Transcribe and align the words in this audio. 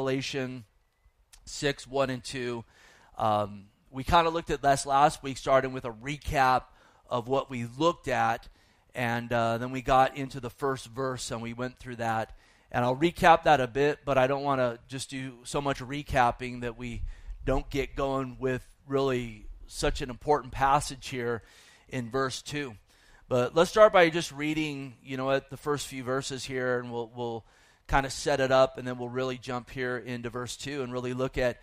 Revelation 0.00 0.64
6, 1.44 1.86
1 1.86 2.08
and 2.08 2.24
2. 2.24 2.64
Um, 3.18 3.66
we 3.90 4.02
kind 4.02 4.26
of 4.26 4.32
looked 4.32 4.48
at 4.48 4.62
this 4.62 4.86
last 4.86 5.22
week, 5.22 5.36
starting 5.36 5.74
with 5.74 5.84
a 5.84 5.90
recap 5.90 6.62
of 7.10 7.28
what 7.28 7.50
we 7.50 7.66
looked 7.76 8.08
at, 8.08 8.48
and 8.94 9.30
uh, 9.30 9.58
then 9.58 9.72
we 9.72 9.82
got 9.82 10.16
into 10.16 10.40
the 10.40 10.48
first 10.48 10.86
verse 10.86 11.30
and 11.30 11.42
we 11.42 11.52
went 11.52 11.78
through 11.78 11.96
that. 11.96 12.34
And 12.72 12.82
I'll 12.82 12.96
recap 12.96 13.42
that 13.42 13.60
a 13.60 13.66
bit, 13.66 13.98
but 14.06 14.16
I 14.16 14.26
don't 14.26 14.42
want 14.42 14.62
to 14.62 14.78
just 14.88 15.10
do 15.10 15.34
so 15.44 15.60
much 15.60 15.80
recapping 15.80 16.62
that 16.62 16.78
we 16.78 17.02
don't 17.44 17.68
get 17.68 17.94
going 17.94 18.38
with 18.40 18.66
really 18.88 19.48
such 19.66 20.00
an 20.00 20.08
important 20.08 20.50
passage 20.50 21.08
here 21.08 21.42
in 21.90 22.10
verse 22.10 22.40
2. 22.40 22.74
But 23.28 23.54
let's 23.54 23.70
start 23.70 23.92
by 23.92 24.08
just 24.08 24.32
reading, 24.32 24.94
you 25.04 25.18
know, 25.18 25.30
at 25.30 25.50
the 25.50 25.58
first 25.58 25.88
few 25.88 26.04
verses 26.04 26.42
here, 26.42 26.78
and 26.78 26.90
we'll, 26.90 27.12
we'll 27.14 27.44
kind 27.90 28.06
of 28.06 28.12
set 28.12 28.38
it 28.38 28.52
up, 28.52 28.78
and 28.78 28.86
then 28.86 28.98
we'll 28.98 29.08
really 29.08 29.36
jump 29.36 29.68
here 29.68 29.98
into 29.98 30.30
verse 30.30 30.56
2 30.56 30.82
and 30.82 30.92
really 30.92 31.12
look 31.12 31.36
at 31.36 31.60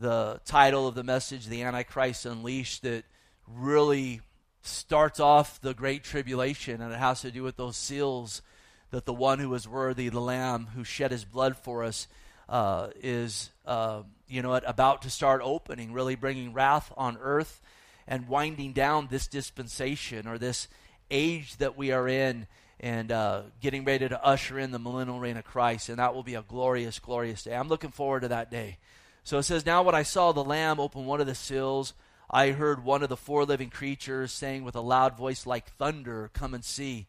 the 0.00 0.40
title 0.44 0.88
of 0.88 0.96
the 0.96 1.04
message, 1.04 1.46
The 1.46 1.62
Antichrist 1.62 2.26
Unleashed, 2.26 2.82
that 2.82 3.04
really 3.46 4.20
starts 4.62 5.20
off 5.20 5.60
the 5.60 5.74
Great 5.74 6.02
Tribulation, 6.02 6.82
and 6.82 6.92
it 6.92 6.98
has 6.98 7.20
to 7.20 7.30
do 7.30 7.44
with 7.44 7.56
those 7.56 7.76
seals 7.76 8.42
that 8.90 9.06
the 9.06 9.14
one 9.14 9.38
who 9.38 9.54
is 9.54 9.68
worthy, 9.68 10.08
the 10.08 10.20
Lamb 10.20 10.66
who 10.74 10.82
shed 10.82 11.12
his 11.12 11.24
blood 11.24 11.56
for 11.56 11.84
us, 11.84 12.08
uh, 12.48 12.88
is, 13.00 13.50
uh, 13.64 14.02
you 14.26 14.42
know, 14.42 14.54
about 14.54 15.02
to 15.02 15.10
start 15.10 15.40
opening, 15.44 15.92
really 15.92 16.16
bringing 16.16 16.52
wrath 16.52 16.92
on 16.96 17.16
earth 17.20 17.62
and 18.08 18.26
winding 18.26 18.72
down 18.72 19.06
this 19.12 19.28
dispensation 19.28 20.26
or 20.26 20.38
this 20.38 20.66
age 21.08 21.56
that 21.58 21.76
we 21.76 21.92
are 21.92 22.08
in 22.08 22.48
and 22.80 23.10
uh, 23.10 23.42
getting 23.60 23.84
ready 23.84 24.08
to 24.08 24.24
usher 24.24 24.58
in 24.58 24.70
the 24.70 24.78
millennial 24.78 25.18
reign 25.18 25.36
of 25.36 25.44
Christ. 25.44 25.88
And 25.88 25.98
that 25.98 26.14
will 26.14 26.22
be 26.22 26.34
a 26.34 26.42
glorious, 26.42 26.98
glorious 26.98 27.42
day. 27.42 27.54
I'm 27.54 27.68
looking 27.68 27.90
forward 27.90 28.20
to 28.20 28.28
that 28.28 28.50
day. 28.50 28.78
So 29.24 29.38
it 29.38 29.42
says, 29.42 29.66
Now 29.66 29.82
when 29.82 29.94
I 29.94 30.04
saw 30.04 30.32
the 30.32 30.44
Lamb 30.44 30.80
open 30.80 31.06
one 31.06 31.20
of 31.20 31.26
the 31.26 31.34
seals, 31.34 31.94
I 32.30 32.50
heard 32.50 32.84
one 32.84 33.02
of 33.02 33.08
the 33.08 33.16
four 33.16 33.44
living 33.44 33.70
creatures 33.70 34.32
saying 34.32 34.64
with 34.64 34.76
a 34.76 34.80
loud 34.80 35.16
voice 35.16 35.46
like 35.46 35.72
thunder, 35.72 36.30
Come 36.32 36.54
and 36.54 36.64
see. 36.64 37.06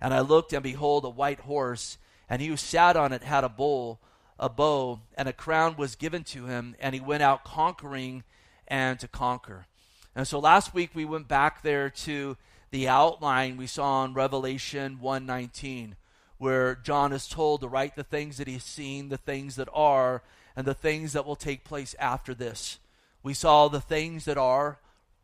And 0.00 0.12
I 0.12 0.20
looked, 0.20 0.52
and 0.52 0.62
behold, 0.62 1.04
a 1.04 1.10
white 1.10 1.40
horse, 1.40 1.96
and 2.28 2.42
he 2.42 2.48
who 2.48 2.56
sat 2.56 2.96
on 2.96 3.12
it 3.12 3.22
had 3.22 3.44
a 3.44 3.48
bowl, 3.48 4.00
a 4.38 4.48
bow, 4.48 5.00
and 5.16 5.28
a 5.28 5.32
crown 5.32 5.76
was 5.76 5.96
given 5.96 6.22
to 6.24 6.46
him, 6.46 6.76
and 6.78 6.94
he 6.94 7.00
went 7.00 7.22
out 7.22 7.44
conquering 7.44 8.22
and 8.68 9.00
to 9.00 9.08
conquer. 9.08 9.66
And 10.14 10.26
so 10.26 10.38
last 10.38 10.74
week 10.74 10.90
we 10.94 11.04
went 11.04 11.28
back 11.28 11.62
there 11.62 11.88
to 11.90 12.36
the 12.70 12.88
outline 12.88 13.56
we 13.56 13.66
saw 13.66 14.04
in 14.04 14.14
Revelation 14.14 14.98
119, 15.00 15.96
where 16.38 16.74
John 16.74 17.12
is 17.12 17.28
told 17.28 17.60
to 17.60 17.68
write 17.68 17.96
the 17.96 18.04
things 18.04 18.38
that 18.38 18.48
he's 18.48 18.64
seen, 18.64 19.08
the 19.08 19.16
things 19.16 19.56
that 19.56 19.68
are, 19.72 20.22
and 20.54 20.66
the 20.66 20.74
things 20.74 21.12
that 21.12 21.26
will 21.26 21.36
take 21.36 21.64
place 21.64 21.94
after 21.98 22.34
this. 22.34 22.78
We 23.22 23.34
saw 23.34 23.68
the 23.68 23.80
things 23.80 24.24
that 24.24 24.38
are, 24.38 24.78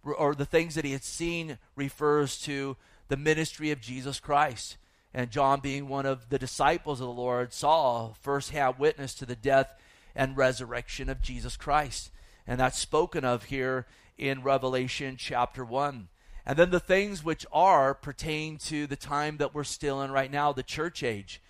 or 0.05 0.35
the 0.35 0.45
things 0.45 0.75
that 0.75 0.85
he 0.85 0.93
had 0.93 1.05
seen, 1.05 1.59
refers 1.77 2.41
to 2.43 2.77
the 3.09 3.17
ministry 3.17 3.71
of 3.71 3.81
Jesus 3.81 4.21
Christ. 4.21 4.77
And 5.15 5.31
John, 5.31 5.61
being 5.61 5.89
one 5.89 6.07
of 6.07 6.31
the 6.31 6.39
disciples 6.39 7.01
of 7.01 7.07
the 7.07 7.13
Lord, 7.13 7.53
saw 7.53 8.15
firsthand 8.21 8.79
witness 8.79 9.15
to 9.17 9.27
the 9.27 9.37
death 9.37 9.75
and 10.15 10.37
resurrection 10.37 11.09
of 11.09 11.23
Jesus 11.23 11.57
Christ. 11.57 12.11
And 12.47 12.59
that's 12.59 12.79
spoken 12.79 13.25
of 13.25 13.45
here 13.45 13.87
in 14.17 14.43
Revelation 14.43 15.17
chapter 15.19 15.65
1. 15.65 16.09
And 16.45 16.59
then 16.59 16.71
the 16.71 16.81
things 16.81 17.23
which 17.23 17.47
are 17.53 17.95
pertain 17.95 18.59
to 18.59 18.87
the 18.87 18.97
time 18.97 19.37
that 19.37 19.55
we're 19.55 19.65
still 19.65 20.03
in 20.03 20.11
right 20.11 20.31
now, 20.31 20.53
the 20.53 20.63
church 20.63 21.03
age. 21.03 21.41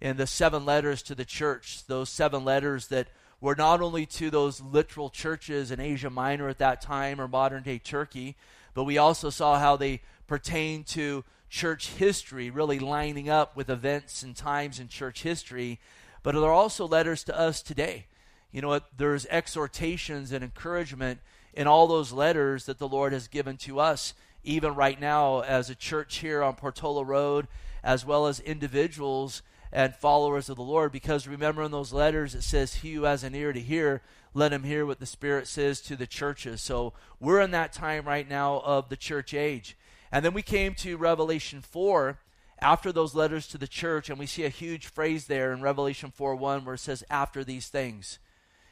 In 0.00 0.16
the 0.16 0.26
seven 0.26 0.64
letters 0.64 1.02
to 1.04 1.14
the 1.14 1.24
church, 1.24 1.86
those 1.86 2.10
seven 2.10 2.44
letters 2.44 2.88
that 2.88 3.08
were 3.40 3.54
not 3.54 3.80
only 3.80 4.04
to 4.06 4.30
those 4.30 4.60
literal 4.60 5.10
churches 5.10 5.70
in 5.70 5.80
Asia 5.80 6.10
Minor 6.10 6.48
at 6.48 6.58
that 6.58 6.80
time 6.80 7.20
or 7.20 7.28
modern 7.28 7.62
day 7.62 7.78
Turkey, 7.78 8.36
but 8.74 8.84
we 8.84 8.98
also 8.98 9.30
saw 9.30 9.58
how 9.58 9.76
they 9.76 10.00
pertain 10.26 10.84
to 10.84 11.24
church 11.48 11.90
history, 11.90 12.50
really 12.50 12.78
lining 12.78 13.28
up 13.28 13.56
with 13.56 13.68
events 13.68 14.22
and 14.22 14.34
times 14.34 14.78
in 14.78 14.88
church 14.88 15.22
history. 15.22 15.78
But 16.22 16.34
there 16.34 16.44
are 16.44 16.52
also 16.52 16.86
letters 16.86 17.24
to 17.24 17.38
us 17.38 17.62
today. 17.62 18.06
You 18.52 18.62
know 18.62 18.68
what? 18.68 18.88
There's 18.96 19.26
exhortations 19.26 20.32
and 20.32 20.44
encouragement 20.44 21.20
in 21.54 21.66
all 21.66 21.86
those 21.86 22.12
letters 22.12 22.66
that 22.66 22.78
the 22.78 22.88
Lord 22.88 23.12
has 23.12 23.28
given 23.28 23.56
to 23.58 23.80
us 23.80 24.14
even 24.44 24.74
right 24.74 25.00
now 25.00 25.40
as 25.40 25.70
a 25.70 25.74
church 25.74 26.18
here 26.18 26.42
on 26.42 26.54
Portola 26.54 27.04
Road, 27.04 27.48
as 27.82 28.04
well 28.04 28.26
as 28.26 28.40
individuals 28.40 29.42
and 29.72 29.94
followers 29.94 30.48
of 30.48 30.56
the 30.56 30.62
Lord. 30.62 30.92
Because 30.92 31.26
remember 31.26 31.62
in 31.62 31.70
those 31.70 31.92
letters, 31.92 32.34
it 32.34 32.42
says, 32.42 32.76
He 32.76 32.94
who 32.94 33.04
has 33.04 33.24
an 33.24 33.34
ear 33.34 33.52
to 33.52 33.60
hear, 33.60 34.02
let 34.34 34.52
him 34.52 34.62
hear 34.62 34.86
what 34.86 35.00
the 35.00 35.06
Spirit 35.06 35.46
says 35.46 35.80
to 35.82 35.96
the 35.96 36.06
churches. 36.06 36.60
So 36.60 36.92
we're 37.20 37.40
in 37.40 37.50
that 37.52 37.72
time 37.72 38.06
right 38.06 38.28
now 38.28 38.60
of 38.64 38.88
the 38.88 38.96
church 38.96 39.34
age. 39.34 39.76
And 40.10 40.24
then 40.24 40.34
we 40.34 40.42
came 40.42 40.74
to 40.76 40.96
Revelation 40.96 41.60
4 41.60 42.18
after 42.60 42.92
those 42.92 43.14
letters 43.14 43.46
to 43.48 43.58
the 43.58 43.66
church, 43.66 44.08
and 44.08 44.18
we 44.18 44.26
see 44.26 44.44
a 44.44 44.50
huge 44.50 44.86
phrase 44.86 45.26
there 45.26 45.52
in 45.52 45.62
Revelation 45.62 46.12
4 46.14 46.36
1 46.36 46.64
where 46.64 46.74
it 46.74 46.78
says, 46.78 47.04
After 47.10 47.44
these 47.44 47.68
things. 47.68 48.18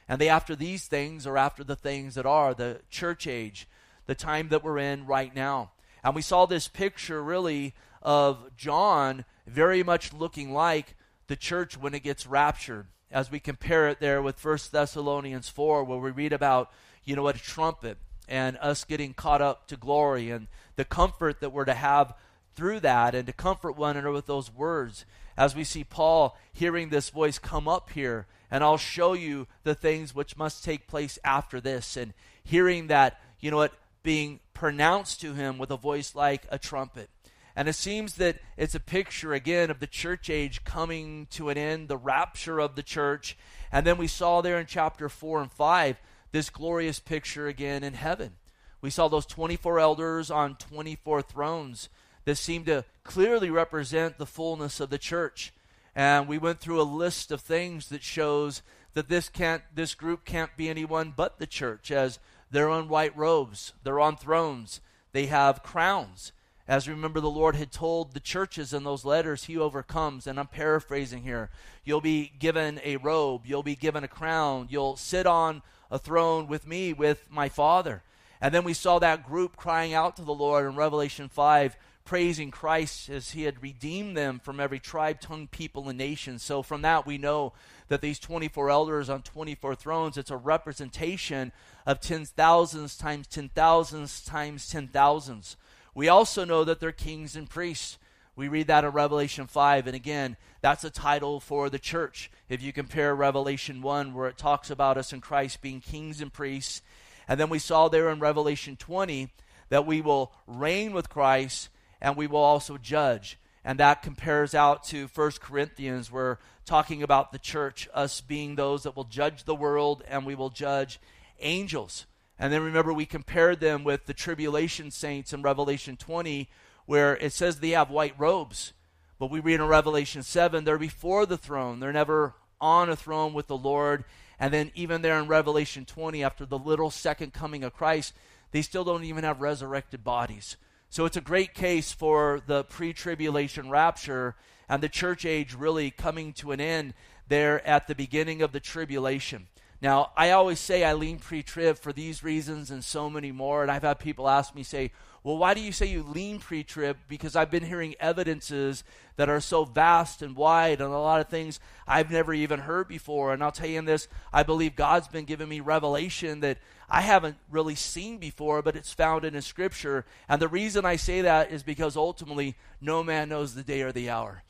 And 0.08 0.20
the 0.20 0.28
after 0.28 0.56
these 0.56 0.86
things 0.86 1.26
are 1.26 1.38
after 1.38 1.62
the 1.62 1.76
things 1.76 2.16
that 2.16 2.26
are 2.26 2.52
the 2.52 2.80
church 2.90 3.26
age 3.26 3.68
the 4.10 4.14
time 4.16 4.48
that 4.48 4.64
we're 4.64 4.76
in 4.76 5.06
right 5.06 5.32
now. 5.36 5.70
And 6.02 6.16
we 6.16 6.22
saw 6.22 6.44
this 6.44 6.66
picture 6.66 7.22
really 7.22 7.76
of 8.02 8.56
John 8.56 9.24
very 9.46 9.84
much 9.84 10.12
looking 10.12 10.52
like 10.52 10.96
the 11.28 11.36
church 11.36 11.78
when 11.78 11.94
it 11.94 12.02
gets 12.02 12.26
raptured. 12.26 12.88
As 13.12 13.30
we 13.30 13.38
compare 13.38 13.88
it 13.88 14.00
there 14.00 14.20
with 14.20 14.44
1 14.44 14.58
Thessalonians 14.72 15.48
4 15.48 15.84
where 15.84 16.00
we 16.00 16.10
read 16.10 16.32
about 16.32 16.72
you 17.04 17.14
know 17.14 17.22
what, 17.22 17.36
a 17.36 17.38
trumpet 17.38 17.98
and 18.28 18.58
us 18.60 18.82
getting 18.82 19.14
caught 19.14 19.40
up 19.40 19.68
to 19.68 19.76
glory 19.76 20.32
and 20.32 20.48
the 20.74 20.84
comfort 20.84 21.38
that 21.38 21.52
we're 21.52 21.64
to 21.64 21.74
have 21.74 22.12
through 22.56 22.80
that 22.80 23.14
and 23.14 23.28
to 23.28 23.32
comfort 23.32 23.76
one 23.76 23.96
another 23.96 24.10
with 24.10 24.26
those 24.26 24.52
words. 24.52 25.06
As 25.36 25.54
we 25.54 25.62
see 25.62 25.84
Paul 25.84 26.36
hearing 26.52 26.88
this 26.88 27.10
voice 27.10 27.38
come 27.38 27.68
up 27.68 27.90
here 27.90 28.26
and 28.50 28.64
I'll 28.64 28.76
show 28.76 29.12
you 29.12 29.46
the 29.62 29.76
things 29.76 30.16
which 30.16 30.36
must 30.36 30.64
take 30.64 30.88
place 30.88 31.16
after 31.22 31.60
this. 31.60 31.96
And 31.96 32.12
hearing 32.42 32.88
that 32.88 33.20
you 33.38 33.52
know 33.52 33.58
what 33.58 33.72
being 34.02 34.40
pronounced 34.54 35.20
to 35.20 35.34
him 35.34 35.58
with 35.58 35.70
a 35.70 35.76
voice 35.76 36.14
like 36.14 36.46
a 36.50 36.58
trumpet. 36.58 37.10
And 37.56 37.68
it 37.68 37.74
seems 37.74 38.14
that 38.14 38.38
it's 38.56 38.74
a 38.74 38.80
picture 38.80 39.32
again 39.32 39.70
of 39.70 39.80
the 39.80 39.86
church 39.86 40.30
age 40.30 40.64
coming 40.64 41.26
to 41.32 41.48
an 41.48 41.58
end, 41.58 41.88
the 41.88 41.96
rapture 41.96 42.58
of 42.60 42.76
the 42.76 42.82
church. 42.82 43.36
And 43.72 43.86
then 43.86 43.98
we 43.98 44.06
saw 44.06 44.40
there 44.40 44.58
in 44.58 44.66
chapter 44.66 45.08
4 45.08 45.42
and 45.42 45.52
5 45.52 45.96
this 46.32 46.50
glorious 46.50 47.00
picture 47.00 47.48
again 47.48 47.82
in 47.82 47.94
heaven. 47.94 48.36
We 48.80 48.90
saw 48.90 49.08
those 49.08 49.26
24 49.26 49.78
elders 49.78 50.30
on 50.30 50.56
24 50.56 51.22
thrones 51.22 51.88
that 52.24 52.36
seem 52.36 52.64
to 52.64 52.84
clearly 53.02 53.50
represent 53.50 54.16
the 54.16 54.26
fullness 54.26 54.80
of 54.80 54.90
the 54.90 54.98
church. 54.98 55.52
And 55.94 56.28
we 56.28 56.38
went 56.38 56.60
through 56.60 56.80
a 56.80 56.84
list 56.84 57.32
of 57.32 57.40
things 57.40 57.88
that 57.88 58.02
shows 58.02 58.62
that 58.94 59.08
this 59.08 59.28
can't 59.28 59.62
this 59.74 59.94
group 59.94 60.24
can't 60.24 60.56
be 60.56 60.68
anyone 60.68 61.12
but 61.14 61.38
the 61.38 61.46
church 61.46 61.90
as 61.90 62.18
they're 62.50 62.68
on 62.68 62.88
white 62.88 63.16
robes, 63.16 63.72
they're 63.84 64.00
on 64.00 64.16
thrones, 64.16 64.80
they 65.12 65.26
have 65.26 65.62
crowns. 65.62 66.32
As 66.68 66.88
remember, 66.88 67.20
the 67.20 67.30
Lord 67.30 67.56
had 67.56 67.72
told 67.72 68.14
the 68.14 68.20
churches 68.20 68.72
in 68.72 68.84
those 68.84 69.04
letters, 69.04 69.44
He 69.44 69.58
overcomes, 69.58 70.26
and 70.26 70.38
I'm 70.38 70.46
paraphrasing 70.46 71.22
here. 71.22 71.50
You'll 71.84 72.00
be 72.00 72.32
given 72.38 72.80
a 72.84 72.96
robe, 72.96 73.42
you'll 73.44 73.64
be 73.64 73.74
given 73.74 74.04
a 74.04 74.08
crown, 74.08 74.68
you'll 74.70 74.96
sit 74.96 75.26
on 75.26 75.62
a 75.90 75.98
throne 75.98 76.46
with 76.46 76.66
me, 76.66 76.92
with 76.92 77.26
my 77.28 77.48
Father. 77.48 78.02
And 78.40 78.54
then 78.54 78.64
we 78.64 78.72
saw 78.72 78.98
that 78.98 79.26
group 79.26 79.56
crying 79.56 79.92
out 79.92 80.16
to 80.16 80.22
the 80.22 80.32
Lord 80.32 80.66
in 80.66 80.76
Revelation 80.76 81.28
5 81.28 81.76
praising 82.10 82.50
Christ 82.50 83.08
as 83.08 83.30
he 83.30 83.44
had 83.44 83.62
redeemed 83.62 84.16
them 84.16 84.40
from 84.40 84.58
every 84.58 84.80
tribe, 84.80 85.20
tongue, 85.20 85.46
people, 85.46 85.88
and 85.88 85.96
nation. 85.96 86.40
So 86.40 86.60
from 86.60 86.82
that 86.82 87.06
we 87.06 87.18
know 87.18 87.52
that 87.86 88.00
these 88.00 88.18
24 88.18 88.68
elders 88.68 89.08
on 89.08 89.22
24 89.22 89.76
thrones, 89.76 90.18
it's 90.18 90.32
a 90.32 90.36
representation 90.36 91.52
of 91.86 92.00
ten 92.00 92.24
thousands 92.24 92.96
times 92.96 93.28
ten 93.28 93.48
thousands 93.48 94.24
times 94.24 94.68
ten 94.68 94.88
thousands. 94.88 95.56
We 95.94 96.08
also 96.08 96.44
know 96.44 96.64
that 96.64 96.80
they're 96.80 96.90
kings 96.90 97.36
and 97.36 97.48
priests. 97.48 97.96
We 98.34 98.48
read 98.48 98.66
that 98.66 98.82
in 98.82 98.90
Revelation 98.90 99.46
5, 99.46 99.86
and 99.86 99.94
again, 99.94 100.36
that's 100.62 100.82
a 100.82 100.90
title 100.90 101.38
for 101.38 101.70
the 101.70 101.78
church. 101.78 102.28
If 102.48 102.60
you 102.60 102.72
compare 102.72 103.14
Revelation 103.14 103.82
1, 103.82 104.14
where 104.14 104.26
it 104.26 104.36
talks 104.36 104.68
about 104.68 104.98
us 104.98 105.12
in 105.12 105.20
Christ 105.20 105.62
being 105.62 105.80
kings 105.80 106.20
and 106.20 106.32
priests, 106.32 106.82
and 107.28 107.38
then 107.38 107.50
we 107.50 107.60
saw 107.60 107.86
there 107.86 108.10
in 108.10 108.18
Revelation 108.18 108.74
20 108.74 109.30
that 109.68 109.86
we 109.86 110.00
will 110.00 110.32
reign 110.48 110.92
with 110.92 111.08
Christ 111.08 111.68
and 112.00 112.16
we 112.16 112.26
will 112.26 112.38
also 112.38 112.78
judge. 112.78 113.38
And 113.64 113.78
that 113.78 114.02
compares 114.02 114.54
out 114.54 114.84
to 114.84 115.08
1 115.08 115.32
Corinthians, 115.40 116.10
where 116.10 116.38
talking 116.64 117.02
about 117.02 117.32
the 117.32 117.38
church, 117.38 117.88
us 117.92 118.20
being 118.20 118.54
those 118.54 118.84
that 118.84 118.96
will 118.96 119.04
judge 119.04 119.44
the 119.44 119.54
world 119.54 120.02
and 120.08 120.24
we 120.24 120.34
will 120.34 120.50
judge 120.50 121.00
angels. 121.40 122.06
And 122.38 122.52
then 122.52 122.62
remember, 122.62 122.92
we 122.92 123.06
compared 123.06 123.60
them 123.60 123.84
with 123.84 124.06
the 124.06 124.14
tribulation 124.14 124.90
saints 124.90 125.32
in 125.34 125.42
Revelation 125.42 125.96
20, 125.96 126.48
where 126.86 127.16
it 127.18 127.34
says 127.34 127.60
they 127.60 127.70
have 127.70 127.90
white 127.90 128.14
robes. 128.18 128.72
But 129.18 129.30
we 129.30 129.40
read 129.40 129.60
in 129.60 129.66
Revelation 129.66 130.22
7, 130.22 130.64
they're 130.64 130.78
before 130.78 131.26
the 131.26 131.36
throne. 131.36 131.80
They're 131.80 131.92
never 131.92 132.34
on 132.60 132.88
a 132.88 132.96
throne 132.96 133.34
with 133.34 133.46
the 133.46 133.58
Lord. 133.58 134.04
And 134.38 134.54
then, 134.54 134.70
even 134.74 135.02
there 135.02 135.18
in 135.18 135.28
Revelation 135.28 135.84
20, 135.84 136.24
after 136.24 136.46
the 136.46 136.58
little 136.58 136.90
second 136.90 137.34
coming 137.34 137.62
of 137.62 137.74
Christ, 137.74 138.14
they 138.52 138.62
still 138.62 138.84
don't 138.84 139.04
even 139.04 139.24
have 139.24 139.42
resurrected 139.42 140.02
bodies. 140.02 140.56
So 140.92 141.04
it's 141.04 141.16
a 141.16 141.20
great 141.20 141.54
case 141.54 141.92
for 141.92 142.40
the 142.46 142.64
pre 142.64 142.92
tribulation 142.92 143.70
rapture 143.70 144.34
and 144.68 144.82
the 144.82 144.88
church 144.88 145.24
age 145.24 145.54
really 145.54 145.92
coming 145.92 146.32
to 146.34 146.50
an 146.50 146.60
end 146.60 146.94
there 147.28 147.64
at 147.64 147.86
the 147.86 147.94
beginning 147.94 148.42
of 148.42 148.50
the 148.50 148.58
tribulation. 148.58 149.46
Now, 149.80 150.10
I 150.16 150.32
always 150.32 150.58
say 150.58 150.82
I 150.82 150.94
lean 150.94 151.20
pre 151.20 151.44
trib 151.44 151.78
for 151.78 151.92
these 151.92 152.24
reasons 152.24 152.72
and 152.72 152.84
so 152.84 153.08
many 153.08 153.30
more. 153.30 153.62
And 153.62 153.70
I've 153.70 153.82
had 153.82 154.00
people 154.00 154.28
ask 154.28 154.52
me, 154.52 154.64
say, 154.64 154.90
well, 155.22 155.36
why 155.36 155.52
do 155.52 155.60
you 155.60 155.72
say 155.72 155.86
you 155.86 156.02
lean 156.02 156.38
pre 156.38 156.64
trib? 156.64 156.96
Because 157.06 157.36
I've 157.36 157.50
been 157.50 157.64
hearing 157.64 157.94
evidences 158.00 158.84
that 159.16 159.28
are 159.28 159.40
so 159.40 159.64
vast 159.64 160.22
and 160.22 160.34
wide 160.34 160.80
and 160.80 160.92
a 160.92 160.98
lot 160.98 161.20
of 161.20 161.28
things 161.28 161.60
I've 161.86 162.10
never 162.10 162.32
even 162.32 162.60
heard 162.60 162.88
before. 162.88 163.34
And 163.34 163.42
I'll 163.42 163.52
tell 163.52 163.68
you 163.68 163.78
in 163.78 163.84
this, 163.84 164.08
I 164.32 164.44
believe 164.44 164.76
God's 164.76 165.08
been 165.08 165.26
giving 165.26 165.48
me 165.48 165.60
revelation 165.60 166.40
that 166.40 166.56
I 166.88 167.02
haven't 167.02 167.36
really 167.50 167.74
seen 167.74 168.16
before, 168.16 168.62
but 168.62 168.76
it's 168.76 168.94
found 168.94 169.26
in 169.26 169.40
Scripture. 169.42 170.06
And 170.26 170.40
the 170.40 170.48
reason 170.48 170.86
I 170.86 170.96
say 170.96 171.20
that 171.20 171.52
is 171.52 171.62
because 171.62 171.96
ultimately, 171.96 172.56
no 172.80 173.02
man 173.02 173.28
knows 173.28 173.54
the 173.54 173.62
day 173.62 173.82
or 173.82 173.92
the 173.92 174.08
hour. 174.08 174.42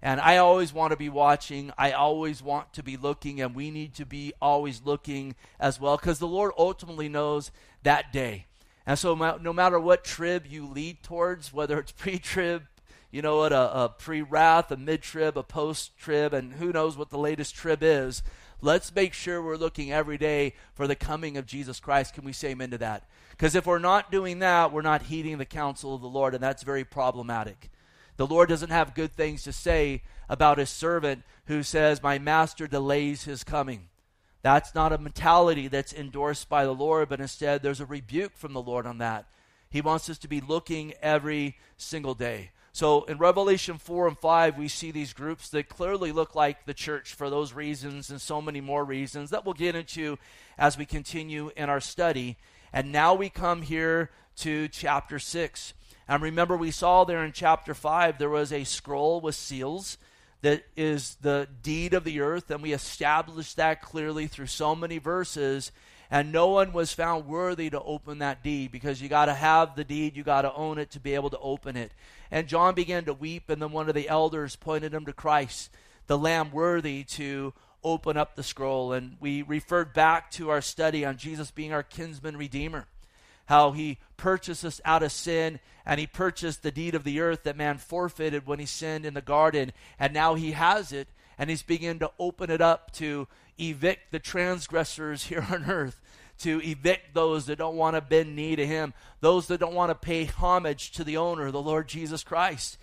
And 0.00 0.20
I 0.20 0.36
always 0.36 0.72
want 0.72 0.92
to 0.92 0.96
be 0.96 1.08
watching. 1.08 1.72
I 1.76 1.92
always 1.92 2.42
want 2.42 2.72
to 2.74 2.82
be 2.82 2.96
looking, 2.96 3.40
and 3.40 3.54
we 3.54 3.70
need 3.70 3.94
to 3.94 4.06
be 4.06 4.32
always 4.40 4.82
looking 4.84 5.34
as 5.58 5.80
well 5.80 5.96
because 5.96 6.18
the 6.18 6.28
Lord 6.28 6.52
ultimately 6.56 7.08
knows 7.08 7.50
that 7.82 8.12
day. 8.12 8.46
And 8.86 8.98
so, 8.98 9.14
no 9.14 9.52
matter 9.52 9.78
what 9.78 10.04
trib 10.04 10.46
you 10.46 10.66
lead 10.66 11.02
towards, 11.02 11.52
whether 11.52 11.78
it's 11.78 11.92
pre 11.96 12.18
trib, 12.18 12.64
you 13.10 13.22
know 13.22 13.36
what, 13.36 13.52
a, 13.52 13.84
a 13.84 13.88
pre 13.88 14.22
wrath, 14.22 14.70
a 14.70 14.76
mid 14.76 15.02
trib, 15.02 15.36
a 15.36 15.42
post 15.42 15.96
trib, 15.98 16.32
and 16.32 16.54
who 16.54 16.72
knows 16.72 16.96
what 16.96 17.10
the 17.10 17.18
latest 17.18 17.54
trib 17.54 17.82
is, 17.82 18.22
let's 18.60 18.94
make 18.94 19.12
sure 19.12 19.42
we're 19.42 19.56
looking 19.56 19.92
every 19.92 20.18
day 20.18 20.54
for 20.74 20.86
the 20.86 20.96
coming 20.96 21.36
of 21.36 21.46
Jesus 21.46 21.78
Christ. 21.78 22.14
Can 22.14 22.24
we 22.24 22.32
say 22.32 22.50
amen 22.50 22.70
to 22.70 22.78
that? 22.78 23.08
Because 23.30 23.54
if 23.54 23.66
we're 23.66 23.78
not 23.78 24.10
doing 24.10 24.38
that, 24.40 24.72
we're 24.72 24.82
not 24.82 25.02
heeding 25.02 25.38
the 25.38 25.44
counsel 25.44 25.94
of 25.94 26.00
the 26.00 26.08
Lord, 26.08 26.34
and 26.34 26.42
that's 26.42 26.62
very 26.62 26.84
problematic. 26.84 27.70
The 28.16 28.26
Lord 28.26 28.48
doesn't 28.48 28.70
have 28.70 28.94
good 28.94 29.12
things 29.12 29.42
to 29.44 29.52
say 29.52 30.02
about 30.28 30.58
his 30.58 30.70
servant 30.70 31.22
who 31.46 31.62
says, 31.62 32.02
My 32.02 32.18
master 32.18 32.66
delays 32.66 33.24
his 33.24 33.42
coming. 33.44 33.88
That's 34.42 34.74
not 34.74 34.92
a 34.92 34.98
mentality 34.98 35.68
that's 35.68 35.92
endorsed 35.92 36.48
by 36.48 36.64
the 36.64 36.74
Lord, 36.74 37.08
but 37.08 37.20
instead 37.20 37.62
there's 37.62 37.80
a 37.80 37.86
rebuke 37.86 38.36
from 38.36 38.52
the 38.52 38.62
Lord 38.62 38.86
on 38.86 38.98
that. 38.98 39.26
He 39.70 39.80
wants 39.80 40.10
us 40.10 40.18
to 40.18 40.28
be 40.28 40.40
looking 40.40 40.92
every 41.00 41.56
single 41.76 42.14
day. 42.14 42.50
So 42.74 43.04
in 43.04 43.18
Revelation 43.18 43.78
4 43.78 44.08
and 44.08 44.18
5, 44.18 44.58
we 44.58 44.66
see 44.66 44.90
these 44.90 45.12
groups 45.12 45.50
that 45.50 45.68
clearly 45.68 46.10
look 46.10 46.34
like 46.34 46.64
the 46.64 46.74
church 46.74 47.14
for 47.14 47.30
those 47.30 47.52
reasons 47.52 48.10
and 48.10 48.20
so 48.20 48.42
many 48.42 48.60
more 48.60 48.84
reasons 48.84 49.30
that 49.30 49.44
we'll 49.44 49.54
get 49.54 49.76
into 49.76 50.18
as 50.58 50.78
we 50.78 50.86
continue 50.86 51.50
in 51.56 51.68
our 51.68 51.80
study. 51.80 52.36
And 52.72 52.90
now 52.90 53.14
we 53.14 53.28
come 53.28 53.62
here 53.62 54.10
to 54.38 54.68
chapter 54.68 55.18
6. 55.18 55.74
And 56.08 56.22
remember, 56.22 56.56
we 56.56 56.70
saw 56.70 57.04
there 57.04 57.24
in 57.24 57.32
chapter 57.32 57.74
5, 57.74 58.18
there 58.18 58.30
was 58.30 58.52
a 58.52 58.64
scroll 58.64 59.20
with 59.20 59.34
seals 59.34 59.98
that 60.42 60.64
is 60.76 61.16
the 61.22 61.48
deed 61.62 61.94
of 61.94 62.04
the 62.04 62.20
earth, 62.20 62.50
and 62.50 62.62
we 62.62 62.72
established 62.72 63.56
that 63.56 63.80
clearly 63.80 64.26
through 64.26 64.46
so 64.46 64.74
many 64.74 64.98
verses. 64.98 65.72
And 66.10 66.30
no 66.30 66.48
one 66.48 66.74
was 66.74 66.92
found 66.92 67.26
worthy 67.26 67.70
to 67.70 67.80
open 67.80 68.18
that 68.18 68.42
deed 68.42 68.70
because 68.70 69.00
you 69.00 69.08
got 69.08 69.26
to 69.26 69.34
have 69.34 69.76
the 69.76 69.84
deed, 69.84 70.14
you 70.14 70.22
got 70.22 70.42
to 70.42 70.52
own 70.52 70.76
it 70.76 70.90
to 70.90 71.00
be 71.00 71.14
able 71.14 71.30
to 71.30 71.38
open 71.38 71.74
it. 71.74 71.92
And 72.30 72.48
John 72.48 72.74
began 72.74 73.06
to 73.06 73.14
weep, 73.14 73.48
and 73.48 73.62
then 73.62 73.72
one 73.72 73.88
of 73.88 73.94
the 73.94 74.10
elders 74.10 74.56
pointed 74.56 74.92
him 74.92 75.06
to 75.06 75.14
Christ, 75.14 75.70
the 76.08 76.18
Lamb 76.18 76.50
worthy 76.50 77.04
to 77.04 77.54
open 77.82 78.18
up 78.18 78.36
the 78.36 78.42
scroll. 78.42 78.92
And 78.92 79.16
we 79.20 79.40
referred 79.40 79.94
back 79.94 80.30
to 80.32 80.50
our 80.50 80.60
study 80.60 81.04
on 81.04 81.16
Jesus 81.16 81.50
being 81.50 81.72
our 81.72 81.82
kinsman 81.82 82.36
redeemer 82.36 82.86
how 83.46 83.72
he 83.72 83.98
purchased 84.16 84.64
us 84.64 84.80
out 84.84 85.02
of 85.02 85.12
sin 85.12 85.60
and 85.84 85.98
he 85.98 86.06
purchased 86.06 86.62
the 86.62 86.70
deed 86.70 86.94
of 86.94 87.04
the 87.04 87.20
earth 87.20 87.42
that 87.42 87.56
man 87.56 87.78
forfeited 87.78 88.46
when 88.46 88.58
he 88.58 88.66
sinned 88.66 89.04
in 89.04 89.14
the 89.14 89.20
garden 89.20 89.72
and 89.98 90.12
now 90.12 90.34
he 90.34 90.52
has 90.52 90.92
it 90.92 91.08
and 91.38 91.50
he's 91.50 91.62
beginning 91.62 91.98
to 91.98 92.10
open 92.18 92.50
it 92.50 92.60
up 92.60 92.92
to 92.92 93.26
evict 93.58 94.12
the 94.12 94.18
transgressors 94.18 95.24
here 95.26 95.46
on 95.50 95.64
earth 95.64 96.00
to 96.38 96.60
evict 96.62 97.14
those 97.14 97.46
that 97.46 97.58
don't 97.58 97.76
want 97.76 97.94
to 97.94 98.00
bend 98.00 98.34
knee 98.34 98.56
to 98.56 98.66
him 98.66 98.94
those 99.20 99.46
that 99.46 99.58
don't 99.58 99.74
want 99.74 99.90
to 99.90 99.94
pay 99.94 100.24
homage 100.24 100.92
to 100.92 101.04
the 101.04 101.16
owner 101.16 101.50
the 101.50 101.60
lord 101.60 101.88
jesus 101.88 102.22
christ. 102.22 102.78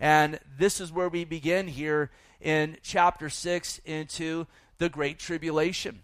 And 0.00 0.38
this 0.58 0.80
is 0.80 0.92
where 0.92 1.08
we 1.08 1.24
begin 1.24 1.68
here 1.68 2.10
in 2.40 2.76
chapter 2.82 3.30
6 3.30 3.80
into 3.84 4.46
the 4.78 4.88
great 4.88 5.18
tribulation. 5.18 6.02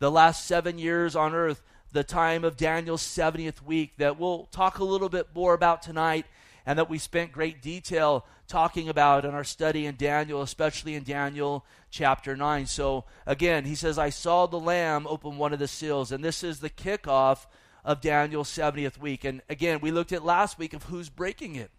The 0.00 0.10
last 0.10 0.46
seven 0.46 0.78
years 0.78 1.16
on 1.16 1.34
earth 1.34 1.62
the 1.92 2.04
time 2.04 2.44
of 2.44 2.56
Daniel's 2.56 3.02
70th 3.02 3.62
week 3.62 3.96
that 3.98 4.18
we'll 4.18 4.44
talk 4.46 4.78
a 4.78 4.84
little 4.84 5.08
bit 5.08 5.28
more 5.34 5.54
about 5.54 5.82
tonight 5.82 6.26
and 6.66 6.78
that 6.78 6.90
we 6.90 6.98
spent 6.98 7.32
great 7.32 7.62
detail 7.62 8.26
talking 8.46 8.88
about 8.88 9.24
in 9.24 9.34
our 9.34 9.44
study 9.44 9.86
in 9.86 9.96
Daniel, 9.96 10.42
especially 10.42 10.94
in 10.94 11.02
Daniel 11.02 11.64
chapter 11.90 12.36
9. 12.36 12.66
So, 12.66 13.04
again, 13.26 13.64
he 13.64 13.74
says, 13.74 13.98
I 13.98 14.10
saw 14.10 14.46
the 14.46 14.60
Lamb 14.60 15.06
open 15.06 15.38
one 15.38 15.52
of 15.52 15.58
the 15.58 15.68
seals, 15.68 16.12
and 16.12 16.22
this 16.22 16.44
is 16.44 16.60
the 16.60 16.70
kickoff 16.70 17.46
of 17.84 18.02
Daniel's 18.02 18.50
70th 18.50 18.98
week. 18.98 19.24
And 19.24 19.40
again, 19.48 19.80
we 19.80 19.90
looked 19.90 20.12
at 20.12 20.24
last 20.24 20.58
week 20.58 20.74
of 20.74 20.84
who's 20.84 21.08
breaking 21.08 21.56
it. 21.56 21.70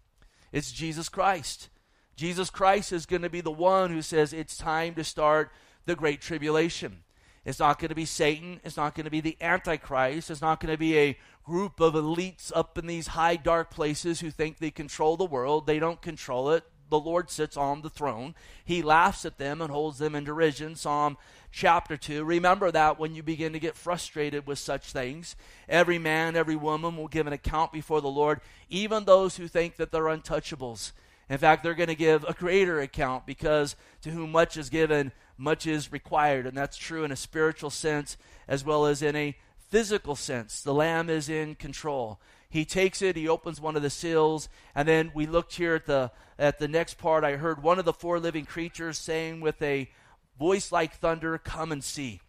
It's 0.52 0.72
Jesus 0.72 1.08
Christ. 1.08 1.68
Jesus 2.16 2.50
Christ 2.50 2.92
is 2.92 3.06
going 3.06 3.22
to 3.22 3.30
be 3.30 3.40
the 3.40 3.50
one 3.50 3.90
who 3.90 4.02
says 4.02 4.32
it's 4.32 4.56
time 4.56 4.94
to 4.94 5.04
start 5.04 5.52
the 5.86 5.94
Great 5.94 6.20
Tribulation. 6.20 7.04
It's 7.44 7.58
not 7.58 7.78
going 7.78 7.88
to 7.88 7.94
be 7.94 8.04
Satan. 8.04 8.60
It's 8.64 8.76
not 8.76 8.94
going 8.94 9.04
to 9.04 9.10
be 9.10 9.20
the 9.20 9.36
Antichrist. 9.40 10.30
It's 10.30 10.42
not 10.42 10.60
going 10.60 10.72
to 10.72 10.78
be 10.78 10.98
a 10.98 11.18
group 11.44 11.80
of 11.80 11.94
elites 11.94 12.52
up 12.54 12.76
in 12.76 12.86
these 12.86 13.08
high, 13.08 13.36
dark 13.36 13.70
places 13.70 14.20
who 14.20 14.30
think 14.30 14.58
they 14.58 14.70
control 14.70 15.16
the 15.16 15.24
world. 15.24 15.66
They 15.66 15.78
don't 15.78 16.02
control 16.02 16.50
it. 16.50 16.64
The 16.90 16.98
Lord 16.98 17.30
sits 17.30 17.56
on 17.56 17.82
the 17.82 17.88
throne. 17.88 18.34
He 18.64 18.82
laughs 18.82 19.24
at 19.24 19.38
them 19.38 19.62
and 19.62 19.70
holds 19.70 19.98
them 19.98 20.14
in 20.14 20.24
derision. 20.24 20.74
Psalm 20.74 21.16
chapter 21.52 21.96
2. 21.96 22.24
Remember 22.24 22.70
that 22.70 22.98
when 22.98 23.14
you 23.14 23.22
begin 23.22 23.52
to 23.52 23.60
get 23.60 23.76
frustrated 23.76 24.46
with 24.46 24.58
such 24.58 24.92
things. 24.92 25.36
Every 25.68 25.98
man, 25.98 26.36
every 26.36 26.56
woman 26.56 26.96
will 26.96 27.08
give 27.08 27.26
an 27.26 27.32
account 27.32 27.72
before 27.72 28.00
the 28.00 28.08
Lord, 28.08 28.40
even 28.68 29.04
those 29.04 29.36
who 29.36 29.48
think 29.48 29.76
that 29.76 29.92
they're 29.92 30.02
untouchables. 30.04 30.92
In 31.30 31.38
fact, 31.38 31.62
they're 31.62 31.74
going 31.74 31.88
to 31.88 31.94
give 31.94 32.24
a 32.24 32.34
greater 32.34 32.80
account 32.80 33.24
because 33.24 33.76
to 34.02 34.10
whom 34.10 34.32
much 34.32 34.56
is 34.56 34.68
given, 34.68 35.12
much 35.38 35.64
is 35.64 35.92
required. 35.92 36.44
And 36.44 36.58
that's 36.58 36.76
true 36.76 37.04
in 37.04 37.12
a 37.12 37.16
spiritual 37.16 37.70
sense 37.70 38.16
as 38.48 38.64
well 38.64 38.84
as 38.84 39.00
in 39.00 39.14
a 39.14 39.36
physical 39.56 40.16
sense. 40.16 40.60
The 40.60 40.74
Lamb 40.74 41.08
is 41.08 41.28
in 41.28 41.54
control. 41.54 42.20
He 42.50 42.64
takes 42.64 43.00
it, 43.00 43.14
he 43.14 43.28
opens 43.28 43.60
one 43.60 43.76
of 43.76 43.82
the 43.82 43.90
seals, 43.90 44.48
and 44.74 44.88
then 44.88 45.12
we 45.14 45.24
looked 45.24 45.54
here 45.54 45.76
at 45.76 45.86
the 45.86 46.10
at 46.36 46.58
the 46.58 46.66
next 46.66 46.94
part. 46.94 47.22
I 47.22 47.36
heard 47.36 47.62
one 47.62 47.78
of 47.78 47.84
the 47.84 47.92
four 47.92 48.18
living 48.18 48.44
creatures 48.44 48.98
saying 48.98 49.40
with 49.40 49.62
a 49.62 49.88
voice 50.36 50.72
like 50.72 50.94
thunder, 50.94 51.38
Come 51.38 51.70
and 51.70 51.84
see. 51.84 52.20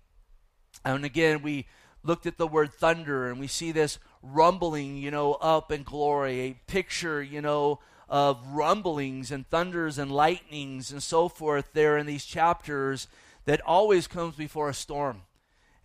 And 0.86 1.04
again, 1.04 1.42
we 1.42 1.66
looked 2.04 2.28
at 2.28 2.38
the 2.38 2.46
word 2.46 2.72
thunder, 2.72 3.30
and 3.30 3.40
we 3.40 3.48
see 3.48 3.72
this 3.72 3.98
rumbling, 4.22 4.98
you 4.98 5.10
know, 5.10 5.34
up 5.34 5.72
in 5.72 5.82
glory, 5.82 6.42
a 6.42 6.54
picture, 6.68 7.24
you 7.24 7.42
know, 7.42 7.80
of 8.12 8.46
rumblings 8.48 9.32
and 9.32 9.48
thunders 9.48 9.98
and 9.98 10.12
lightnings 10.12 10.92
and 10.92 11.02
so 11.02 11.30
forth 11.30 11.70
there 11.72 11.98
in 11.98 12.06
these 12.06 12.26
chapters 12.26 13.08
that 13.46 13.62
always 13.62 14.06
comes 14.06 14.36
before 14.36 14.68
a 14.68 14.74
storm 14.74 15.22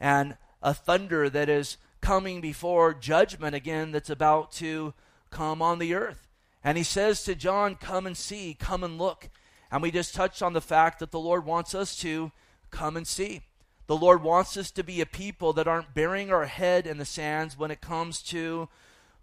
and 0.01 0.37
a 0.61 0.75
thunder 0.75 1.31
that 1.31 1.49
is 1.49 1.77
coming 2.01 2.41
before 2.41 2.93
judgment 2.93 3.55
again 3.55 3.93
that's 3.93 4.11
about 4.11 4.51
to 4.51 4.93
come 5.31 5.63
on 5.63 5.79
the 5.79 5.95
earth. 5.95 6.27
And 6.65 6.77
he 6.77 6.83
says 6.83 7.23
to 7.25 7.37
John, 7.37 7.77
Come 7.77 8.09
and 8.09 8.17
see, 8.17 8.57
come 8.59 8.83
and 8.83 8.99
look. 8.99 9.31
And 9.71 9.81
we 9.81 9.93
just 9.93 10.13
touched 10.13 10.43
on 10.43 10.53
the 10.53 10.61
fact 10.61 10.99
that 10.99 11.13
the 11.13 11.21
Lord 11.21 11.47
wants 11.47 11.77
us 11.77 11.97
to 11.99 12.33
come 12.73 12.97
and 12.97 13.07
see. 13.07 13.43
The 13.87 13.97
Lord 13.97 14.21
wants 14.21 14.57
us 14.57 14.73
to 14.73 14.83
be 14.83 15.01
a 15.01 15.07
people 15.07 15.53
that 15.53 15.69
aren't 15.69 15.95
burying 15.95 16.33
our 16.33 16.47
head 16.47 16.89
in 16.89 16.99
the 16.99 17.05
sands 17.05 17.57
when 17.57 17.71
it 17.71 17.81
comes 17.81 18.21
to 18.25 18.69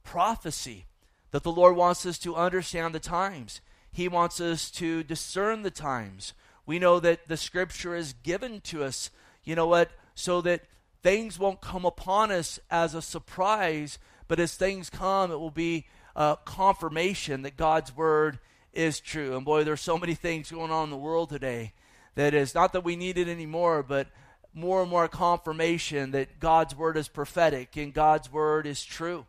prophecy 0.04 0.86
that 1.34 1.42
the 1.42 1.52
Lord 1.52 1.76
wants 1.76 2.06
us 2.06 2.20
to 2.20 2.36
understand 2.36 2.94
the 2.94 3.00
times. 3.00 3.60
He 3.92 4.08
wants 4.08 4.40
us 4.40 4.70
to 4.72 5.02
discern 5.02 5.64
the 5.64 5.72
times. 5.72 6.34
We 6.68 6.78
know 6.78 7.00
that 7.00 7.28
the 7.28 7.38
scripture 7.38 7.96
is 7.96 8.14
given 8.14 8.62
to 8.66 8.84
us, 8.84 9.10
you 9.44 9.56
know 9.56 9.66
what, 9.66 9.90
so 10.14 10.42
that 10.42 10.62
things 11.02 11.40
won't 11.40 11.60
come 11.60 11.86
upon 11.86 12.32
us 12.32 12.60
as 12.70 12.94
a 12.94 13.02
surprise, 13.02 13.98
but 14.28 14.40
as 14.40 14.54
things 14.54 14.92
come, 14.92 15.32
it 15.32 15.40
will 15.40 15.50
be 15.50 15.88
a 16.16 16.38
confirmation 16.46 17.42
that 17.42 17.58
God's 17.58 17.98
word 17.98 18.38
is 18.72 19.00
true. 19.00 19.36
And 19.36 19.44
boy, 19.44 19.64
there's 19.64 19.82
so 19.82 19.98
many 19.98 20.14
things 20.14 20.52
going 20.52 20.70
on 20.70 20.84
in 20.84 20.90
the 20.92 20.98
world 20.98 21.30
today 21.30 21.74
that 22.14 22.36
is 22.36 22.54
not 22.54 22.74
that 22.74 22.84
we 22.84 22.96
need 22.96 23.18
it 23.18 23.28
anymore, 23.28 23.82
but 23.82 24.06
more 24.54 24.84
and 24.84 24.92
more 24.92 25.08
confirmation 25.08 26.12
that 26.12 26.40
God's 26.40 26.76
word 26.76 26.96
is 26.96 27.08
prophetic 27.08 27.76
and 27.76 27.92
God's 27.92 28.32
word 28.32 28.68
is 28.68 28.86
true. 28.86 29.26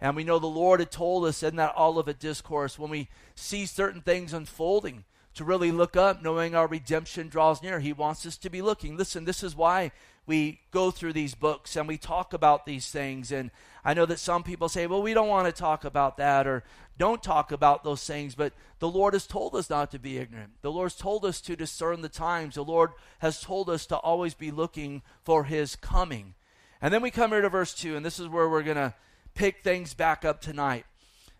And 0.00 0.14
we 0.14 0.24
know 0.24 0.38
the 0.38 0.46
Lord 0.46 0.80
had 0.80 0.90
told 0.90 1.24
us 1.24 1.42
in 1.42 1.56
that 1.56 1.76
Olivet 1.76 2.18
discourse 2.18 2.78
when 2.78 2.90
we 2.90 3.08
see 3.34 3.66
certain 3.66 4.00
things 4.00 4.32
unfolding 4.32 5.04
to 5.34 5.44
really 5.44 5.70
look 5.70 5.96
up, 5.96 6.22
knowing 6.22 6.54
our 6.54 6.66
redemption 6.66 7.28
draws 7.28 7.62
near. 7.62 7.78
He 7.78 7.92
wants 7.92 8.24
us 8.24 8.38
to 8.38 8.50
be 8.50 8.62
looking. 8.62 8.96
Listen, 8.96 9.24
this 9.24 9.42
is 9.42 9.54
why 9.54 9.92
we 10.26 10.60
go 10.70 10.90
through 10.90 11.12
these 11.12 11.34
books 11.34 11.76
and 11.76 11.86
we 11.86 11.98
talk 11.98 12.32
about 12.32 12.66
these 12.66 12.90
things. 12.90 13.30
And 13.30 13.50
I 13.84 13.94
know 13.94 14.06
that 14.06 14.18
some 14.18 14.42
people 14.42 14.68
say, 14.68 14.86
well, 14.86 15.02
we 15.02 15.14
don't 15.14 15.28
want 15.28 15.46
to 15.46 15.52
talk 15.52 15.84
about 15.84 16.16
that 16.16 16.46
or 16.46 16.64
don't 16.98 17.22
talk 17.22 17.52
about 17.52 17.84
those 17.84 18.04
things. 18.04 18.34
But 18.34 18.52
the 18.78 18.88
Lord 18.88 19.12
has 19.12 19.26
told 19.26 19.54
us 19.54 19.70
not 19.70 19.90
to 19.92 19.98
be 19.98 20.18
ignorant. 20.18 20.52
The 20.62 20.72
Lord's 20.72 20.96
told 20.96 21.24
us 21.24 21.40
to 21.42 21.54
discern 21.54 22.00
the 22.00 22.08
times. 22.08 22.54
The 22.54 22.64
Lord 22.64 22.90
has 23.20 23.40
told 23.40 23.70
us 23.70 23.86
to 23.86 23.96
always 23.96 24.34
be 24.34 24.50
looking 24.50 25.02
for 25.22 25.44
his 25.44 25.76
coming. 25.76 26.34
And 26.80 26.92
then 26.92 27.02
we 27.02 27.10
come 27.10 27.30
here 27.30 27.40
to 27.40 27.48
verse 27.48 27.74
2, 27.74 27.96
and 27.96 28.04
this 28.04 28.18
is 28.18 28.28
where 28.28 28.48
we're 28.48 28.62
going 28.62 28.76
to 28.76 28.94
pick 29.36 29.62
things 29.62 29.94
back 29.94 30.24
up 30.24 30.40
tonight. 30.40 30.86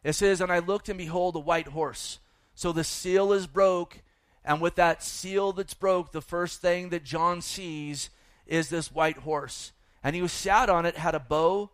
It 0.05 0.12
says, 0.12 0.41
And 0.41 0.53
I 0.53 0.61
looked, 0.61 0.88
and 0.88 0.99
behold, 0.99 1.35
a 1.35 1.41
white 1.41 1.69
horse. 1.69 2.21
So 2.55 2.73
the 2.73 2.85
seal 2.85 3.33
is 3.33 3.47
broke, 3.47 4.03
and 4.45 4.61
with 4.61 4.76
that 4.76 5.03
seal 5.03 5.53
that's 5.53 5.75
broke, 5.75 6.12
the 6.12 6.23
first 6.23 6.61
thing 6.61 6.91
that 6.91 7.05
John 7.05 7.43
sees 7.43 8.11
is 8.47 8.69
this 8.69 8.93
white 8.93 9.19
horse. 9.19 9.73
And 10.05 10.15
he 10.15 10.21
who 10.21 10.29
sat 10.29 10.71
on 10.71 10.87
it 10.87 10.97
had 10.97 11.17
a 11.17 11.21
bow, 11.21 11.71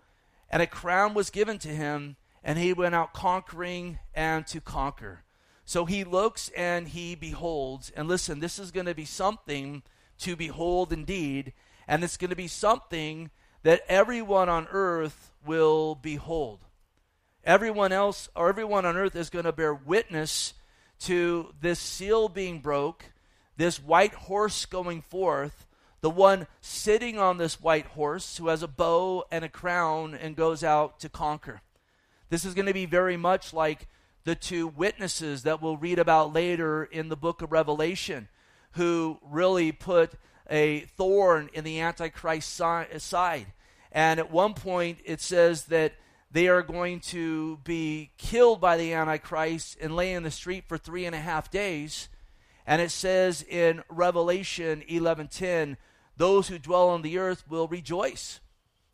and 0.49 0.63
a 0.63 0.67
crown 0.67 1.13
was 1.13 1.29
given 1.29 1.59
to 1.59 1.69
him, 1.69 2.17
and 2.43 2.59
he 2.59 2.73
went 2.73 2.95
out 2.95 3.13
conquering 3.13 3.99
and 4.15 4.47
to 4.47 4.61
conquer. 4.61 5.25
So 5.65 5.85
he 5.85 6.05
looks 6.05 6.51
and 6.57 6.89
he 6.89 7.15
beholds. 7.15 7.91
And 7.91 8.09
listen, 8.09 8.41
this 8.41 8.59
is 8.59 8.71
going 8.71 8.87
to 8.87 8.95
be 8.95 9.05
something 9.05 9.83
to 10.21 10.37
behold 10.37 10.93
indeed, 10.93 11.53
and 11.87 12.03
it's 12.03 12.17
going 12.17 12.31
to 12.31 12.37
be 12.37 12.49
something 12.49 13.31
that 13.63 13.83
everyone 13.89 14.49
on 14.49 14.67
earth 14.71 15.32
will 15.45 15.95
behold. 15.95 16.61
Everyone 17.45 17.93
else, 17.93 18.29
or 18.37 18.49
everyone 18.49 18.87
on 18.87 18.97
earth, 18.97 19.17
is 19.17 19.31
going 19.31 19.45
to 19.45 19.53
bear 19.53 19.75
witness 19.75 20.55
to 21.01 21.53
this 21.61 21.81
seal 21.81 22.29
being 22.29 22.61
broke, 22.61 23.07
this 23.57 23.83
white 23.83 24.15
horse 24.15 24.65
going 24.65 25.03
forth, 25.03 25.67
the 26.01 26.11
one 26.11 26.47
sitting 26.61 27.19
on 27.19 27.39
this 27.39 27.61
white 27.61 27.87
horse 27.87 28.37
who 28.37 28.49
has 28.49 28.63
a 28.63 28.69
bow 28.69 29.25
and 29.31 29.45
a 29.45 29.49
crown 29.49 30.15
and 30.15 30.37
goes 30.37 30.63
out 30.63 31.01
to 31.01 31.09
conquer. 31.09 31.61
This 32.29 32.45
is 32.45 32.55
going 32.55 32.67
to 32.67 32.75
be 32.75 32.87
very 32.87 33.17
much 33.17 33.53
like 33.53 33.89
the 34.25 34.35
two 34.35 34.69
witnesses 34.69 35.43
that 35.43 35.61
we'll 35.61 35.77
read 35.77 35.99
about 35.99 36.33
later 36.33 36.85
in 36.85 37.09
the 37.09 37.17
book 37.17 37.43
of 37.43 37.53
Revelation, 37.53 38.29
who 38.73 39.19
really 39.23 39.73
put 39.73 40.13
a 40.49 40.81
thorn 40.97 41.51
in 41.53 41.65
the 41.65 41.81
Antichrist's 41.81 43.03
side. 43.05 43.47
And 43.93 44.19
at 44.19 44.31
one 44.31 44.55
point, 44.55 44.99
it 45.05 45.21
says 45.21 45.65
that 45.67 45.93
they 46.31 46.49
are 46.49 46.63
going 46.63 47.01
to 47.01 47.59
be 47.59 48.11
killed 48.17 48.61
by 48.61 48.79
the 48.79 48.95
Antichrist 48.95 49.77
and 49.81 49.95
lay 49.95 50.15
in 50.15 50.23
the 50.23 50.31
street 50.31 50.65
for 50.67 50.79
three 50.79 51.05
and 51.05 51.15
a 51.15 51.21
half 51.21 51.51
days. 51.51 52.09
And 52.67 52.81
it 52.81 52.91
says 52.91 53.43
in 53.43 53.83
Revelation 53.91 54.83
11:10, 54.89 55.77
those 56.17 56.49
who 56.49 56.59
dwell 56.59 56.89
on 56.89 57.03
the 57.03 57.19
earth 57.19 57.45
will 57.49 57.69
rejoice. 57.69 58.41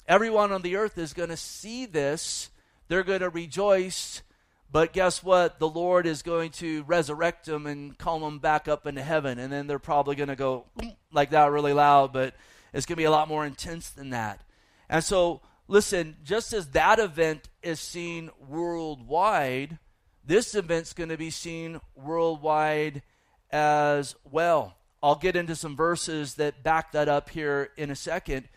Everyone 0.07 0.51
on 0.51 0.63
the 0.63 0.75
earth 0.75 0.99
is 0.99 1.13
going 1.13 1.29
to 1.29 1.37
see 1.37 1.87
this. 1.87 2.51
They're 2.89 3.05
going 3.05 3.21
to 3.21 3.29
rejoice. 3.29 4.23
But 4.71 4.93
guess 4.93 5.23
what? 5.23 5.59
The 5.59 5.69
Lord 5.69 6.07
is 6.07 6.23
going 6.23 6.51
to 6.53 6.83
resurrect 6.85 7.47
them 7.47 7.67
and 7.67 7.97
call 7.97 8.21
them 8.21 8.39
back 8.39 8.69
up 8.69 8.87
into 8.87 9.03
heaven. 9.03 9.39
And 9.39 9.53
then 9.53 9.67
they're 9.67 9.79
probably 9.79 10.17
going 10.17 10.29
to 10.29 10.37
go 10.37 10.65
like 11.13 11.31
that 11.31 11.51
really 11.51 11.73
loud, 11.73 12.13
but 12.13 12.35
it's 12.73 12.87
going 12.87 12.97
to 12.97 13.01
be 13.01 13.05
a 13.05 13.11
lot 13.11 13.29
more 13.29 13.47
intense 13.47 13.91
than 13.91 14.11
that. 14.11 14.41
And 14.89 15.05
so, 15.05 15.43
listen, 15.67 16.17
just 16.23 16.53
as 16.53 16.69
that 16.69 16.99
event 16.99 17.49
is 17.63 17.81
seen 17.81 18.31
worldwide, 18.49 19.79
this 20.25 20.55
event's 20.55 20.93
going 20.93 21.11
to 21.11 21.17
be 21.17 21.31
seen 21.31 21.81
worldwide 21.95 23.03
as 23.51 24.15
well. 24.25 24.77
I'll 25.03 25.15
get 25.15 25.37
into 25.37 25.55
some 25.55 25.77
verses 25.77 26.35
that 26.35 26.63
back 26.63 26.93
that 26.93 27.09
up 27.09 27.31
here 27.31 27.71
in 27.77 27.91
a 27.91 27.97
second, 27.97 28.49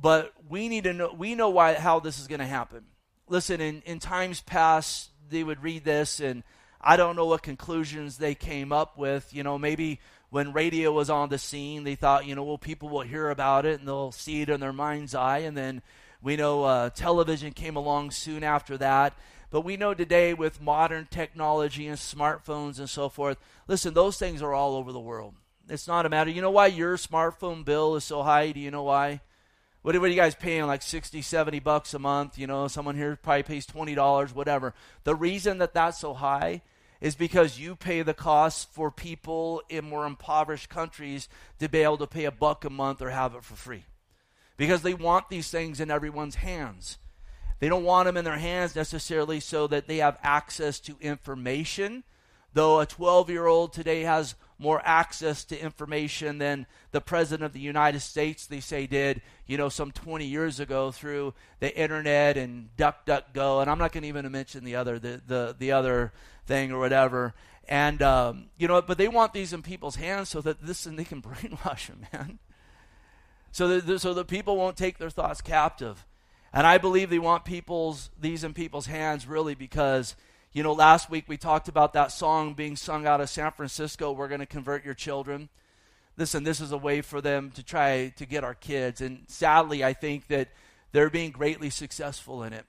but 0.00 0.32
we 0.48 0.68
need 0.68 0.84
to 0.84 0.92
know 0.92 1.12
we 1.16 1.34
know 1.34 1.50
why 1.50 1.74
how 1.74 2.00
this 2.00 2.18
is 2.18 2.28
going 2.28 2.40
to 2.40 2.46
happen. 2.46 2.84
Listen, 3.28 3.60
in, 3.60 3.82
in 3.84 3.98
times 3.98 4.40
past, 4.40 5.10
they 5.28 5.42
would 5.42 5.62
read 5.62 5.84
this 5.84 6.20
and 6.20 6.44
I 6.80 6.96
don't 6.96 7.16
know 7.16 7.24
what 7.24 7.42
conclusions 7.42 8.18
they 8.18 8.34
came 8.34 8.70
up 8.70 8.98
with. 8.98 9.32
You 9.32 9.42
know, 9.42 9.58
maybe 9.58 10.00
when 10.34 10.52
radio 10.52 10.90
was 10.90 11.10
on 11.10 11.28
the 11.28 11.38
scene, 11.38 11.84
they 11.84 11.94
thought, 11.94 12.26
you 12.26 12.34
know, 12.34 12.42
well, 12.42 12.58
people 12.58 12.88
will 12.88 13.02
hear 13.02 13.30
about 13.30 13.64
it 13.64 13.78
and 13.78 13.86
they'll 13.86 14.10
see 14.10 14.42
it 14.42 14.48
in 14.48 14.58
their 14.58 14.72
mind's 14.72 15.14
eye. 15.14 15.38
And 15.38 15.56
then 15.56 15.80
we 16.20 16.34
know 16.34 16.64
uh, 16.64 16.90
television 16.90 17.52
came 17.52 17.76
along 17.76 18.10
soon 18.10 18.42
after 18.42 18.76
that. 18.78 19.14
But 19.52 19.60
we 19.60 19.76
know 19.76 19.94
today 19.94 20.34
with 20.34 20.60
modern 20.60 21.06
technology 21.08 21.86
and 21.86 21.96
smartphones 21.96 22.80
and 22.80 22.90
so 22.90 23.08
forth, 23.08 23.38
listen, 23.68 23.94
those 23.94 24.18
things 24.18 24.42
are 24.42 24.52
all 24.52 24.74
over 24.74 24.90
the 24.90 24.98
world. 24.98 25.34
It's 25.68 25.86
not 25.86 26.04
a 26.04 26.08
matter. 26.08 26.30
You 26.30 26.42
know 26.42 26.50
why 26.50 26.66
your 26.66 26.96
smartphone 26.96 27.64
bill 27.64 27.94
is 27.94 28.02
so 28.02 28.24
high? 28.24 28.50
Do 28.50 28.58
you 28.58 28.72
know 28.72 28.82
why? 28.82 29.20
What, 29.82 29.94
are 29.94 30.04
you 30.08 30.16
guys 30.16 30.34
paying? 30.34 30.66
Like 30.66 30.82
60, 30.82 31.22
70 31.22 31.60
bucks 31.60 31.94
a 31.94 32.00
month? 32.00 32.38
You 32.40 32.48
know, 32.48 32.66
someone 32.66 32.96
here 32.96 33.16
probably 33.22 33.44
pays 33.44 33.68
$20, 33.68 34.34
whatever. 34.34 34.74
The 35.04 35.14
reason 35.14 35.58
that 35.58 35.74
that's 35.74 36.00
so 36.00 36.12
high 36.12 36.62
is 37.04 37.14
because 37.14 37.60
you 37.60 37.76
pay 37.76 38.00
the 38.00 38.14
cost 38.14 38.72
for 38.72 38.90
people 38.90 39.60
in 39.68 39.84
more 39.84 40.06
impoverished 40.06 40.70
countries 40.70 41.28
to 41.58 41.68
be 41.68 41.80
able 41.80 41.98
to 41.98 42.06
pay 42.06 42.24
a 42.24 42.30
buck 42.30 42.64
a 42.64 42.70
month 42.70 43.02
or 43.02 43.10
have 43.10 43.34
it 43.34 43.44
for 43.44 43.56
free. 43.56 43.84
Because 44.56 44.80
they 44.80 44.94
want 44.94 45.28
these 45.28 45.50
things 45.50 45.80
in 45.80 45.90
everyone's 45.90 46.36
hands. 46.36 46.96
They 47.58 47.68
don't 47.68 47.84
want 47.84 48.06
them 48.06 48.16
in 48.16 48.24
their 48.24 48.38
hands 48.38 48.74
necessarily 48.74 49.38
so 49.38 49.66
that 49.66 49.86
they 49.86 49.98
have 49.98 50.16
access 50.22 50.80
to 50.80 50.96
information, 51.02 52.04
though 52.54 52.80
a 52.80 52.86
12 52.86 53.28
year 53.28 53.44
old 53.44 53.74
today 53.74 54.00
has 54.00 54.34
more 54.58 54.80
access 54.84 55.44
to 55.44 55.60
information 55.60 56.38
than 56.38 56.66
the 56.92 57.00
president 57.00 57.44
of 57.44 57.52
the 57.52 57.60
United 57.60 58.00
States, 58.00 58.46
they 58.46 58.60
say, 58.60 58.86
did, 58.86 59.20
you 59.46 59.56
know, 59.56 59.68
some 59.68 59.90
20 59.90 60.24
years 60.24 60.60
ago 60.60 60.90
through 60.90 61.34
the 61.60 61.76
internet 61.76 62.36
and 62.36 62.68
DuckDuckGo. 62.76 63.60
And 63.60 63.70
I'm 63.70 63.78
not 63.78 63.92
going 63.92 64.02
to 64.02 64.08
even 64.08 64.30
mention 64.30 64.64
the 64.64 64.76
other, 64.76 64.98
the, 64.98 65.20
the, 65.26 65.56
the 65.58 65.72
other 65.72 66.12
thing 66.46 66.70
or 66.70 66.78
whatever. 66.78 67.34
And, 67.68 68.00
um, 68.02 68.46
you 68.58 68.68
know, 68.68 68.80
but 68.80 68.98
they 68.98 69.08
want 69.08 69.32
these 69.32 69.52
in 69.52 69.62
people's 69.62 69.96
hands 69.96 70.28
so 70.28 70.40
that 70.42 70.64
this, 70.64 70.86
and 70.86 70.98
they 70.98 71.04
can 71.04 71.22
brainwash 71.22 71.88
them, 71.88 72.06
man. 72.12 72.38
So 73.50 73.80
that, 73.80 74.00
so 74.00 74.14
that 74.14 74.26
people 74.26 74.56
won't 74.56 74.76
take 74.76 74.98
their 74.98 75.10
thoughts 75.10 75.40
captive. 75.40 76.06
And 76.52 76.66
I 76.66 76.78
believe 76.78 77.10
they 77.10 77.18
want 77.18 77.44
people's, 77.44 78.10
these 78.20 78.44
in 78.44 78.54
people's 78.54 78.86
hands 78.86 79.26
really 79.26 79.54
because 79.54 80.14
you 80.54 80.62
know, 80.62 80.72
last 80.72 81.10
week 81.10 81.24
we 81.26 81.36
talked 81.36 81.66
about 81.66 81.94
that 81.94 82.12
song 82.12 82.54
being 82.54 82.76
sung 82.76 83.08
out 83.08 83.20
of 83.20 83.28
San 83.28 83.50
Francisco, 83.50 84.12
We're 84.12 84.28
going 84.28 84.38
to 84.38 84.46
convert 84.46 84.84
your 84.84 84.94
children. 84.94 85.48
Listen, 86.16 86.44
this 86.44 86.60
is 86.60 86.70
a 86.70 86.78
way 86.78 87.00
for 87.00 87.20
them 87.20 87.50
to 87.56 87.62
try 87.64 88.12
to 88.16 88.24
get 88.24 88.44
our 88.44 88.54
kids. 88.54 89.00
And 89.00 89.24
sadly, 89.26 89.82
I 89.82 89.94
think 89.94 90.28
that 90.28 90.48
they're 90.92 91.10
being 91.10 91.32
greatly 91.32 91.70
successful 91.70 92.44
in 92.44 92.52
it. 92.52 92.64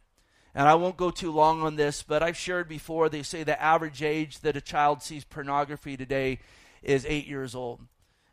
And 0.55 0.67
I 0.67 0.73
won't 0.73 0.97
go 0.97 1.11
too 1.11 1.31
long 1.31 1.61
on 1.61 1.75
this, 1.75 2.01
but 2.01 2.23
I've 2.23 2.37
shared 2.37 2.67
before, 2.67 3.07
they 3.07 3.21
say 3.21 3.43
the 3.43 3.61
average 3.61 4.01
age 4.01 4.39
that 4.39 4.57
a 4.57 4.61
child 4.61 5.03
sees 5.03 5.23
pornography 5.23 5.95
today 5.95 6.39
is 6.81 7.05
eight 7.07 7.27
years 7.27 7.53
old. 7.53 7.81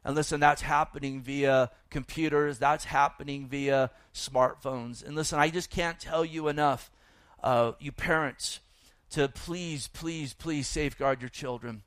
And 0.02 0.14
listen, 0.14 0.40
that's 0.40 0.62
happening 0.62 1.20
via 1.20 1.70
computers, 1.90 2.58
that's 2.58 2.86
happening 2.86 3.48
via 3.48 3.90
smartphones. 4.14 5.04
And 5.04 5.14
listen, 5.14 5.38
I 5.38 5.50
just 5.50 5.68
can't 5.68 6.00
tell 6.00 6.24
you 6.24 6.48
enough, 6.48 6.90
uh, 7.42 7.72
you 7.80 7.92
parents, 7.92 8.60
to 9.12 9.28
please, 9.28 9.88
please, 9.88 10.34
please 10.34 10.66
safeguard 10.66 11.20
your 11.20 11.28
children. 11.28 11.82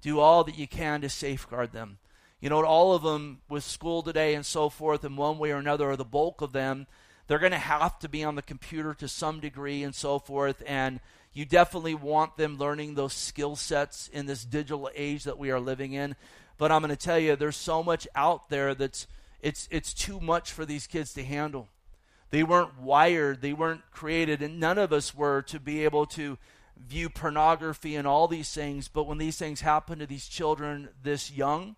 Do 0.00 0.20
all 0.20 0.44
that 0.44 0.58
you 0.58 0.66
can 0.66 1.00
to 1.02 1.08
safeguard 1.08 1.72
them. 1.72 1.98
You 2.40 2.48
know, 2.48 2.64
all 2.64 2.94
of 2.94 3.02
them 3.02 3.40
with 3.48 3.64
school 3.64 4.02
today 4.02 4.34
and 4.34 4.44
so 4.44 4.70
forth, 4.70 5.04
in 5.04 5.16
one 5.16 5.38
way 5.38 5.52
or 5.52 5.58
another, 5.58 5.90
or 5.90 5.96
the 5.96 6.04
bulk 6.04 6.40
of 6.40 6.52
them, 6.52 6.86
they're 7.26 7.38
going 7.38 7.52
to 7.52 7.58
have 7.58 7.98
to 8.00 8.08
be 8.08 8.24
on 8.24 8.34
the 8.34 8.42
computer 8.42 8.94
to 8.94 9.08
some 9.08 9.40
degree 9.40 9.82
and 9.82 9.94
so 9.94 10.18
forth. 10.18 10.62
And 10.66 11.00
you 11.32 11.44
definitely 11.44 11.94
want 11.94 12.36
them 12.36 12.58
learning 12.58 12.94
those 12.94 13.12
skill 13.12 13.56
sets 13.56 14.08
in 14.08 14.26
this 14.26 14.44
digital 14.44 14.90
age 14.94 15.24
that 15.24 15.38
we 15.38 15.50
are 15.50 15.60
living 15.60 15.92
in. 15.92 16.16
But 16.58 16.72
I'm 16.72 16.82
going 16.82 16.90
to 16.90 16.96
tell 16.96 17.18
you, 17.18 17.36
there's 17.36 17.56
so 17.56 17.82
much 17.82 18.08
out 18.14 18.48
there 18.48 18.74
that's 18.74 19.06
it's 19.40 19.68
it's 19.70 19.94
too 19.94 20.20
much 20.20 20.52
for 20.52 20.66
these 20.66 20.86
kids 20.86 21.14
to 21.14 21.24
handle. 21.24 21.68
They 22.30 22.42
weren't 22.42 22.78
wired, 22.80 23.42
they 23.42 23.52
weren't 23.52 23.90
created, 23.90 24.42
and 24.42 24.60
none 24.60 24.78
of 24.78 24.92
us 24.92 25.14
were 25.14 25.42
to 25.42 25.58
be 25.58 25.84
able 25.84 26.06
to 26.06 26.38
view 26.88 27.08
pornography 27.08 27.96
and 27.96 28.06
all 28.06 28.28
these 28.28 28.52
things, 28.52 28.88
but 28.88 29.06
when 29.06 29.18
these 29.18 29.36
things 29.36 29.60
happen 29.60 29.98
to 29.98 30.06
these 30.06 30.28
children 30.28 30.88
this 31.02 31.30
young, 31.30 31.76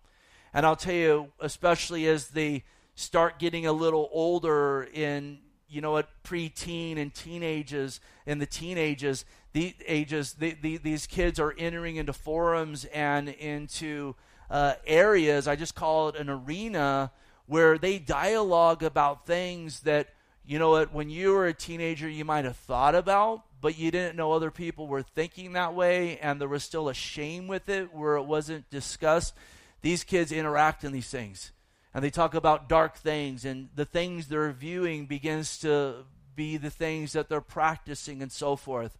and 0.53 0.65
I'll 0.65 0.75
tell 0.75 0.93
you, 0.93 1.31
especially 1.39 2.07
as 2.07 2.29
they 2.29 2.63
start 2.95 3.39
getting 3.39 3.65
a 3.65 3.73
little 3.73 4.09
older 4.11 4.87
in, 4.93 5.39
you 5.67 5.81
know, 5.81 5.97
at 5.97 6.07
preteen 6.23 6.97
and 6.97 7.13
teenagers, 7.13 7.99
in 8.25 8.39
the 8.39 8.45
teenagers, 8.45 9.25
the 9.53 9.75
ages, 9.87 10.33
the, 10.33 10.55
the, 10.61 10.77
these 10.77 11.07
kids 11.07 11.39
are 11.39 11.53
entering 11.57 11.95
into 11.95 12.13
forums 12.13 12.85
and 12.85 13.29
into 13.29 14.15
uh, 14.49 14.73
areas. 14.85 15.47
I 15.47 15.55
just 15.55 15.75
call 15.75 16.09
it 16.09 16.15
an 16.15 16.29
arena 16.29 17.11
where 17.45 17.77
they 17.77 17.99
dialogue 17.99 18.83
about 18.83 19.25
things 19.25 19.81
that, 19.81 20.09
you 20.45 20.59
know, 20.59 20.71
what 20.71 20.93
when 20.93 21.09
you 21.09 21.31
were 21.31 21.47
a 21.47 21.53
teenager 21.53 22.07
you 22.07 22.25
might 22.25 22.45
have 22.45 22.57
thought 22.57 22.95
about, 22.95 23.43
but 23.63 23.79
you 23.79 23.91
didn't 23.91 24.17
know 24.17 24.33
other 24.33 24.51
people 24.51 24.87
were 24.87 25.01
thinking 25.01 25.53
that 25.53 25.73
way, 25.73 26.19
and 26.19 26.41
there 26.41 26.49
was 26.49 26.65
still 26.65 26.89
a 26.89 26.93
shame 26.93 27.47
with 27.47 27.69
it 27.69 27.93
where 27.95 28.17
it 28.17 28.23
wasn't 28.23 28.69
discussed. 28.69 29.33
These 29.81 30.03
kids 30.03 30.33
interact 30.33 30.83
in 30.83 30.91
these 30.91 31.07
things. 31.07 31.53
and 31.93 32.03
they 32.03 32.09
talk 32.09 32.33
about 32.33 32.67
dark 32.67 32.97
things, 32.97 33.45
and 33.45 33.69
the 33.73 33.85
things 33.85 34.27
they're 34.27 34.51
viewing 34.51 35.05
begins 35.05 35.59
to 35.59 36.03
be 36.35 36.57
the 36.57 36.69
things 36.69 37.13
that 37.13 37.29
they're 37.29 37.39
practicing 37.39 38.21
and 38.21 38.33
so 38.33 38.57
forth. 38.57 38.97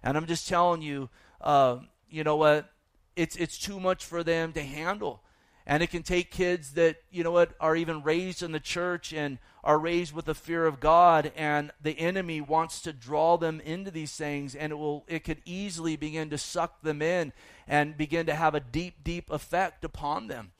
And 0.00 0.16
I'm 0.16 0.26
just 0.26 0.46
telling 0.46 0.80
you, 0.80 1.10
uh, 1.40 1.78
you 2.08 2.22
know 2.22 2.36
what? 2.36 2.70
It's 3.16 3.34
it's 3.34 3.58
too 3.58 3.80
much 3.80 4.04
for 4.04 4.22
them 4.22 4.52
to 4.52 4.62
handle. 4.62 5.23
And 5.66 5.82
it 5.82 5.86
can 5.88 6.02
take 6.02 6.30
kids 6.30 6.72
that, 6.72 6.96
you 7.10 7.24
know 7.24 7.30
what, 7.30 7.54
are 7.58 7.74
even 7.74 8.02
raised 8.02 8.42
in 8.42 8.52
the 8.52 8.60
church 8.60 9.12
and 9.12 9.38
are 9.64 9.78
raised 9.78 10.12
with 10.12 10.26
the 10.26 10.34
fear 10.34 10.66
of 10.66 10.78
God 10.78 11.32
and 11.34 11.72
the 11.82 11.98
enemy 11.98 12.40
wants 12.40 12.82
to 12.82 12.92
draw 12.92 13.38
them 13.38 13.60
into 13.60 13.90
these 13.90 14.12
things 14.12 14.54
and 14.54 14.72
it 14.72 14.76
will 14.76 15.04
it 15.08 15.24
could 15.24 15.40
easily 15.46 15.96
begin 15.96 16.28
to 16.28 16.36
suck 16.36 16.82
them 16.82 17.00
in 17.00 17.32
and 17.66 17.96
begin 17.96 18.26
to 18.26 18.34
have 18.34 18.54
a 18.54 18.60
deep 18.60 19.02
deep 19.02 19.30
effect 19.30 19.82
upon 19.82 20.26
them. 20.26 20.52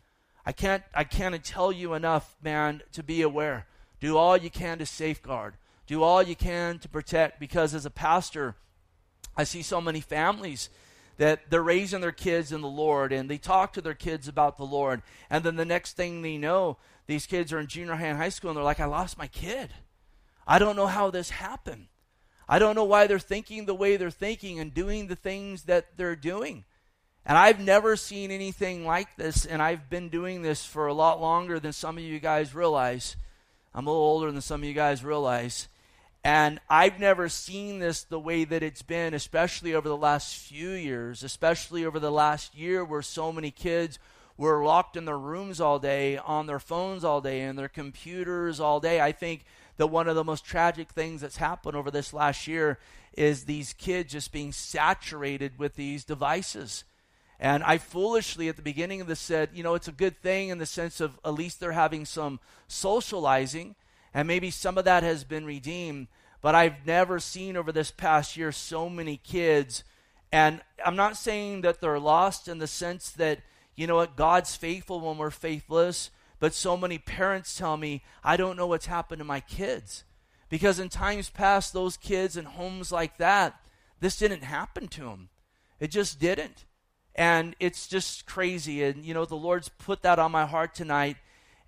I 0.46 0.52
can't 0.52 0.82
I 0.94 1.04
can't 1.04 1.44
tell 1.44 1.70
you 1.70 1.92
enough, 1.92 2.34
man, 2.42 2.82
to 2.92 3.02
be 3.02 3.20
aware. 3.20 3.66
Do 4.00 4.16
all 4.16 4.38
you 4.38 4.50
can 4.50 4.78
to 4.78 4.86
safeguard. 4.86 5.54
Do 5.86 6.02
all 6.02 6.22
you 6.22 6.34
can 6.34 6.78
to 6.78 6.88
protect 6.88 7.38
because 7.38 7.74
as 7.74 7.84
a 7.84 7.90
pastor, 7.90 8.56
I 9.36 9.44
see 9.44 9.60
so 9.60 9.82
many 9.82 10.00
families 10.00 10.70
that 11.16 11.50
they're 11.50 11.62
raising 11.62 12.00
their 12.00 12.12
kids 12.12 12.52
in 12.52 12.60
the 12.60 12.68
Lord 12.68 13.12
and 13.12 13.30
they 13.30 13.38
talk 13.38 13.72
to 13.74 13.80
their 13.80 13.94
kids 13.94 14.28
about 14.28 14.56
the 14.56 14.64
Lord. 14.64 15.02
And 15.30 15.44
then 15.44 15.56
the 15.56 15.64
next 15.64 15.96
thing 15.96 16.22
they 16.22 16.36
know, 16.36 16.78
these 17.06 17.26
kids 17.26 17.52
are 17.52 17.60
in 17.60 17.66
junior 17.66 17.94
high 17.94 18.06
and 18.06 18.18
high 18.18 18.28
school 18.28 18.50
and 18.50 18.56
they're 18.56 18.64
like, 18.64 18.80
I 18.80 18.86
lost 18.86 19.18
my 19.18 19.28
kid. 19.28 19.70
I 20.46 20.58
don't 20.58 20.76
know 20.76 20.86
how 20.86 21.10
this 21.10 21.30
happened. 21.30 21.86
I 22.48 22.58
don't 22.58 22.74
know 22.74 22.84
why 22.84 23.06
they're 23.06 23.18
thinking 23.18 23.64
the 23.64 23.74
way 23.74 23.96
they're 23.96 24.10
thinking 24.10 24.60
and 24.60 24.74
doing 24.74 25.06
the 25.06 25.16
things 25.16 25.64
that 25.64 25.96
they're 25.96 26.16
doing. 26.16 26.64
And 27.26 27.38
I've 27.38 27.60
never 27.60 27.96
seen 27.96 28.30
anything 28.30 28.84
like 28.84 29.16
this, 29.16 29.46
and 29.46 29.62
I've 29.62 29.88
been 29.88 30.10
doing 30.10 30.42
this 30.42 30.66
for 30.66 30.86
a 30.86 30.92
lot 30.92 31.22
longer 31.22 31.58
than 31.58 31.72
some 31.72 31.96
of 31.96 32.04
you 32.04 32.20
guys 32.20 32.54
realize. 32.54 33.16
I'm 33.74 33.86
a 33.86 33.90
little 33.90 34.04
older 34.04 34.30
than 34.30 34.42
some 34.42 34.60
of 34.60 34.68
you 34.68 34.74
guys 34.74 35.02
realize. 35.02 35.68
And 36.24 36.58
I've 36.70 36.98
never 36.98 37.28
seen 37.28 37.80
this 37.80 38.02
the 38.02 38.18
way 38.18 38.44
that 38.44 38.62
it's 38.62 38.80
been, 38.80 39.12
especially 39.12 39.74
over 39.74 39.90
the 39.90 39.96
last 39.96 40.34
few 40.34 40.70
years, 40.70 41.22
especially 41.22 41.84
over 41.84 42.00
the 42.00 42.10
last 42.10 42.56
year 42.56 42.82
where 42.82 43.02
so 43.02 43.30
many 43.30 43.50
kids 43.50 43.98
were 44.38 44.64
locked 44.64 44.96
in 44.96 45.04
their 45.04 45.18
rooms 45.18 45.60
all 45.60 45.78
day, 45.78 46.16
on 46.16 46.46
their 46.46 46.58
phones 46.58 47.04
all 47.04 47.20
day, 47.20 47.42
and 47.42 47.58
their 47.58 47.68
computers 47.68 48.58
all 48.58 48.80
day. 48.80 49.02
I 49.02 49.12
think 49.12 49.44
that 49.76 49.88
one 49.88 50.08
of 50.08 50.16
the 50.16 50.24
most 50.24 50.46
tragic 50.46 50.90
things 50.90 51.20
that's 51.20 51.36
happened 51.36 51.76
over 51.76 51.90
this 51.90 52.14
last 52.14 52.48
year 52.48 52.78
is 53.12 53.44
these 53.44 53.74
kids 53.74 54.12
just 54.12 54.32
being 54.32 54.50
saturated 54.50 55.58
with 55.58 55.74
these 55.74 56.04
devices. 56.04 56.84
And 57.38 57.62
I 57.62 57.76
foolishly 57.76 58.48
at 58.48 58.56
the 58.56 58.62
beginning 58.62 59.02
of 59.02 59.08
this 59.08 59.20
said, 59.20 59.50
you 59.52 59.62
know, 59.62 59.74
it's 59.74 59.88
a 59.88 59.92
good 59.92 60.18
thing 60.22 60.48
in 60.48 60.56
the 60.56 60.66
sense 60.66 61.00
of 61.00 61.20
at 61.22 61.34
least 61.34 61.60
they're 61.60 61.72
having 61.72 62.06
some 62.06 62.40
socializing 62.66 63.74
and 64.14 64.28
maybe 64.28 64.50
some 64.50 64.78
of 64.78 64.84
that 64.84 65.02
has 65.02 65.24
been 65.24 65.44
redeemed. 65.44 66.06
But 66.40 66.54
I've 66.54 66.86
never 66.86 67.18
seen 67.18 67.56
over 67.56 67.72
this 67.72 67.90
past 67.90 68.36
year 68.36 68.52
so 68.52 68.88
many 68.88 69.16
kids. 69.16 69.82
And 70.30 70.62
I'm 70.84 70.96
not 70.96 71.16
saying 71.16 71.62
that 71.62 71.80
they're 71.80 71.98
lost 71.98 72.46
in 72.46 72.58
the 72.58 72.66
sense 72.66 73.10
that, 73.12 73.40
you 73.74 73.86
know 73.86 73.96
what, 73.96 74.16
God's 74.16 74.54
faithful 74.54 75.00
when 75.00 75.18
we're 75.18 75.30
faithless. 75.30 76.10
But 76.38 76.54
so 76.54 76.76
many 76.76 76.98
parents 76.98 77.56
tell 77.56 77.76
me, 77.76 78.02
I 78.22 78.36
don't 78.36 78.56
know 78.56 78.66
what's 78.66 78.86
happened 78.86 79.18
to 79.18 79.24
my 79.24 79.40
kids. 79.40 80.04
Because 80.48 80.78
in 80.78 80.90
times 80.90 81.30
past, 81.30 81.72
those 81.72 81.96
kids 81.96 82.36
in 82.36 82.44
homes 82.44 82.92
like 82.92 83.16
that, 83.16 83.58
this 84.00 84.18
didn't 84.18 84.44
happen 84.44 84.86
to 84.88 85.04
them. 85.04 85.30
It 85.80 85.90
just 85.90 86.20
didn't. 86.20 86.66
And 87.16 87.56
it's 87.58 87.88
just 87.88 88.26
crazy. 88.26 88.84
And, 88.84 89.04
you 89.04 89.14
know, 89.14 89.24
the 89.24 89.34
Lord's 89.34 89.68
put 89.70 90.02
that 90.02 90.18
on 90.18 90.30
my 90.30 90.46
heart 90.46 90.74
tonight 90.74 91.16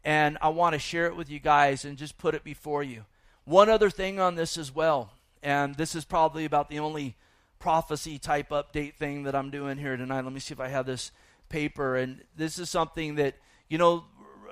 and 0.06 0.38
I 0.40 0.50
want 0.50 0.74
to 0.74 0.78
share 0.78 1.06
it 1.06 1.16
with 1.16 1.28
you 1.28 1.40
guys 1.40 1.84
and 1.84 1.98
just 1.98 2.16
put 2.16 2.36
it 2.36 2.44
before 2.44 2.84
you. 2.84 3.04
One 3.44 3.68
other 3.68 3.90
thing 3.90 4.20
on 4.20 4.36
this 4.36 4.56
as 4.56 4.72
well, 4.72 5.10
and 5.42 5.74
this 5.74 5.96
is 5.96 6.04
probably 6.04 6.44
about 6.44 6.70
the 6.70 6.78
only 6.78 7.16
prophecy 7.58 8.16
type 8.16 8.50
update 8.50 8.94
thing 8.94 9.24
that 9.24 9.34
I'm 9.34 9.50
doing 9.50 9.78
here 9.78 9.96
tonight. 9.96 10.22
Let 10.22 10.32
me 10.32 10.38
see 10.38 10.54
if 10.54 10.60
I 10.60 10.68
have 10.68 10.86
this 10.86 11.10
paper. 11.48 11.96
And 11.96 12.22
this 12.36 12.56
is 12.60 12.70
something 12.70 13.16
that, 13.16 13.34
you 13.68 13.78
know, 13.78 14.04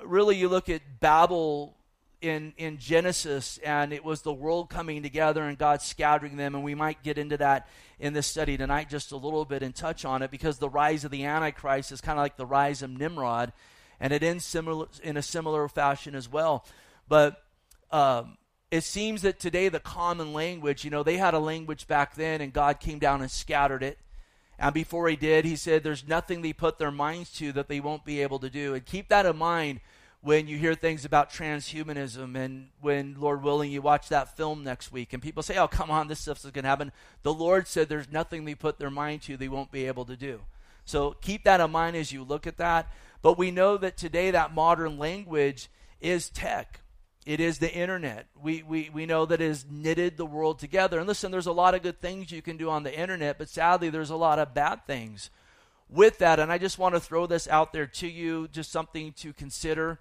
really 0.03 0.35
you 0.35 0.49
look 0.49 0.67
at 0.67 0.81
Babel 0.99 1.77
in, 2.19 2.53
in 2.57 2.77
Genesis, 2.77 3.57
and 3.59 3.93
it 3.93 4.03
was 4.03 4.23
the 4.23 4.33
world 4.33 4.69
coming 4.69 5.03
together 5.03 5.43
and 5.43 5.57
God 5.57 5.81
scattering 5.81 6.35
them. 6.35 6.53
And 6.53 6.65
we 6.65 6.75
might 6.75 7.01
get 7.01 7.17
into 7.17 7.37
that 7.37 7.69
in 7.97 8.11
this 8.11 8.27
study 8.27 8.57
tonight 8.57 8.89
just 8.89 9.13
a 9.13 9.17
little 9.17 9.45
bit 9.45 9.63
and 9.63 9.73
touch 9.73 10.03
on 10.03 10.21
it 10.21 10.31
because 10.31 10.57
the 10.57 10.69
rise 10.69 11.05
of 11.05 11.11
the 11.11 11.23
Antichrist 11.23 11.93
is 11.93 12.01
kind 12.01 12.19
of 12.19 12.23
like 12.23 12.35
the 12.35 12.45
rise 12.45 12.81
of 12.81 12.89
Nimrod 12.89 13.53
and 13.99 14.13
it 14.13 14.23
ends 14.23 14.45
similar 14.45 14.87
in 15.03 15.17
a 15.17 15.21
similar 15.21 15.67
fashion 15.67 16.15
as 16.15 16.29
well. 16.29 16.65
But 17.07 17.41
um, 17.91 18.37
it 18.71 18.83
seems 18.83 19.21
that 19.21 19.39
today 19.39 19.69
the 19.69 19.79
common 19.79 20.33
language, 20.33 20.83
you 20.83 20.89
know, 20.89 21.03
they 21.03 21.17
had 21.17 21.33
a 21.33 21.39
language 21.39 21.87
back 21.87 22.15
then, 22.15 22.41
and 22.41 22.51
God 22.51 22.79
came 22.79 22.99
down 22.99 23.21
and 23.21 23.31
scattered 23.31 23.83
it. 23.83 23.97
And 24.57 24.73
before 24.73 25.07
He 25.09 25.15
did, 25.15 25.45
He 25.45 25.55
said, 25.55 25.83
"There's 25.83 26.07
nothing 26.07 26.41
they 26.41 26.53
put 26.53 26.77
their 26.77 26.91
minds 26.91 27.31
to 27.33 27.51
that 27.53 27.67
they 27.67 27.79
won't 27.79 28.05
be 28.05 28.21
able 28.21 28.39
to 28.39 28.49
do." 28.49 28.73
And 28.73 28.85
keep 28.85 29.09
that 29.09 29.25
in 29.25 29.37
mind 29.37 29.81
when 30.25 30.47
you 30.47 30.57
hear 30.57 30.73
things 30.73 31.05
about 31.05 31.29
transhumanism 31.29 32.35
and 32.35 32.69
when 32.81 33.15
lord 33.19 33.43
willing 33.43 33.71
you 33.71 33.79
watch 33.79 34.09
that 34.09 34.35
film 34.35 34.63
next 34.63 34.91
week 34.91 35.13
and 35.13 35.21
people 35.21 35.43
say 35.43 35.55
oh 35.55 35.67
come 35.67 35.91
on 35.91 36.07
this 36.07 36.19
stuff's 36.19 36.41
going 36.41 36.63
to 36.63 36.69
happen 36.69 36.91
the 37.21 37.33
lord 37.33 37.67
said 37.67 37.87
there's 37.87 38.11
nothing 38.11 38.43
they 38.43 38.55
put 38.55 38.79
their 38.79 38.89
mind 38.89 39.21
to 39.21 39.37
they 39.37 39.47
won't 39.47 39.71
be 39.71 39.85
able 39.85 40.03
to 40.03 40.17
do 40.17 40.41
so 40.83 41.11
keep 41.21 41.43
that 41.43 41.61
in 41.61 41.69
mind 41.69 41.95
as 41.95 42.11
you 42.11 42.23
look 42.23 42.47
at 42.47 42.57
that 42.57 42.91
but 43.25 43.39
we 43.39 43.49
know 43.49 43.75
that 43.75 43.97
today 43.97 44.29
that 44.29 44.53
modern 44.53 44.99
language 44.99 45.67
is 45.99 46.29
tech. 46.29 46.81
It 47.25 47.39
is 47.39 47.57
the 47.57 47.73
internet. 47.73 48.27
We, 48.39 48.61
we, 48.61 48.91
we 48.93 49.07
know 49.07 49.25
that 49.25 49.41
it 49.41 49.47
has 49.47 49.65
knitted 49.67 50.15
the 50.15 50.27
world 50.27 50.59
together. 50.59 50.99
And 50.99 51.07
listen, 51.07 51.31
there's 51.31 51.47
a 51.47 51.51
lot 51.51 51.73
of 51.73 51.81
good 51.81 51.99
things 51.99 52.29
you 52.29 52.43
can 52.43 52.55
do 52.55 52.69
on 52.69 52.83
the 52.83 52.95
internet, 52.95 53.39
but 53.39 53.49
sadly, 53.49 53.89
there's 53.89 54.11
a 54.11 54.15
lot 54.15 54.37
of 54.37 54.53
bad 54.53 54.85
things 54.85 55.31
with 55.89 56.19
that. 56.19 56.39
And 56.39 56.51
I 56.51 56.59
just 56.59 56.77
want 56.77 56.93
to 56.93 56.99
throw 56.99 57.25
this 57.25 57.47
out 57.47 57.73
there 57.73 57.87
to 57.87 58.07
you, 58.07 58.47
just 58.47 58.71
something 58.71 59.11
to 59.13 59.33
consider. 59.33 59.97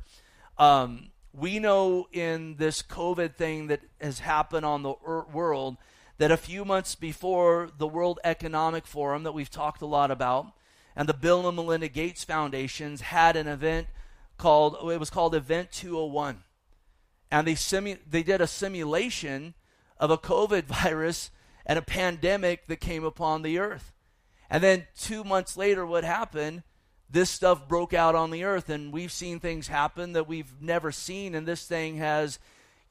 Um, 0.59 1.09
we 1.33 1.59
know 1.59 2.09
in 2.13 2.57
this 2.57 2.83
COVID 2.83 3.37
thing 3.37 3.69
that 3.69 3.81
has 4.03 4.19
happened 4.19 4.67
on 4.67 4.83
the 4.83 4.97
world 5.33 5.79
that 6.19 6.31
a 6.31 6.37
few 6.37 6.67
months 6.67 6.95
before 6.95 7.71
the 7.79 7.89
World 7.89 8.21
Economic 8.23 8.87
Forum 8.87 9.23
that 9.23 9.33
we've 9.33 9.51
talked 9.51 9.81
a 9.81 9.87
lot 9.87 10.11
about, 10.11 10.53
and 10.97 11.09
the 11.09 11.15
Bill 11.15 11.47
and 11.47 11.57
Melinda 11.57 11.89
Gates 11.89 12.25
Foundations 12.25 13.01
had 13.01 13.37
an 13.37 13.49
event 13.49 13.89
called 14.39 14.77
it 14.91 15.01
was 15.01 15.11
called 15.11 15.35
Event 15.35 15.73
201. 15.73 16.43
And 17.31 17.47
they 17.47 17.55
simu- 17.55 17.99
they 18.09 18.23
did 18.23 18.41
a 18.41 18.47
simulation 18.47 19.55
of 19.99 20.11
a 20.11 20.19
COVID 20.19 20.65
virus 20.85 21.31
and 21.67 21.79
a 21.79 21.83
pandemic 21.83 22.67
that 22.69 22.77
came 22.77 23.05
upon 23.05 23.43
the 23.43 23.59
earth. 23.59 23.93
And 24.51 24.63
then 24.63 24.87
2 24.99 25.25
months 25.25 25.57
later 25.57 25.85
what 25.85 26.05
happened? 26.05 26.63
This 27.11 27.31
stuff 27.31 27.69
broke 27.69 27.95
out 27.95 28.15
on 28.15 28.31
the 28.31 28.45
earth 28.45 28.69
and 28.69 28.93
we've 28.93 29.13
seen 29.13 29.41
things 29.41 29.69
happen 29.69 30.13
that 30.13 30.29
we've 30.29 30.61
never 30.61 30.91
seen 30.91 31.35
and 31.35 31.47
this 31.47 31.67
thing 31.67 31.97
has 31.99 32.39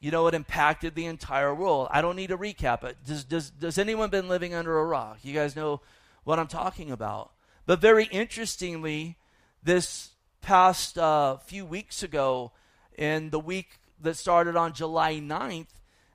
you 0.00 0.10
know 0.10 0.26
it 0.26 0.34
impacted 0.34 0.94
the 0.94 1.06
entire 1.06 1.54
world. 1.54 1.88
I 1.90 2.02
don't 2.02 2.16
need 2.16 2.28
to 2.28 2.36
recap 2.36 2.84
it. 2.84 2.98
Does 3.06 3.24
does 3.24 3.50
does 3.50 3.78
anyone 3.78 4.10
been 4.10 4.28
living 4.28 4.52
under 4.52 4.78
a 4.78 4.84
rock? 4.84 5.18
You 5.22 5.32
guys 5.32 5.56
know 5.56 5.80
what 6.24 6.38
I'm 6.38 6.46
talking 6.46 6.90
about. 6.90 7.33
But 7.66 7.80
very 7.80 8.04
interestingly, 8.06 9.16
this 9.62 10.10
past 10.40 10.98
uh, 10.98 11.38
few 11.38 11.64
weeks 11.64 12.02
ago, 12.02 12.52
in 12.96 13.30
the 13.30 13.40
week 13.40 13.78
that 14.00 14.16
started 14.16 14.56
on 14.56 14.72
July 14.72 15.14
9th, 15.14 15.68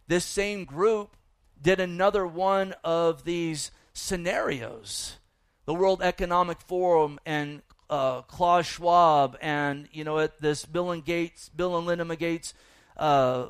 this 0.07 0.25
same 0.25 0.65
group 0.65 1.15
did 1.61 1.79
another 1.79 2.25
one 2.25 2.73
of 2.83 3.23
these 3.23 3.71
scenarios. 3.93 5.17
The 5.65 5.73
World 5.73 6.01
Economic 6.01 6.61
Forum 6.61 7.19
and 7.25 7.61
uh, 7.89 8.21
Klaus 8.23 8.67
Schwab 8.67 9.37
and 9.41 9.87
you 9.91 10.03
know 10.03 10.19
at 10.19 10.39
this 10.39 10.65
Bill 10.65 10.91
and 10.91 11.03
Gates, 11.03 11.49
Bill 11.49 11.77
and 11.77 11.87
Linda 11.87 12.15
Gates 12.15 12.53
uh, 12.97 13.47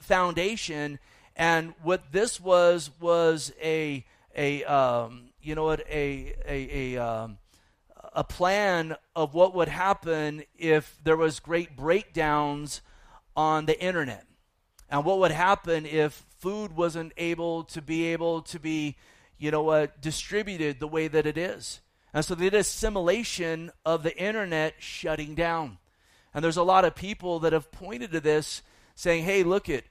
Foundation, 0.00 0.98
and 1.36 1.74
what 1.82 2.12
this 2.12 2.40
was 2.40 2.90
was 3.00 3.52
a 3.62 4.04
a 4.34 4.64
um, 4.64 5.25
you 5.46 5.54
know 5.54 5.64
what, 5.64 5.80
a, 5.88 6.34
a, 6.44 6.94
a, 6.94 7.02
um, 7.02 7.38
a 8.12 8.24
plan 8.24 8.96
of 9.14 9.32
what 9.32 9.54
would 9.54 9.68
happen 9.68 10.42
if 10.58 10.98
there 11.04 11.16
was 11.16 11.38
great 11.38 11.76
breakdowns 11.76 12.80
on 13.36 13.66
the 13.66 13.80
internet. 13.80 14.26
And 14.90 15.04
what 15.04 15.20
would 15.20 15.30
happen 15.30 15.86
if 15.86 16.24
food 16.38 16.74
wasn't 16.74 17.12
able 17.16 17.62
to 17.64 17.80
be 17.80 18.06
able 18.06 18.42
to 18.42 18.58
be, 18.58 18.96
you 19.38 19.52
know 19.52 19.62
what, 19.62 20.02
distributed 20.02 20.80
the 20.80 20.88
way 20.88 21.06
that 21.06 21.26
it 21.26 21.38
is. 21.38 21.80
And 22.12 22.24
so 22.24 22.34
they 22.34 22.50
did 22.50 22.54
a 22.54 22.64
simulation 22.64 23.70
of 23.84 24.02
the 24.02 24.16
internet 24.16 24.74
shutting 24.78 25.36
down. 25.36 25.78
And 26.34 26.42
there's 26.42 26.56
a 26.56 26.64
lot 26.64 26.84
of 26.84 26.96
people 26.96 27.38
that 27.40 27.52
have 27.52 27.70
pointed 27.70 28.10
to 28.12 28.20
this 28.20 28.62
saying, 28.96 29.24
hey, 29.24 29.44
look 29.44 29.68
at, 29.68 29.84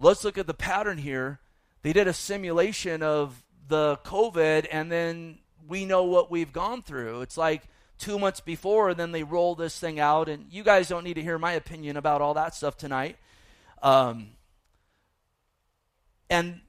let's 0.00 0.24
look 0.24 0.38
at 0.38 0.46
the 0.46 0.54
pattern 0.54 0.96
here. 0.96 1.40
They 1.82 1.92
did 1.92 2.08
a 2.08 2.14
simulation 2.14 3.02
of 3.02 3.44
the 3.68 3.98
COVID, 4.04 4.66
and 4.70 4.90
then 4.90 5.38
we 5.66 5.84
know 5.84 6.04
what 6.04 6.30
we've 6.30 6.52
gone 6.52 6.82
through. 6.82 7.22
It's 7.22 7.36
like 7.36 7.62
two 7.98 8.18
months 8.18 8.40
before, 8.40 8.90
and 8.90 8.98
then 8.98 9.12
they 9.12 9.22
roll 9.22 9.54
this 9.54 9.78
thing 9.78 9.98
out. 9.98 10.28
And 10.28 10.46
you 10.50 10.62
guys 10.62 10.88
don't 10.88 11.04
need 11.04 11.14
to 11.14 11.22
hear 11.22 11.38
my 11.38 11.52
opinion 11.52 11.96
about 11.96 12.20
all 12.20 12.34
that 12.34 12.54
stuff 12.54 12.76
tonight. 12.76 13.16
Um, 13.82 14.30
and 16.28 16.60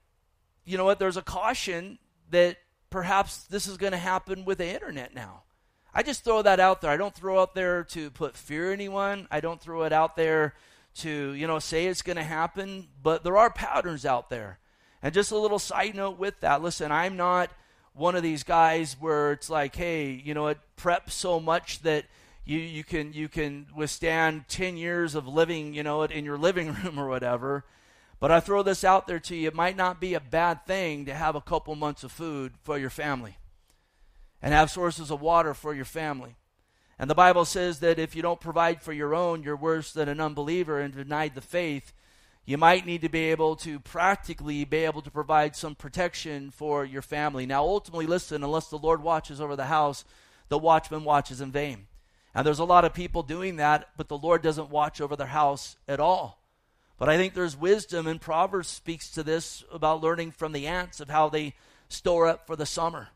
you 0.65 0.77
know 0.77 0.85
what? 0.85 0.99
There's 0.99 1.17
a 1.17 1.21
caution 1.21 1.99
that 2.29 2.57
perhaps 2.89 3.43
this 3.43 3.67
is 3.67 3.77
going 3.77 3.91
to 3.91 3.97
happen 3.97 4.45
with 4.45 4.57
the 4.59 4.67
internet 4.67 5.13
now. 5.13 5.43
I 5.93 6.03
just 6.03 6.23
throw 6.23 6.41
that 6.41 6.59
out 6.59 6.81
there. 6.81 6.91
I 6.91 6.97
don't 6.97 7.15
throw 7.15 7.41
out 7.41 7.55
there 7.55 7.83
to 7.85 8.09
put 8.09 8.35
fear 8.35 8.73
anyone. 8.73 9.27
I 9.31 9.39
don't 9.39 9.61
throw 9.61 9.83
it 9.83 9.93
out 9.93 10.17
there 10.17 10.53
to, 10.95 11.31
you 11.31 11.47
know, 11.47 11.59
say 11.59 11.85
it's 11.85 12.01
going 12.01 12.17
to 12.17 12.23
happen, 12.23 12.87
but 13.01 13.23
there 13.23 13.37
are 13.37 13.49
patterns 13.49 14.05
out 14.05 14.29
there. 14.29 14.59
And 15.05 15.13
just 15.13 15.31
a 15.31 15.37
little 15.37 15.59
side 15.59 15.93
note 15.93 16.17
with 16.17 16.39
that. 16.39 16.63
Listen, 16.63 16.91
I'm 16.91 17.15
not 17.15 17.51
one 17.93 18.15
of 18.15 18.23
these 18.23 18.41
guys 18.41 18.97
where 18.99 19.33
it's 19.33 19.51
like, 19.51 19.75
hey, 19.75 20.09
you 20.09 20.33
know, 20.33 20.47
it 20.47 20.57
prep 20.77 21.11
so 21.11 21.39
much 21.39 21.83
that 21.83 22.05
you, 22.43 22.57
you 22.57 22.83
can 22.83 23.13
you 23.13 23.29
can 23.29 23.67
withstand 23.75 24.47
10 24.47 24.77
years 24.77 25.13
of 25.13 25.27
living, 25.27 25.75
you 25.75 25.83
know, 25.83 26.01
in 26.01 26.25
your 26.25 26.39
living 26.39 26.73
room 26.83 26.99
or 26.99 27.07
whatever. 27.07 27.65
But 28.19 28.31
I 28.31 28.39
throw 28.39 28.63
this 28.63 28.83
out 28.83 29.05
there 29.05 29.19
to 29.19 29.35
you. 29.35 29.47
It 29.47 29.53
might 29.53 29.77
not 29.77 30.01
be 30.01 30.15
a 30.15 30.19
bad 30.19 30.65
thing 30.65 31.05
to 31.05 31.13
have 31.13 31.35
a 31.35 31.41
couple 31.41 31.75
months 31.75 32.03
of 32.03 32.11
food 32.11 32.53
for 32.63 32.79
your 32.79 32.89
family 32.89 33.37
and 34.41 34.55
have 34.55 34.71
sources 34.71 35.11
of 35.11 35.21
water 35.21 35.53
for 35.53 35.75
your 35.75 35.85
family. 35.85 36.35
And 36.97 37.11
the 37.11 37.13
Bible 37.13 37.45
says 37.45 37.77
that 37.81 37.99
if 37.99 38.15
you 38.15 38.23
don't 38.23 38.41
provide 38.41 38.81
for 38.81 38.91
your 38.91 39.13
own, 39.13 39.43
you're 39.43 39.55
worse 39.55 39.93
than 39.93 40.09
an 40.09 40.19
unbeliever 40.19 40.79
and 40.79 40.95
denied 40.95 41.35
the 41.35 41.41
faith. 41.41 41.93
You 42.45 42.59
might 42.59 42.85
need 42.85 43.01
to 43.01 43.09
be 43.09 43.31
able 43.31 43.55
to 43.57 43.79
practically 43.79 44.65
be 44.65 44.77
able 44.85 45.01
to 45.01 45.09
provide 45.09 45.55
some 45.55 45.73
protection 45.73 46.51
for 46.51 46.85
your 46.85 47.01
family. 47.01 47.47
Now, 47.47 47.63
ultimately, 47.63 48.05
listen, 48.05 48.43
unless 48.43 48.67
the 48.67 48.77
Lord 48.77 49.01
watches 49.01 49.41
over 49.41 49.55
the 49.55 49.65
house, 49.65 50.05
the 50.49 50.59
watchman 50.59 51.03
watches 51.03 51.41
in 51.41 51.51
vain. 51.51 51.87
And 52.35 52.45
there's 52.45 52.59
a 52.59 52.65
lot 52.65 52.85
of 52.85 52.93
people 52.93 53.23
doing 53.23 53.55
that, 53.55 53.89
but 53.97 54.09
the 54.09 54.17
Lord 54.17 54.43
doesn't 54.43 54.69
watch 54.69 55.01
over 55.01 55.15
their 55.15 55.25
house 55.25 55.75
at 55.87 55.99
all. 55.99 56.43
But 56.99 57.09
I 57.09 57.17
think 57.17 57.33
there's 57.33 57.57
wisdom, 57.57 58.05
and 58.05 58.21
Proverbs 58.21 58.67
speaks 58.67 59.09
to 59.11 59.23
this 59.23 59.63
about 59.71 60.01
learning 60.01 60.31
from 60.31 60.51
the 60.51 60.67
ants 60.67 60.99
of 60.99 61.09
how 61.09 61.29
they 61.29 61.55
store 61.89 62.27
up 62.27 62.45
for 62.45 62.55
the 62.55 62.65
summer. 62.65 63.09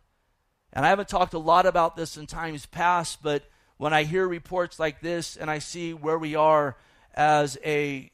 And 0.74 0.86
I 0.86 0.90
haven't 0.90 1.10
talked 1.10 1.34
a 1.34 1.40
lot 1.40 1.66
about 1.66 1.96
this 1.96 2.18
in 2.18 2.26
times 2.26 2.66
past, 2.66 3.22
but 3.22 3.44
when 3.78 3.94
I 3.94 4.04
hear 4.04 4.28
reports 4.28 4.80
like 4.80 5.02
this 5.02 5.38
and 5.38 5.50
I 5.52 5.60
see 5.60 5.94
where 5.94 6.18
we 6.18 6.36
are 6.36 6.78
as 7.14 7.58
a 7.64 8.12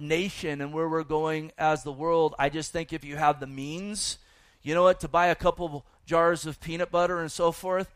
nation 0.00 0.60
and 0.60 0.72
where 0.72 0.88
we're 0.88 1.04
going 1.04 1.52
as 1.58 1.82
the 1.82 1.92
world, 1.92 2.34
I 2.38 2.48
just 2.48 2.72
think 2.72 2.92
if 2.92 3.04
you 3.04 3.16
have 3.16 3.40
the 3.40 3.46
means, 3.46 4.18
you 4.62 4.74
know 4.74 4.82
what, 4.82 5.00
to 5.00 5.08
buy 5.08 5.26
a 5.28 5.34
couple 5.34 5.84
jars 6.04 6.46
of 6.46 6.60
peanut 6.60 6.90
butter 6.90 7.20
and 7.20 7.30
so 7.30 7.52
forth, 7.52 7.94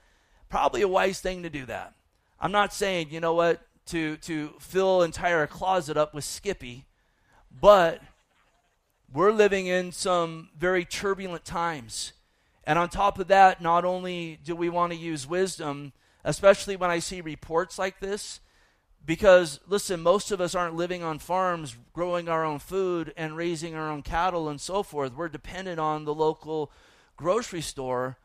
probably 0.49 0.83
a 0.83 0.89
wise 0.89 1.21
thing 1.21 1.43
to 1.43 1.51
do 1.51 1.67
that. 1.67 1.95
I'm 2.41 2.53
not 2.53 2.73
saying, 2.73 3.09
you 3.11 3.21
know 3.21 3.35
what, 3.35 3.61
to, 3.87 4.17
to 4.19 4.55
fill 4.59 5.03
entire 5.03 5.47
closet 5.47 5.97
up 5.97 6.15
with 6.15 6.25
Skippy 6.25 6.87
but 7.59 8.01
we're 9.13 9.33
living 9.33 9.67
in 9.67 9.93
some 9.93 10.51
very 10.57 10.85
turbulent 10.85 11.45
times. 11.45 12.13
And 12.65 12.79
on 12.79 12.89
top 12.89 13.19
of 13.19 13.29
that, 13.29 13.61
not 13.61 13.85
only 13.85 14.39
do 14.45 14.55
we 14.55 14.69
want 14.69 14.93
to 14.93 14.99
use 14.99 15.27
wisdom, 15.27 15.93
especially 16.25 16.77
when 16.77 16.91
I 16.91 17.01
see 17.01 17.21
reports 17.21 17.79
like 17.79 17.99
this, 17.99 18.41
because 19.05 19.61
listen, 19.67 20.01
most 20.01 20.31
of 20.31 20.41
us 20.41 20.55
aren't 20.55 20.77
living 20.77 21.03
on 21.03 21.19
farms 21.19 21.77
growing 21.93 22.29
our 22.29 22.45
own 22.45 22.59
food 22.59 23.13
and 23.17 23.37
raising 23.37 23.75
our 23.75 23.91
own 23.91 24.03
cattle 24.03 24.49
and 24.49 24.61
so 24.61 24.83
forth. 24.83 25.15
We're 25.15 25.29
dependent 25.29 25.81
on 25.81 26.05
the 26.05 26.15
local 26.15 26.71
grocery 27.17 27.63
store. 27.63 28.19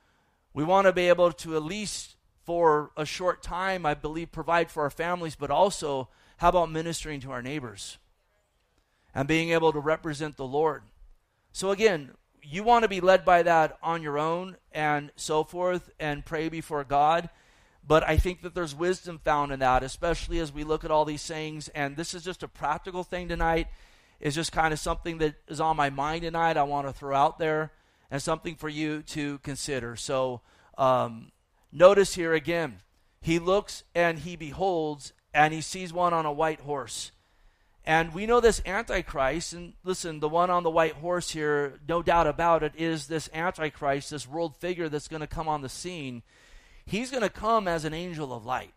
We 0.54 0.64
want 0.64 0.86
to 0.86 0.94
be 0.94 1.10
able 1.10 1.32
to 1.32 1.56
at 1.56 1.64
least 1.64 2.16
for 2.44 2.92
a 2.96 3.06
short 3.06 3.42
time, 3.42 3.86
I 3.86 3.94
believe, 3.94 4.32
provide 4.32 4.70
for 4.70 4.84
our 4.84 4.90
families, 4.90 5.36
but 5.36 5.50
also 5.50 6.10
how 6.38 6.50
about 6.50 6.72
ministering 6.72 7.20
to 7.22 7.32
our 7.32 7.42
neighbors? 7.42 7.98
and 9.16 9.28
being 9.30 9.52
able 9.52 9.72
to 9.72 9.80
represent 9.80 10.36
the 10.36 10.46
Lord. 10.46 10.84
So, 11.54 11.72
again, 11.72 12.12
you 12.44 12.64
want 12.64 12.84
to 12.84 12.90
be 12.90 13.00
led 13.00 13.24
by 13.24 13.42
that 13.44 13.78
on 13.82 14.04
your 14.04 14.20
own 14.20 14.58
and 14.74 15.10
so 15.16 15.46
forth 15.46 15.90
and 16.00 16.26
pray 16.26 16.50
before 16.50 16.84
God. 16.84 17.30
But 17.88 18.08
I 18.08 18.18
think 18.18 18.42
that 18.42 18.56
there's 18.56 18.74
wisdom 18.74 19.20
found 19.24 19.52
in 19.52 19.60
that, 19.60 19.84
especially 19.84 20.40
as 20.40 20.52
we 20.52 20.64
look 20.64 20.84
at 20.84 20.92
all 20.92 21.06
these 21.06 21.26
things. 21.26 21.68
And 21.70 21.96
this 21.96 22.14
is 22.14 22.24
just 22.24 22.42
a 22.42 22.48
practical 22.48 23.04
thing 23.04 23.28
tonight. 23.28 23.68
It's 24.20 24.36
just 24.36 24.52
kind 24.52 24.74
of 24.74 24.80
something 24.80 25.20
that 25.20 25.36
is 25.48 25.60
on 25.60 25.76
my 25.76 25.90
mind 25.90 26.24
tonight. 26.24 26.58
I 26.58 26.64
want 26.64 26.88
to 26.88 26.94
throw 26.94 27.16
out 27.16 27.38
there 27.38 27.72
and 28.10 28.22
something 28.22 28.56
for 28.56 28.70
you 28.70 29.04
to 29.04 29.38
consider. 29.40 29.96
So 29.96 30.42
um, 30.78 31.32
notice 31.72 32.16
here 32.16 32.34
again, 32.34 32.80
he 33.22 33.40
looks 33.40 33.84
and 33.94 34.20
he 34.20 34.36
beholds 34.36 35.14
and 35.34 35.54
he 35.54 35.62
sees 35.62 35.94
one 35.94 36.14
on 36.14 36.26
a 36.26 36.32
white 36.32 36.62
horse. 36.62 37.12
And 37.88 38.16
we 38.16 38.26
know 38.26 38.40
this 38.40 38.64
Antichrist, 38.66 39.54
and 39.54 39.74
listen, 39.84 40.20
the 40.20 40.30
one 40.30 40.50
on 40.50 40.64
the 40.64 40.72
white 40.72 40.94
horse 40.94 41.30
here, 41.30 41.80
no 41.88 42.02
doubt 42.02 42.26
about 42.26 42.64
it, 42.64 42.74
is 42.76 43.06
this 43.06 43.30
Antichrist, 43.32 44.10
this 44.10 44.28
world 44.28 44.56
figure 44.56 44.90
that's 44.90 45.08
going 45.08 45.22
to 45.22 45.28
come 45.28 45.48
on 45.48 45.62
the 45.62 45.70
scene. 45.70 46.24
He's 46.86 47.12
going 47.12 47.24
to 47.24 47.30
come 47.30 47.68
as 47.68 47.86
an 47.86 47.94
angel 47.94 48.34
of 48.34 48.46
light. 48.46 48.74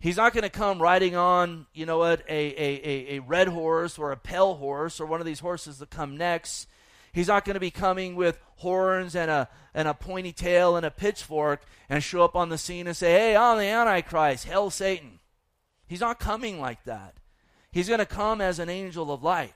He's 0.00 0.16
not 0.16 0.32
going 0.32 0.44
to 0.44 0.50
come 0.50 0.80
riding 0.80 1.16
on, 1.16 1.66
you 1.74 1.84
know 1.84 1.98
what, 1.98 2.22
a, 2.28 2.32
a, 2.32 2.80
a, 2.84 3.16
a 3.16 3.18
red 3.20 3.48
horse 3.48 3.98
or 3.98 4.12
a 4.12 4.16
pale 4.16 4.54
horse 4.54 5.00
or 5.00 5.06
one 5.06 5.20
of 5.20 5.26
these 5.26 5.40
horses 5.40 5.78
that 5.78 5.90
come 5.90 6.16
next. 6.16 6.68
He's 7.12 7.28
not 7.28 7.44
going 7.44 7.54
to 7.54 7.60
be 7.60 7.72
coming 7.72 8.14
with 8.14 8.38
horns 8.56 9.16
and 9.16 9.30
a, 9.30 9.48
and 9.74 9.88
a 9.88 9.94
pointy 9.94 10.32
tail 10.32 10.76
and 10.76 10.86
a 10.86 10.90
pitchfork 10.90 11.62
and 11.88 12.02
show 12.02 12.22
up 12.22 12.36
on 12.36 12.48
the 12.48 12.58
scene 12.58 12.86
and 12.86 12.96
say, 12.96 13.10
hey, 13.10 13.36
I'm 13.36 13.58
the 13.58 13.64
Antichrist, 13.64 14.44
hell 14.44 14.70
Satan. 14.70 15.18
He's 15.88 16.00
not 16.00 16.20
coming 16.20 16.60
like 16.60 16.84
that. 16.84 17.16
He's 17.72 17.88
going 17.88 17.98
to 17.98 18.06
come 18.06 18.40
as 18.40 18.58
an 18.58 18.68
angel 18.68 19.10
of 19.12 19.22
light. 19.22 19.54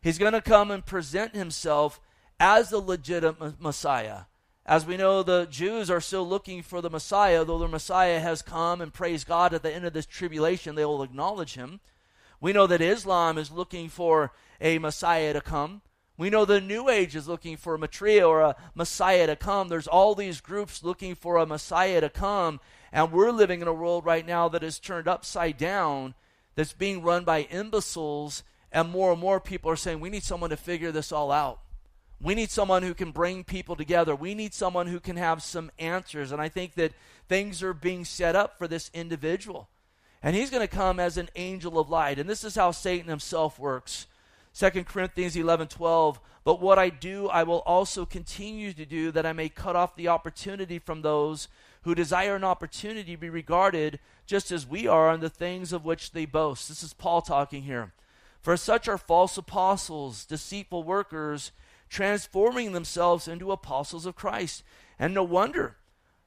He's 0.00 0.18
going 0.18 0.32
to 0.32 0.40
come 0.40 0.70
and 0.70 0.84
present 0.84 1.34
himself 1.34 2.00
as 2.38 2.70
the 2.70 2.78
legitimate 2.78 3.60
Messiah. 3.60 4.22
As 4.64 4.86
we 4.86 4.96
know, 4.96 5.22
the 5.22 5.46
Jews 5.46 5.90
are 5.90 6.00
still 6.00 6.26
looking 6.26 6.62
for 6.62 6.80
the 6.80 6.90
Messiah, 6.90 7.44
though 7.44 7.58
the 7.58 7.66
Messiah 7.66 8.20
has 8.20 8.42
come 8.42 8.80
and 8.80 8.92
praise 8.92 9.24
God 9.24 9.52
at 9.52 9.62
the 9.62 9.72
end 9.72 9.84
of 9.84 9.92
this 9.92 10.06
tribulation, 10.06 10.76
they 10.76 10.84
will 10.84 11.02
acknowledge 11.02 11.54
him. 11.54 11.80
We 12.40 12.52
know 12.52 12.66
that 12.68 12.80
Islam 12.80 13.38
is 13.38 13.50
looking 13.50 13.88
for 13.88 14.32
a 14.60 14.78
Messiah 14.78 15.32
to 15.32 15.40
come. 15.40 15.82
We 16.16 16.30
know 16.30 16.44
the 16.44 16.60
New 16.60 16.88
Age 16.88 17.16
is 17.16 17.26
looking 17.26 17.56
for 17.56 17.74
a 17.74 17.78
Maitreya 17.78 18.26
or 18.26 18.42
a 18.42 18.56
Messiah 18.74 19.26
to 19.26 19.34
come. 19.34 19.68
There's 19.68 19.88
all 19.88 20.14
these 20.14 20.40
groups 20.40 20.84
looking 20.84 21.16
for 21.16 21.38
a 21.38 21.46
Messiah 21.46 22.00
to 22.00 22.08
come, 22.08 22.60
and 22.92 23.10
we're 23.10 23.32
living 23.32 23.62
in 23.62 23.68
a 23.68 23.72
world 23.72 24.04
right 24.04 24.26
now 24.26 24.48
that 24.50 24.62
is 24.62 24.78
turned 24.78 25.08
upside 25.08 25.56
down 25.56 26.14
that's 26.54 26.72
being 26.72 27.02
run 27.02 27.24
by 27.24 27.48
imbeciles, 27.50 28.44
and 28.70 28.90
more 28.90 29.12
and 29.12 29.20
more 29.20 29.40
people 29.40 29.70
are 29.70 29.76
saying, 29.76 29.98
we 29.98 30.10
need 30.10 30.22
someone 30.22 30.50
to 30.50 30.56
figure 30.56 30.92
this 30.92 31.10
all 31.10 31.32
out. 31.32 31.60
We 32.22 32.36
need 32.36 32.50
someone 32.50 32.84
who 32.84 32.94
can 32.94 33.10
bring 33.10 33.42
people 33.42 33.74
together. 33.74 34.14
We 34.14 34.34
need 34.34 34.54
someone 34.54 34.86
who 34.86 35.00
can 35.00 35.16
have 35.16 35.42
some 35.42 35.72
answers. 35.78 36.30
And 36.30 36.40
I 36.40 36.48
think 36.48 36.74
that 36.74 36.92
things 37.28 37.62
are 37.62 37.74
being 37.74 38.04
set 38.04 38.36
up 38.36 38.56
for 38.56 38.68
this 38.68 38.90
individual. 38.94 39.68
And 40.22 40.36
he's 40.36 40.50
going 40.50 40.66
to 40.66 40.68
come 40.68 41.00
as 41.00 41.16
an 41.16 41.30
angel 41.34 41.80
of 41.80 41.90
light. 41.90 42.20
And 42.20 42.30
this 42.30 42.44
is 42.44 42.54
how 42.54 42.70
Satan 42.70 43.08
himself 43.08 43.58
works. 43.58 44.06
2 44.54 44.84
Corinthians 44.84 45.34
11 45.34 45.66
12. 45.66 46.20
But 46.44 46.60
what 46.60 46.78
I 46.78 46.90
do, 46.90 47.28
I 47.28 47.42
will 47.42 47.60
also 47.60 48.04
continue 48.04 48.72
to 48.72 48.84
do, 48.84 49.10
that 49.10 49.26
I 49.26 49.32
may 49.32 49.48
cut 49.48 49.76
off 49.76 49.96
the 49.96 50.08
opportunity 50.08 50.78
from 50.78 51.02
those 51.02 51.48
who 51.82 51.94
desire 51.94 52.36
an 52.36 52.44
opportunity 52.44 53.14
to 53.14 53.20
be 53.20 53.30
regarded 53.30 53.98
just 54.26 54.52
as 54.52 54.66
we 54.66 54.86
are 54.86 55.08
on 55.08 55.20
the 55.20 55.30
things 55.30 55.72
of 55.72 55.84
which 55.84 56.12
they 56.12 56.24
boast. 56.24 56.68
This 56.68 56.82
is 56.82 56.92
Paul 56.92 57.22
talking 57.22 57.62
here. 57.62 57.92
For 58.40 58.56
such 58.56 58.88
are 58.88 58.98
false 58.98 59.36
apostles, 59.36 60.24
deceitful 60.24 60.82
workers, 60.82 61.52
transforming 61.92 62.72
themselves 62.72 63.28
into 63.28 63.52
apostles 63.52 64.06
of 64.06 64.16
Christ. 64.16 64.64
And 64.98 65.12
no 65.12 65.22
wonder, 65.22 65.76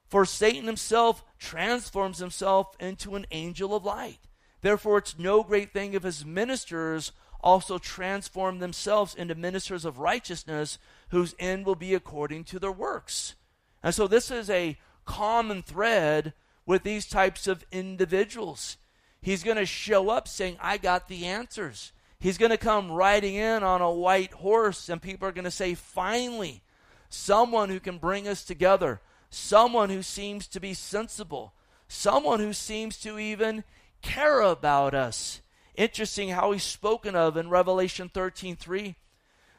for 0.06 0.24
Satan 0.24 0.66
himself 0.66 1.24
transforms 1.40 2.18
himself 2.18 2.76
into 2.78 3.16
an 3.16 3.26
angel 3.32 3.74
of 3.74 3.84
light. 3.84 4.20
Therefore, 4.62 4.98
it's 4.98 5.18
no 5.18 5.42
great 5.42 5.72
thing 5.72 5.92
if 5.92 6.04
his 6.04 6.24
ministers 6.24 7.10
also 7.40 7.78
transform 7.78 8.60
themselves 8.60 9.12
into 9.12 9.34
ministers 9.34 9.84
of 9.84 9.98
righteousness, 9.98 10.78
whose 11.08 11.34
end 11.40 11.66
will 11.66 11.74
be 11.74 11.94
according 11.94 12.44
to 12.44 12.60
their 12.60 12.70
works. 12.70 13.34
And 13.82 13.92
so, 13.92 14.06
this 14.06 14.30
is 14.30 14.48
a 14.48 14.78
common 15.04 15.62
thread 15.62 16.32
with 16.64 16.84
these 16.84 17.08
types 17.08 17.48
of 17.48 17.64
individuals. 17.72 18.76
He's 19.20 19.42
going 19.42 19.56
to 19.56 19.66
show 19.66 20.10
up 20.10 20.28
saying, 20.28 20.58
I 20.60 20.76
got 20.76 21.08
the 21.08 21.26
answers. 21.26 21.90
He's 22.18 22.38
going 22.38 22.50
to 22.50 22.56
come 22.56 22.90
riding 22.90 23.34
in 23.34 23.62
on 23.62 23.80
a 23.82 23.90
white 23.90 24.32
horse, 24.32 24.88
and 24.88 25.00
people 25.02 25.28
are 25.28 25.32
going 25.32 25.44
to 25.44 25.50
say, 25.50 25.74
Finally, 25.74 26.62
someone 27.08 27.68
who 27.68 27.80
can 27.80 27.98
bring 27.98 28.26
us 28.26 28.44
together, 28.44 29.00
someone 29.30 29.90
who 29.90 30.02
seems 30.02 30.46
to 30.48 30.60
be 30.60 30.74
sensible, 30.74 31.52
someone 31.88 32.40
who 32.40 32.52
seems 32.52 32.98
to 32.98 33.18
even 33.18 33.64
care 34.02 34.40
about 34.40 34.94
us. 34.94 35.40
Interesting 35.74 36.30
how 36.30 36.52
he's 36.52 36.62
spoken 36.62 37.14
of 37.14 37.36
in 37.36 37.50
Revelation 37.50 38.10
13 38.12 38.56
3. 38.56 38.96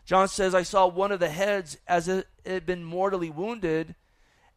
John 0.05 0.27
says, 0.27 0.55
I 0.55 0.63
saw 0.63 0.87
one 0.87 1.11
of 1.11 1.19
the 1.19 1.29
heads 1.29 1.77
as 1.87 2.07
it 2.07 2.27
had 2.45 2.65
been 2.65 2.83
mortally 2.83 3.29
wounded, 3.29 3.95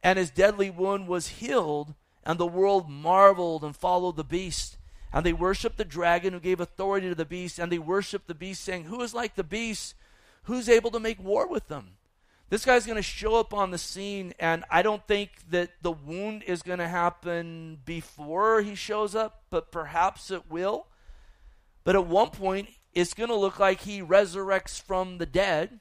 and 0.03 0.19
his 0.19 0.31
deadly 0.31 0.71
wound 0.71 1.09
was 1.09 1.29
healed 1.29 1.95
and 2.23 2.39
the 2.39 2.47
world 2.47 2.89
marveled 2.89 3.65
and 3.65 3.75
followed 3.75 4.17
the 4.17 4.25
beast. 4.25 4.77
And 5.13 5.27
they 5.27 5.33
worshiped 5.33 5.77
the 5.77 5.85
dragon 5.85 6.33
who 6.33 6.41
gave 6.41 6.61
authority 6.61 7.09
to 7.09 7.15
the 7.15 7.25
beast, 7.25 7.59
and 7.59 7.71
they 7.71 7.79
worshiped 7.79 8.29
the 8.29 8.35
beast, 8.35 8.63
saying, 8.63 8.85
Who 8.85 9.03
is 9.03 9.15
like 9.15 9.35
the 9.35 9.45
beast? 9.45 9.95
Who's 10.45 10.69
able 10.69 10.91
to 10.93 11.01
make 11.01 11.23
war 11.23 11.47
with 11.49 11.69
them? 11.69 11.97
This 12.51 12.65
guy's 12.65 12.85
going 12.85 12.97
to 12.97 13.03
show 13.03 13.37
up 13.37 13.55
on 13.55 13.71
the 13.71 13.79
scene, 13.79 14.35
and 14.41 14.65
I 14.71 14.83
don't 14.83 15.07
think 15.07 15.31
that 15.51 15.71
the 15.83 15.93
wound 15.93 16.43
is 16.43 16.63
going 16.63 16.81
to 16.81 16.89
happen 16.89 17.79
before 17.85 18.61
he 18.61 18.75
shows 18.75 19.15
up, 19.15 19.45
but 19.51 19.71
perhaps 19.71 20.33
it 20.33 20.51
will. 20.51 20.89
But 21.85 21.95
at 21.95 22.07
one 22.07 22.31
point, 22.31 22.71
it's 22.93 23.15
going 23.15 23.29
to 23.29 23.37
look 23.37 23.61
like 23.61 23.83
he 23.83 24.03
resurrects 24.03 24.83
from 24.83 25.19
the 25.19 25.27
dead. 25.27 25.79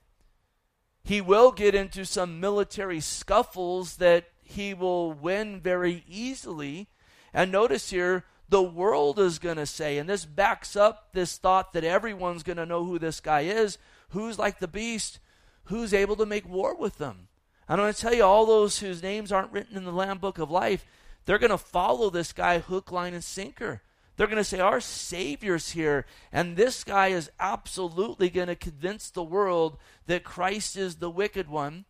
He 1.03 1.21
will 1.21 1.51
get 1.51 1.73
into 1.73 2.05
some 2.05 2.39
military 2.39 2.99
scuffles 2.99 3.97
that 3.97 4.25
he 4.43 4.75
will 4.75 5.11
win 5.11 5.59
very 5.61 6.03
easily. 6.07 6.87
And 7.33 7.51
notice 7.51 7.89
here, 7.89 8.25
the 8.49 8.63
world 8.63 9.19
is 9.19 9.39
going 9.39 9.57
to 9.57 9.65
say, 9.65 9.97
and 9.97 10.09
this 10.09 10.25
backs 10.25 10.75
up 10.75 11.09
this 11.13 11.37
thought 11.37 11.73
that 11.73 11.83
everyone's 11.83 12.43
going 12.43 12.57
to 12.57 12.65
know 12.65 12.83
who 12.83 12.99
this 12.99 13.19
guy 13.19 13.41
is, 13.41 13.77
who's 14.09 14.39
like 14.39 14.59
the 14.59 14.67
beast, 14.67 15.19
who's 15.65 15.93
able 15.93 16.15
to 16.15 16.25
make 16.25 16.47
war 16.47 16.75
with 16.75 16.97
them. 16.97 17.27
I'm 17.67 17.77
going 17.77 17.93
to 17.93 17.99
tell 17.99 18.13
you, 18.13 18.23
all 18.23 18.47
those 18.47 18.79
whose 18.79 19.03
names 19.03 19.31
aren't 19.31 19.51
written 19.51 19.77
in 19.77 19.85
the 19.85 19.91
Lamb 19.91 20.17
Book 20.17 20.39
of 20.39 20.49
Life, 20.49 20.85
they're 21.25 21.37
going 21.37 21.51
to 21.51 21.57
follow 21.57 22.09
this 22.09 22.33
guy 22.33 22.57
hook, 22.57 22.91
line, 22.91 23.13
and 23.13 23.23
sinker. 23.23 23.83
They're 24.17 24.27
going 24.27 24.37
to 24.37 24.43
say, 24.43 24.59
Our 24.59 24.79
Savior's 24.79 25.71
here. 25.71 26.07
And 26.31 26.57
this 26.57 26.83
guy 26.83 27.09
is 27.09 27.29
absolutely 27.39 28.29
going 28.29 28.47
to 28.47 28.55
convince 28.55 29.09
the 29.09 29.23
world 29.23 29.77
that 30.07 30.23
Christ 30.23 30.75
is 30.75 30.95
the 30.95 31.11
wicked 31.11 31.47
one, 31.47 31.85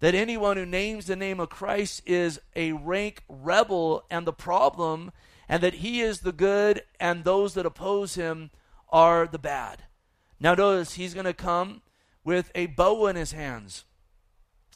that 0.00 0.14
anyone 0.14 0.58
who 0.58 0.66
names 0.66 1.06
the 1.06 1.16
name 1.16 1.40
of 1.40 1.48
Christ 1.48 2.02
is 2.04 2.38
a 2.54 2.72
rank 2.72 3.22
rebel 3.28 4.04
and 4.10 4.26
the 4.26 4.32
problem, 4.32 5.10
and 5.48 5.62
that 5.62 5.74
he 5.74 6.00
is 6.00 6.20
the 6.20 6.32
good 6.32 6.82
and 6.98 7.24
those 7.24 7.54
that 7.54 7.66
oppose 7.66 8.14
him 8.14 8.50
are 8.88 9.26
the 9.26 9.38
bad. 9.38 9.84
Now, 10.38 10.54
notice 10.54 10.94
he's 10.94 11.14
going 11.14 11.26
to 11.26 11.32
come 11.32 11.82
with 12.24 12.50
a 12.54 12.66
bow 12.66 13.06
in 13.06 13.16
his 13.16 13.32
hands. 13.32 13.84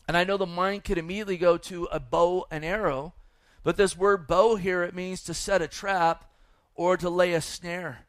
And 0.07 0.17
I 0.17 0.25
know 0.25 0.37
the 0.37 0.47
mind 0.47 0.85
could 0.85 0.99
immediately 0.99 1.37
go 1.37 1.57
to 1.59 1.85
a 1.93 2.01
bow 2.01 2.47
and 2.51 2.65
arrow, 2.65 3.15
but 3.63 3.77
this 3.77 3.97
word 3.97 4.27
bow 4.27 4.57
here, 4.57 4.83
it 4.83 4.95
means 4.95 5.23
to 5.25 5.35
set 5.35 5.63
a 5.63 5.69
trap 5.69 6.31
or 6.75 6.97
to 6.97 7.11
lay 7.11 7.35
a 7.35 7.41
snare. 7.41 8.07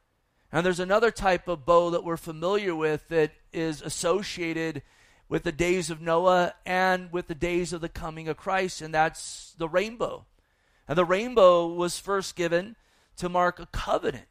And 0.52 0.66
there's 0.66 0.80
another 0.80 1.12
type 1.12 1.48
of 1.48 1.66
bow 1.66 1.90
that 1.92 2.04
we're 2.04 2.18
familiar 2.18 2.76
with 2.76 3.08
that 3.10 3.32
is 3.54 3.82
associated 3.82 4.82
with 5.30 5.44
the 5.44 5.52
days 5.52 5.90
of 5.90 6.02
Noah 6.02 6.54
and 6.66 7.12
with 7.12 7.28
the 7.28 7.36
days 7.36 7.72
of 7.72 7.82
the 7.82 7.90
coming 7.90 8.28
of 8.28 8.36
Christ, 8.36 8.82
and 8.82 8.94
that's 8.94 9.54
the 9.58 9.70
rainbow. 9.70 10.26
And 10.88 10.98
the 10.98 11.06
rainbow 11.06 11.68
was 11.68 12.00
first 12.00 12.36
given 12.36 12.76
to 13.18 13.30
mark 13.30 13.60
a 13.60 13.68
covenant. 13.68 14.26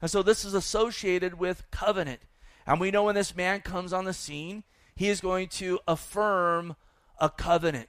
And 0.00 0.10
so 0.10 0.22
this 0.22 0.44
is 0.44 0.54
associated 0.54 1.38
with 1.38 1.70
covenant. 1.70 2.20
And 2.66 2.80
we 2.80 2.90
know 2.90 3.04
when 3.04 3.14
this 3.14 3.34
man 3.34 3.60
comes 3.60 3.92
on 3.92 4.04
the 4.04 4.12
scene, 4.12 4.62
he 4.94 5.08
is 5.08 5.20
going 5.20 5.48
to 5.48 5.80
affirm 5.86 6.76
a 7.20 7.28
covenant. 7.28 7.88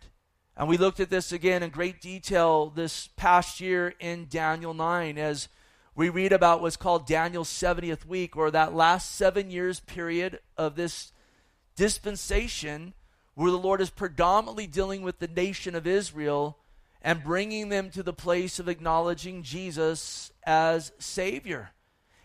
And 0.58 0.68
we 0.68 0.78
looked 0.78 1.00
at 1.00 1.10
this 1.10 1.32
again 1.32 1.64
in 1.64 1.70
great 1.70 2.02
detail 2.02 2.70
this 2.70 3.08
past 3.16 3.62
year 3.62 3.94
in 4.00 4.28
Daniel 4.30 4.74
9 4.74 5.18
as 5.18 5.48
we 5.96 6.10
read 6.10 6.32
about 6.32 6.62
what's 6.62 6.78
called 6.78 7.08
Daniel's 7.08 7.50
70th 7.50 8.06
week, 8.06 8.38
or 8.38 8.52
that 8.52 8.74
last 8.74 9.16
seven 9.16 9.52
years 9.52 9.80
period 9.82 10.40
of 10.58 10.76
this 10.76 11.12
dispensation 11.76 12.94
where 13.36 13.52
the 13.52 13.58
Lord 13.58 13.82
is 13.82 13.90
predominantly 13.90 14.68
dealing 14.68 15.02
with 15.02 15.20
the 15.20 15.28
nation 15.28 15.76
of 15.76 15.88
Israel 15.88 16.58
and 17.02 17.24
bringing 17.24 17.70
them 17.70 17.90
to 17.92 18.04
the 18.04 18.14
place 18.14 18.60
of 18.60 18.68
acknowledging 18.68 19.44
Jesus 19.44 20.32
as 20.44 20.92
Savior. 21.00 21.72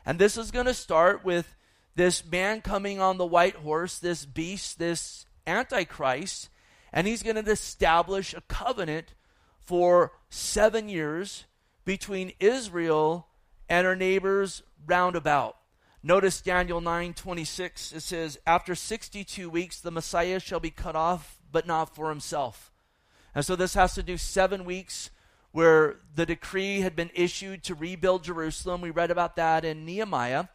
And 0.05 0.19
this 0.19 0.37
is 0.37 0.51
going 0.51 0.67
to 0.67 0.75
start 0.75 1.25
with 1.25 1.55
this 1.95 2.25
man 2.25 2.61
coming 2.61 3.01
on 3.01 3.19
the 3.19 3.27
white 3.27 3.57
horse, 3.57 3.99
this 3.99 4.25
beast, 4.25 4.79
this 4.79 5.27
Antichrist, 5.47 6.49
and 6.93 7.07
he's 7.07 7.23
going 7.23 7.43
to 7.43 7.51
establish 7.51 8.35
a 8.35 8.41
covenant 8.43 9.15
for 9.61 10.13
seven 10.29 10.89
years 10.89 11.45
between 11.85 12.33
Israel 12.41 13.29
and 13.69 13.87
her 13.87 13.97
neighbors 13.97 14.63
roundabout. 14.87 15.57
Notice 16.03 16.43
Daniel 16.43 16.83
9:26 16.83 17.95
it 17.95 18.01
says 18.01 18.39
after 18.47 18.75
62 18.75 19.49
weeks 19.49 19.81
the 19.81 19.91
Messiah 19.91 20.39
shall 20.39 20.61
be 20.61 20.71
cut 20.71 20.95
off 20.95 21.39
but 21.51 21.67
not 21.67 21.95
for 21.95 22.11
himself. 22.11 22.71
And 23.35 23.45
so 23.45 23.57
this 23.57 23.75
has 23.75 23.95
to 23.95 24.03
do 24.03 24.17
7 24.17 24.65
weeks 24.65 25.11
where 25.53 26.01
the 26.15 26.27
decree 26.27 26.81
had 26.81 26.97
been 26.97 27.11
issued 27.15 27.63
to 27.65 27.75
rebuild 27.75 28.25
Jerusalem. 28.25 28.81
We 28.81 28.91
read 28.91 29.11
about 29.11 29.37
that 29.37 29.65
in 29.65 29.85
Nehemiah. 29.85 30.47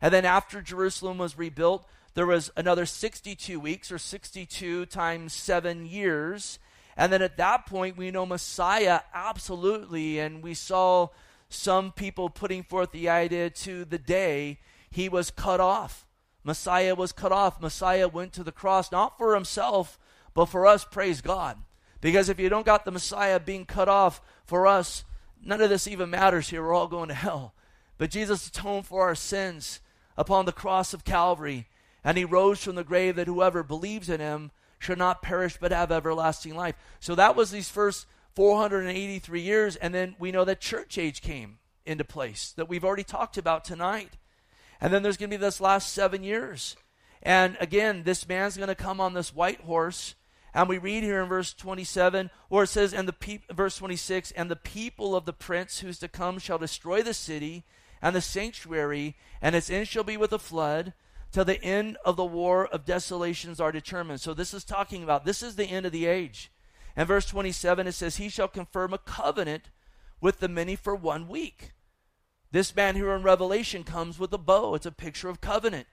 And 0.00 0.12
then 0.12 0.24
after 0.24 0.62
Jerusalem 0.62 1.18
was 1.18 1.38
rebuilt, 1.38 1.86
there 2.14 2.26
was 2.26 2.50
another 2.56 2.86
62 2.86 3.60
weeks 3.60 3.92
or 3.92 3.98
62 3.98 4.86
times 4.86 5.34
7 5.34 5.86
years. 5.86 6.58
And 6.96 7.12
then 7.12 7.20
at 7.20 7.36
that 7.36 7.66
point 7.66 7.98
we 7.98 8.10
know 8.10 8.24
Messiah 8.24 9.00
absolutely 9.12 10.18
and 10.18 10.42
we 10.42 10.54
saw 10.54 11.08
some 11.48 11.92
people 11.92 12.30
putting 12.30 12.62
forth 12.62 12.90
the 12.92 13.08
idea 13.08 13.50
to 13.50 13.84
the 13.84 13.98
day 13.98 14.58
he 14.90 15.08
was 15.08 15.30
cut 15.30 15.60
off. 15.60 16.06
Messiah 16.42 16.94
was 16.94 17.12
cut 17.12 17.32
off. 17.32 17.60
Messiah 17.60 18.08
went 18.08 18.32
to 18.32 18.44
the 18.44 18.52
cross 18.52 18.90
not 18.90 19.18
for 19.18 19.34
himself, 19.34 19.98
but 20.32 20.46
for 20.46 20.66
us, 20.66 20.84
praise 20.84 21.20
God. 21.20 21.58
Because 22.06 22.28
if 22.28 22.38
you 22.38 22.48
don't 22.48 22.64
got 22.64 22.84
the 22.84 22.92
Messiah 22.92 23.40
being 23.40 23.64
cut 23.64 23.88
off 23.88 24.22
for 24.44 24.68
us, 24.68 25.02
none 25.42 25.60
of 25.60 25.70
this 25.70 25.88
even 25.88 26.08
matters 26.08 26.48
here. 26.48 26.62
We're 26.62 26.72
all 26.72 26.86
going 26.86 27.08
to 27.08 27.14
hell. 27.14 27.52
But 27.98 28.12
Jesus 28.12 28.46
atoned 28.46 28.86
for 28.86 29.02
our 29.02 29.16
sins 29.16 29.80
upon 30.16 30.44
the 30.44 30.52
cross 30.52 30.94
of 30.94 31.04
Calvary, 31.04 31.66
and 32.04 32.16
he 32.16 32.24
rose 32.24 32.62
from 32.62 32.76
the 32.76 32.84
grave 32.84 33.16
that 33.16 33.26
whoever 33.26 33.64
believes 33.64 34.08
in 34.08 34.20
him 34.20 34.52
should 34.78 34.98
not 34.98 35.20
perish 35.20 35.56
but 35.60 35.72
have 35.72 35.90
everlasting 35.90 36.54
life. 36.54 36.76
So 37.00 37.16
that 37.16 37.34
was 37.34 37.50
these 37.50 37.70
first 37.70 38.06
483 38.36 39.40
years, 39.40 39.74
and 39.74 39.92
then 39.92 40.14
we 40.20 40.30
know 40.30 40.44
that 40.44 40.60
church 40.60 40.98
age 40.98 41.20
came 41.20 41.58
into 41.84 42.04
place 42.04 42.52
that 42.52 42.68
we've 42.68 42.84
already 42.84 43.02
talked 43.02 43.36
about 43.36 43.64
tonight. 43.64 44.16
And 44.80 44.94
then 44.94 45.02
there's 45.02 45.16
going 45.16 45.30
to 45.30 45.36
be 45.38 45.40
this 45.40 45.60
last 45.60 45.92
seven 45.92 46.22
years. 46.22 46.76
And 47.20 47.56
again, 47.58 48.04
this 48.04 48.28
man's 48.28 48.56
going 48.56 48.68
to 48.68 48.76
come 48.76 49.00
on 49.00 49.12
this 49.12 49.34
white 49.34 49.62
horse. 49.62 50.14
And 50.56 50.70
we 50.70 50.78
read 50.78 51.02
here 51.02 51.20
in 51.20 51.28
verse 51.28 51.52
27, 51.52 52.30
where 52.48 52.64
it 52.64 52.68
says, 52.68 52.94
and 52.94 53.06
the 53.06 53.12
pe- 53.12 53.40
verse 53.52 53.76
26, 53.76 54.30
and 54.30 54.50
the 54.50 54.56
people 54.56 55.14
of 55.14 55.26
the 55.26 55.34
prince 55.34 55.80
who's 55.80 55.98
to 55.98 56.08
come 56.08 56.38
shall 56.38 56.56
destroy 56.56 57.02
the 57.02 57.12
city 57.12 57.64
and 58.00 58.16
the 58.16 58.22
sanctuary, 58.22 59.16
and 59.42 59.54
its 59.54 59.68
end 59.68 59.86
shall 59.86 60.02
be 60.02 60.16
with 60.16 60.32
a 60.32 60.38
flood, 60.38 60.94
till 61.30 61.44
the 61.44 61.62
end 61.62 61.98
of 62.06 62.16
the 62.16 62.24
war 62.24 62.66
of 62.68 62.86
desolations 62.86 63.60
are 63.60 63.70
determined. 63.70 64.22
So 64.22 64.32
this 64.32 64.54
is 64.54 64.64
talking 64.64 65.02
about 65.02 65.26
this 65.26 65.42
is 65.42 65.56
the 65.56 65.66
end 65.66 65.84
of 65.84 65.92
the 65.92 66.06
age. 66.06 66.50
And 66.96 67.06
verse 67.06 67.26
27, 67.26 67.86
it 67.86 67.92
says, 67.92 68.16
He 68.16 68.30
shall 68.30 68.48
confirm 68.48 68.94
a 68.94 68.98
covenant 68.98 69.64
with 70.22 70.40
the 70.40 70.48
many 70.48 70.74
for 70.74 70.94
one 70.94 71.28
week. 71.28 71.74
This 72.50 72.74
man 72.74 72.94
here 72.94 73.12
in 73.12 73.22
Revelation 73.22 73.84
comes 73.84 74.18
with 74.18 74.32
a 74.32 74.38
bow. 74.38 74.74
It's 74.74 74.86
a 74.86 74.90
picture 74.90 75.28
of 75.28 75.42
covenant. 75.42 75.86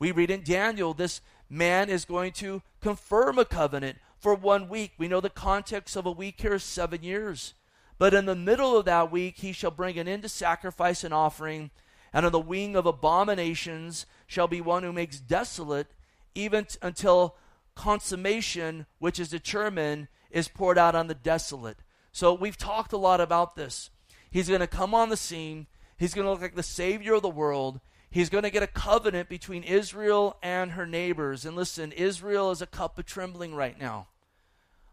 We 0.00 0.10
read 0.10 0.30
in 0.30 0.42
Daniel, 0.42 0.94
this 0.94 1.20
man 1.50 1.90
is 1.90 2.04
going 2.04 2.32
to 2.32 2.62
confirm 2.80 3.38
a 3.38 3.44
covenant 3.44 3.98
for 4.18 4.34
one 4.34 4.68
week. 4.68 4.92
We 4.96 5.08
know 5.08 5.20
the 5.20 5.28
context 5.28 5.96
of 5.96 6.06
a 6.06 6.12
week 6.12 6.40
here 6.40 6.54
is 6.54 6.64
seven 6.64 7.02
years. 7.02 7.54
But 7.98 8.14
in 8.14 8.24
the 8.24 8.36
middle 8.36 8.78
of 8.78 8.86
that 8.86 9.10
week, 9.10 9.38
he 9.38 9.52
shall 9.52 9.70
bring 9.70 9.98
an 9.98 10.08
end 10.08 10.22
to 10.22 10.28
sacrifice 10.28 11.04
and 11.04 11.12
offering, 11.12 11.70
and 12.14 12.24
on 12.24 12.32
the 12.32 12.40
wing 12.40 12.74
of 12.74 12.86
abominations 12.86 14.06
shall 14.26 14.48
be 14.48 14.62
one 14.62 14.82
who 14.82 14.92
makes 14.92 15.20
desolate, 15.20 15.88
even 16.34 16.64
t- 16.64 16.78
until 16.80 17.36
consummation, 17.74 18.86
which 18.98 19.20
is 19.20 19.28
determined 19.28 20.08
is 20.30 20.48
poured 20.48 20.78
out 20.78 20.94
on 20.94 21.08
the 21.08 21.14
desolate. 21.14 21.78
So 22.12 22.32
we've 22.32 22.56
talked 22.56 22.92
a 22.92 22.96
lot 22.96 23.20
about 23.20 23.56
this. 23.56 23.90
He's 24.30 24.48
going 24.48 24.60
to 24.60 24.66
come 24.66 24.94
on 24.94 25.08
the 25.08 25.16
scene. 25.16 25.66
He's 25.98 26.14
going 26.14 26.24
to 26.24 26.30
look 26.30 26.40
like 26.40 26.54
the 26.54 26.62
Savior 26.62 27.14
of 27.14 27.22
the 27.22 27.28
world. 27.28 27.80
He's 28.10 28.28
going 28.28 28.42
to 28.42 28.50
get 28.50 28.64
a 28.64 28.66
covenant 28.66 29.28
between 29.28 29.62
Israel 29.62 30.36
and 30.42 30.72
her 30.72 30.86
neighbors. 30.86 31.44
And 31.44 31.54
listen, 31.54 31.92
Israel 31.92 32.50
is 32.50 32.60
a 32.60 32.66
cup 32.66 32.98
of 32.98 33.06
trembling 33.06 33.54
right 33.54 33.78
now. 33.78 34.08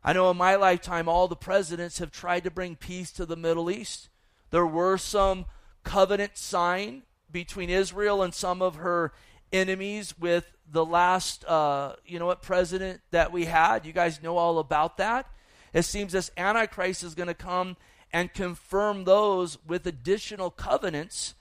I 0.04 0.14
know 0.14 0.30
in 0.30 0.38
my 0.38 0.56
lifetime, 0.56 1.10
all 1.10 1.28
the 1.28 1.36
presidents 1.36 1.98
have 1.98 2.12
tried 2.12 2.44
to 2.44 2.52
bring 2.52 2.76
peace 2.76 3.12
to 3.14 3.26
the 3.26 3.36
Middle 3.36 3.72
East. 3.72 4.10
There 4.52 4.68
were 4.68 4.98
some 4.98 5.46
covenant 5.84 6.38
sign 6.38 7.04
between 7.32 7.70
Israel 7.70 8.22
and 8.22 8.34
some 8.34 8.62
of 8.62 8.76
her 8.76 9.12
enemies 9.52 10.14
with 10.20 10.46
the 10.72 10.86
last, 10.86 11.44
uh, 11.46 11.96
you 12.06 12.20
know 12.20 12.28
what, 12.28 12.42
president 12.42 13.02
that 13.12 13.32
we 13.32 13.46
had. 13.46 13.86
You 13.86 13.94
guys 13.94 14.22
know 14.22 14.38
all 14.38 14.60
about 14.60 14.98
that. 14.98 15.28
It 15.74 15.84
seems 15.84 16.14
this 16.14 16.32
Antichrist 16.38 17.04
is 17.04 17.16
going 17.16 17.28
to 17.28 17.34
come 17.34 17.78
and 18.14 18.34
confirm 18.34 19.04
those 19.04 19.58
with 19.66 19.88
additional 19.88 20.52
covenants 20.52 21.34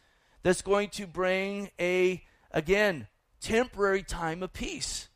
that's 0.46 0.62
going 0.62 0.88
to 0.88 1.08
bring 1.08 1.70
a, 1.80 2.22
again, 2.52 3.08
temporary 3.40 4.04
time 4.04 4.44
of 4.44 4.52
peace. 4.52 5.08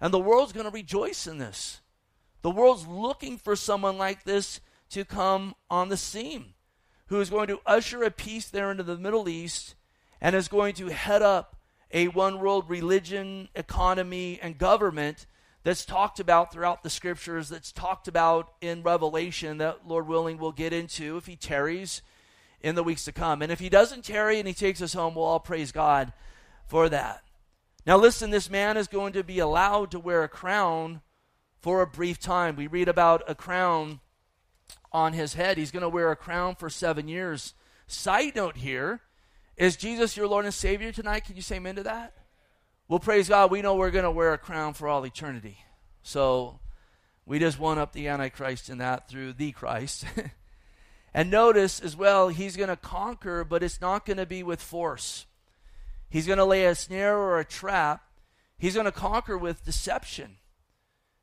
And 0.00 0.14
the 0.14 0.18
world's 0.18 0.54
going 0.54 0.64
to 0.64 0.72
rejoice 0.72 1.26
in 1.26 1.36
this. 1.36 1.82
The 2.40 2.50
world's 2.50 2.86
looking 2.86 3.36
for 3.36 3.54
someone 3.54 3.98
like 3.98 4.24
this 4.24 4.62
to 4.88 5.04
come 5.04 5.54
on 5.68 5.90
the 5.90 5.98
scene. 5.98 6.54
who 7.08 7.20
is 7.20 7.28
going 7.28 7.48
to 7.48 7.60
usher 7.66 8.02
a 8.02 8.10
peace 8.10 8.48
there 8.48 8.70
into 8.70 8.82
the 8.82 8.96
Middle 8.96 9.28
East 9.28 9.74
and 10.22 10.34
is 10.34 10.48
going 10.48 10.74
to 10.76 10.86
head 10.88 11.20
up 11.20 11.56
a 11.90 12.08
one 12.08 12.38
world 12.38 12.70
religion, 12.70 13.50
economy, 13.54 14.38
and 14.42 14.56
government 14.56 15.26
that's 15.64 15.84
talked 15.84 16.18
about 16.18 16.50
throughout 16.50 16.82
the 16.82 16.88
scriptures, 16.88 17.50
that's 17.50 17.72
talked 17.72 18.08
about 18.08 18.54
in 18.62 18.82
Revelation, 18.82 19.58
that 19.58 19.86
Lord 19.86 20.08
willing 20.08 20.38
we'll 20.38 20.52
get 20.52 20.72
into 20.72 21.18
if 21.18 21.26
he 21.26 21.36
tarries 21.36 22.00
in 22.60 22.74
the 22.74 22.82
weeks 22.82 23.04
to 23.04 23.12
come. 23.12 23.42
And 23.42 23.52
if 23.52 23.60
he 23.60 23.68
doesn't 23.68 24.04
tarry 24.04 24.38
and 24.38 24.48
he 24.48 24.54
takes 24.54 24.82
us 24.82 24.92
home, 24.92 25.14
we'll 25.14 25.24
all 25.24 25.40
praise 25.40 25.72
God 25.72 26.12
for 26.66 26.88
that. 26.88 27.22
Now, 27.86 27.96
listen, 27.96 28.30
this 28.30 28.50
man 28.50 28.76
is 28.76 28.88
going 28.88 29.12
to 29.14 29.24
be 29.24 29.38
allowed 29.38 29.90
to 29.92 29.98
wear 29.98 30.22
a 30.22 30.28
crown 30.28 31.00
for 31.60 31.80
a 31.80 31.86
brief 31.86 32.18
time. 32.18 32.56
We 32.56 32.66
read 32.66 32.88
about 32.88 33.22
a 33.26 33.34
crown 33.34 34.00
on 34.92 35.12
his 35.12 35.34
head. 35.34 35.56
He's 35.56 35.70
going 35.70 35.82
to 35.82 35.88
wear 35.88 36.10
a 36.10 36.16
crown 36.16 36.54
for 36.54 36.68
seven 36.68 37.08
years. 37.08 37.54
Side 37.86 38.36
note 38.36 38.58
here 38.58 39.00
is 39.56 39.76
Jesus 39.76 40.16
your 40.16 40.28
Lord 40.28 40.44
and 40.44 40.54
Savior 40.54 40.92
tonight? 40.92 41.24
Can 41.24 41.36
you 41.36 41.42
say 41.42 41.56
amen 41.56 41.76
to 41.76 41.82
that? 41.84 42.14
Well, 42.86 43.00
praise 43.00 43.28
God, 43.28 43.50
we 43.50 43.60
know 43.60 43.74
we're 43.74 43.90
going 43.90 44.04
to 44.04 44.10
wear 44.10 44.32
a 44.32 44.38
crown 44.38 44.74
for 44.74 44.88
all 44.88 45.04
eternity. 45.04 45.58
So 46.02 46.60
we 47.26 47.38
just 47.38 47.58
one 47.58 47.78
up 47.78 47.92
the 47.92 48.08
Antichrist 48.08 48.70
in 48.70 48.78
that 48.78 49.08
through 49.08 49.34
the 49.34 49.52
Christ. 49.52 50.04
and 51.14 51.30
notice 51.30 51.80
as 51.80 51.96
well, 51.96 52.28
he's 52.28 52.56
going 52.56 52.68
to 52.68 52.76
conquer, 52.76 53.44
but 53.44 53.62
it's 53.62 53.80
not 53.80 54.04
going 54.04 54.18
to 54.18 54.26
be 54.26 54.42
with 54.42 54.60
force. 54.60 55.26
He's 56.10 56.26
going 56.26 56.38
to 56.38 56.44
lay 56.44 56.64
a 56.64 56.74
snare 56.74 57.16
or 57.16 57.38
a 57.38 57.44
trap. 57.44 58.02
He's 58.58 58.74
going 58.74 58.86
to 58.86 58.92
conquer 58.92 59.36
with 59.36 59.64
deception. 59.64 60.36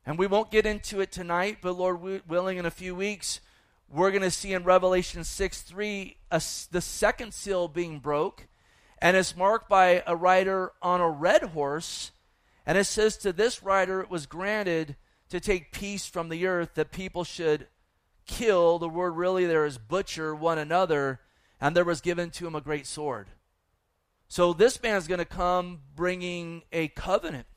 And 0.05 0.19
we 0.19 0.27
won't 0.27 0.51
get 0.51 0.65
into 0.65 1.01
it 1.01 1.11
tonight, 1.11 1.57
but 1.61 1.73
Lord 1.73 2.27
willing, 2.27 2.57
in 2.57 2.65
a 2.65 2.71
few 2.71 2.93
weeks, 2.95 3.41
we're 3.89 4.11
going 4.11 4.21
to 4.21 4.31
see 4.31 4.53
in 4.53 4.63
Revelation 4.63 5.23
6 5.23 5.61
3 5.61 6.17
a, 6.31 6.41
the 6.71 6.81
second 6.81 7.33
seal 7.33 7.67
being 7.67 7.99
broke. 7.99 8.47
And 8.99 9.17
it's 9.17 9.35
marked 9.35 9.67
by 9.67 10.03
a 10.07 10.15
rider 10.15 10.71
on 10.81 11.01
a 11.01 11.09
red 11.09 11.43
horse. 11.43 12.11
And 12.65 12.77
it 12.77 12.85
says, 12.85 13.17
To 13.17 13.33
this 13.33 13.63
rider 13.63 14.01
it 14.01 14.09
was 14.09 14.25
granted 14.25 14.95
to 15.29 15.39
take 15.39 15.71
peace 15.71 16.07
from 16.07 16.29
the 16.29 16.45
earth, 16.45 16.75
that 16.75 16.91
people 16.91 17.23
should 17.23 17.67
kill. 18.25 18.79
The 18.79 18.89
word 18.89 19.11
really 19.11 19.45
there 19.45 19.65
is 19.65 19.77
butcher 19.77 20.35
one 20.35 20.57
another. 20.57 21.19
And 21.59 21.75
there 21.75 21.85
was 21.85 22.01
given 22.01 22.29
to 22.31 22.47
him 22.47 22.55
a 22.55 22.61
great 22.61 22.85
sword. 22.85 23.29
So 24.27 24.53
this 24.53 24.81
man's 24.81 25.07
going 25.07 25.19
to 25.19 25.25
come 25.25 25.81
bringing 25.95 26.63
a 26.71 26.89
covenant. 26.89 27.47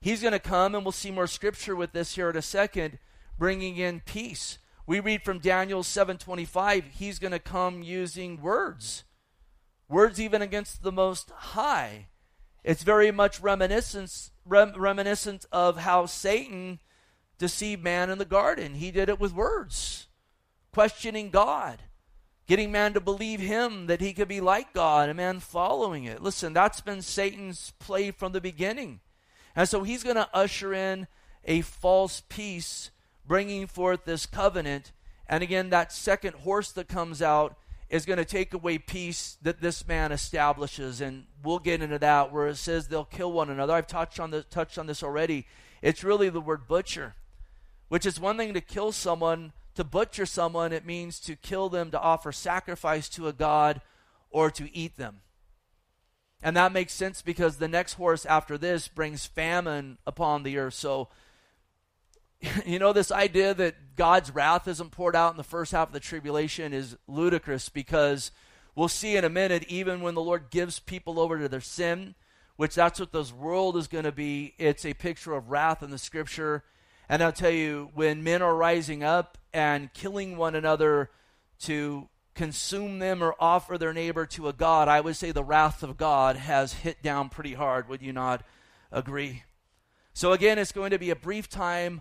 He's 0.00 0.22
going 0.22 0.32
to 0.32 0.38
come, 0.38 0.74
and 0.74 0.84
we'll 0.84 0.92
see 0.92 1.10
more 1.10 1.26
scripture 1.26 1.74
with 1.74 1.92
this 1.92 2.14
here 2.14 2.30
in 2.30 2.36
a 2.36 2.42
second, 2.42 2.98
bringing 3.38 3.76
in 3.76 4.00
peace. 4.00 4.58
We 4.86 5.00
read 5.00 5.22
from 5.22 5.38
Daniel 5.38 5.82
7:25, 5.82 6.84
he's 6.92 7.18
going 7.18 7.32
to 7.32 7.38
come 7.38 7.82
using 7.82 8.40
words. 8.40 9.04
Words 9.88 10.20
even 10.20 10.42
against 10.42 10.82
the 10.82 10.92
most 10.92 11.30
high. 11.30 12.08
It's 12.62 12.82
very 12.82 13.10
much 13.10 13.40
reminiscent 13.40 14.30
rem, 14.44 14.74
reminiscent 14.76 15.46
of 15.52 15.78
how 15.78 16.06
Satan 16.06 16.80
deceived 17.38 17.82
man 17.82 18.10
in 18.10 18.18
the 18.18 18.24
garden. 18.24 18.74
He 18.74 18.90
did 18.90 19.08
it 19.08 19.20
with 19.20 19.34
words, 19.34 20.06
questioning 20.72 21.30
God 21.30 21.80
getting 22.46 22.70
man 22.70 22.92
to 22.92 23.00
believe 23.00 23.40
him 23.40 23.86
that 23.86 24.00
he 24.00 24.12
could 24.12 24.28
be 24.28 24.40
like 24.40 24.72
God, 24.72 25.08
and 25.08 25.16
man 25.16 25.40
following 25.40 26.04
it. 26.04 26.22
Listen, 26.22 26.52
that's 26.52 26.80
been 26.80 27.02
Satan's 27.02 27.72
play 27.78 28.10
from 28.10 28.32
the 28.32 28.40
beginning. 28.40 29.00
And 29.56 29.68
so 29.68 29.82
he's 29.82 30.02
going 30.02 30.16
to 30.16 30.28
usher 30.34 30.74
in 30.74 31.06
a 31.44 31.62
false 31.62 32.22
peace, 32.28 32.90
bringing 33.26 33.66
forth 33.66 34.04
this 34.04 34.26
covenant. 34.26 34.92
And 35.26 35.42
again, 35.42 35.70
that 35.70 35.92
second 35.92 36.34
horse 36.36 36.72
that 36.72 36.88
comes 36.88 37.22
out 37.22 37.56
is 37.88 38.06
going 38.06 38.18
to 38.18 38.24
take 38.24 38.52
away 38.52 38.78
peace 38.78 39.38
that 39.42 39.60
this 39.60 39.86
man 39.86 40.12
establishes. 40.12 41.00
And 41.00 41.26
we'll 41.42 41.58
get 41.58 41.82
into 41.82 41.98
that 41.98 42.32
where 42.32 42.48
it 42.48 42.56
says 42.56 42.88
they'll 42.88 43.04
kill 43.04 43.32
one 43.32 43.50
another. 43.50 43.72
I've 43.72 43.86
touched 43.86 44.18
on, 44.18 44.30
the, 44.30 44.42
touched 44.42 44.78
on 44.78 44.86
this 44.86 45.02
already. 45.02 45.46
It's 45.80 46.02
really 46.02 46.28
the 46.28 46.40
word 46.40 46.66
butcher, 46.66 47.14
which 47.94 48.06
is 48.06 48.18
one 48.18 48.36
thing 48.36 48.52
to 48.52 48.60
kill 48.60 48.90
someone 48.90 49.52
to 49.76 49.84
butcher 49.84 50.26
someone, 50.26 50.72
it 50.72 50.84
means 50.84 51.20
to 51.20 51.36
kill 51.36 51.68
them, 51.68 51.92
to 51.92 52.00
offer 52.00 52.32
sacrifice 52.32 53.08
to 53.10 53.28
a 53.28 53.32
god, 53.32 53.80
or 54.30 54.50
to 54.50 54.74
eat 54.76 54.96
them. 54.96 55.20
And 56.42 56.56
that 56.56 56.72
makes 56.72 56.92
sense 56.92 57.22
because 57.22 57.58
the 57.58 57.68
next 57.68 57.92
horse 57.92 58.26
after 58.26 58.58
this 58.58 58.88
brings 58.88 59.26
famine 59.26 59.98
upon 60.08 60.42
the 60.42 60.58
earth. 60.58 60.74
So, 60.74 61.06
you 62.66 62.80
know, 62.80 62.92
this 62.92 63.12
idea 63.12 63.54
that 63.54 63.94
God's 63.94 64.34
wrath 64.34 64.66
isn't 64.66 64.90
poured 64.90 65.14
out 65.14 65.30
in 65.30 65.36
the 65.36 65.44
first 65.44 65.70
half 65.70 65.86
of 65.86 65.94
the 65.94 66.00
tribulation 66.00 66.72
is 66.72 66.96
ludicrous 67.06 67.68
because 67.68 68.32
we'll 68.74 68.88
see 68.88 69.16
in 69.16 69.24
a 69.24 69.30
minute, 69.30 69.66
even 69.68 70.00
when 70.00 70.16
the 70.16 70.20
Lord 70.20 70.50
gives 70.50 70.80
people 70.80 71.20
over 71.20 71.38
to 71.38 71.48
their 71.48 71.60
sin, 71.60 72.16
which 72.56 72.74
that's 72.74 72.98
what 72.98 73.12
this 73.12 73.32
world 73.32 73.76
is 73.76 73.86
going 73.86 74.02
to 74.02 74.10
be, 74.10 74.54
it's 74.58 74.84
a 74.84 74.94
picture 74.94 75.34
of 75.34 75.52
wrath 75.52 75.80
in 75.80 75.90
the 75.90 75.98
scripture. 75.98 76.64
And 77.08 77.22
I'll 77.22 77.32
tell 77.32 77.50
you, 77.50 77.90
when 77.94 78.24
men 78.24 78.42
are 78.42 78.54
rising 78.54 79.02
up 79.02 79.38
and 79.52 79.92
killing 79.92 80.36
one 80.36 80.54
another 80.54 81.10
to 81.60 82.08
consume 82.34 82.98
them 82.98 83.22
or 83.22 83.34
offer 83.38 83.78
their 83.78 83.92
neighbor 83.92 84.26
to 84.26 84.48
a 84.48 84.52
God, 84.52 84.88
I 84.88 85.00
would 85.00 85.16
say 85.16 85.30
the 85.30 85.44
wrath 85.44 85.82
of 85.82 85.96
God 85.96 86.36
has 86.36 86.72
hit 86.72 87.02
down 87.02 87.28
pretty 87.28 87.54
hard. 87.54 87.88
Would 87.88 88.02
you 88.02 88.12
not 88.12 88.42
agree? 88.90 89.44
So, 90.12 90.32
again, 90.32 90.58
it's 90.58 90.72
going 90.72 90.90
to 90.90 90.98
be 90.98 91.10
a 91.10 91.16
brief 91.16 91.48
time 91.48 92.00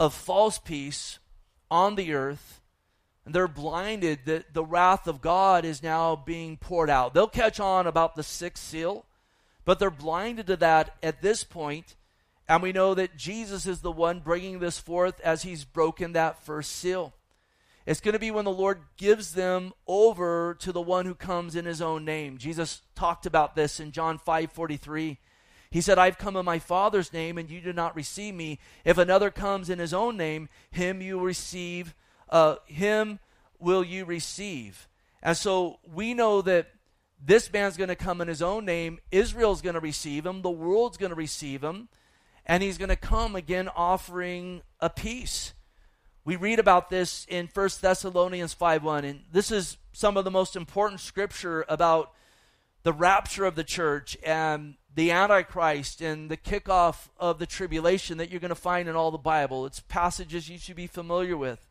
of 0.00 0.14
false 0.14 0.58
peace 0.58 1.18
on 1.70 1.94
the 1.94 2.12
earth. 2.14 2.60
And 3.24 3.34
they're 3.34 3.46
blinded 3.46 4.20
that 4.24 4.54
the 4.54 4.64
wrath 4.64 5.06
of 5.06 5.20
God 5.20 5.66
is 5.66 5.82
now 5.82 6.16
being 6.16 6.56
poured 6.56 6.88
out. 6.88 7.12
They'll 7.12 7.28
catch 7.28 7.60
on 7.60 7.86
about 7.86 8.16
the 8.16 8.22
sixth 8.22 8.64
seal, 8.64 9.04
but 9.66 9.78
they're 9.78 9.90
blinded 9.90 10.46
to 10.46 10.56
that 10.56 10.96
at 11.02 11.20
this 11.20 11.44
point 11.44 11.94
and 12.48 12.62
we 12.62 12.72
know 12.72 12.94
that 12.94 13.16
Jesus 13.16 13.66
is 13.66 13.80
the 13.80 13.92
one 13.92 14.20
bringing 14.20 14.58
this 14.58 14.78
forth 14.78 15.20
as 15.20 15.42
he's 15.42 15.64
broken 15.64 16.12
that 16.12 16.42
first 16.44 16.72
seal. 16.72 17.12
It's 17.84 18.00
going 18.00 18.14
to 18.14 18.18
be 18.18 18.30
when 18.30 18.44
the 18.44 18.50
Lord 18.50 18.80
gives 18.96 19.32
them 19.32 19.72
over 19.86 20.56
to 20.60 20.72
the 20.72 20.80
one 20.80 21.06
who 21.06 21.14
comes 21.14 21.56
in 21.56 21.64
his 21.64 21.82
own 21.82 22.04
name. 22.04 22.38
Jesus 22.38 22.82
talked 22.94 23.26
about 23.26 23.54
this 23.54 23.80
in 23.80 23.92
John 23.92 24.18
5 24.18 24.52
43. 24.52 25.18
He 25.70 25.80
said, 25.82 25.98
I've 25.98 26.16
come 26.16 26.36
in 26.36 26.46
my 26.46 26.58
Father's 26.58 27.12
name, 27.12 27.36
and 27.36 27.50
you 27.50 27.60
do 27.60 27.74
not 27.74 27.94
receive 27.94 28.34
me. 28.34 28.58
If 28.84 28.96
another 28.96 29.30
comes 29.30 29.68
in 29.68 29.78
his 29.78 29.92
own 29.92 30.16
name, 30.16 30.48
him 30.70 31.02
you 31.02 31.20
receive, 31.20 31.94
uh, 32.30 32.56
him 32.66 33.18
will 33.58 33.84
you 33.84 34.06
receive. 34.06 34.88
And 35.22 35.36
so 35.36 35.78
we 35.92 36.14
know 36.14 36.40
that 36.42 36.68
this 37.22 37.52
man's 37.52 37.76
going 37.76 37.88
to 37.88 37.96
come 37.96 38.22
in 38.22 38.28
his 38.28 38.40
own 38.40 38.64
name. 38.64 38.98
Israel's 39.10 39.60
going 39.60 39.74
to 39.74 39.80
receive 39.80 40.24
him. 40.24 40.40
The 40.40 40.50
world's 40.50 40.96
going 40.96 41.10
to 41.10 41.16
receive 41.16 41.62
him 41.62 41.88
and 42.48 42.62
he's 42.62 42.78
going 42.78 42.88
to 42.88 42.96
come 42.96 43.36
again 43.36 43.68
offering 43.76 44.62
a 44.80 44.88
peace. 44.88 45.52
We 46.24 46.34
read 46.36 46.58
about 46.58 46.88
this 46.88 47.26
in 47.28 47.48
1 47.52 47.68
Thessalonians 47.80 48.54
5:1 48.54 49.04
and 49.04 49.20
this 49.30 49.52
is 49.52 49.76
some 49.92 50.16
of 50.16 50.24
the 50.24 50.30
most 50.30 50.56
important 50.56 51.00
scripture 51.00 51.64
about 51.68 52.12
the 52.82 52.92
rapture 52.92 53.44
of 53.44 53.54
the 53.54 53.64
church 53.64 54.16
and 54.24 54.76
the 54.94 55.10
antichrist 55.10 56.00
and 56.00 56.30
the 56.30 56.36
kickoff 56.36 57.08
of 57.18 57.38
the 57.38 57.46
tribulation 57.46 58.18
that 58.18 58.30
you're 58.30 58.40
going 58.40 58.48
to 58.48 58.54
find 58.54 58.88
in 58.88 58.96
all 58.96 59.10
the 59.10 59.18
Bible. 59.18 59.66
It's 59.66 59.80
passages 59.80 60.48
you 60.48 60.58
should 60.58 60.76
be 60.76 60.86
familiar 60.86 61.36
with. 61.36 61.66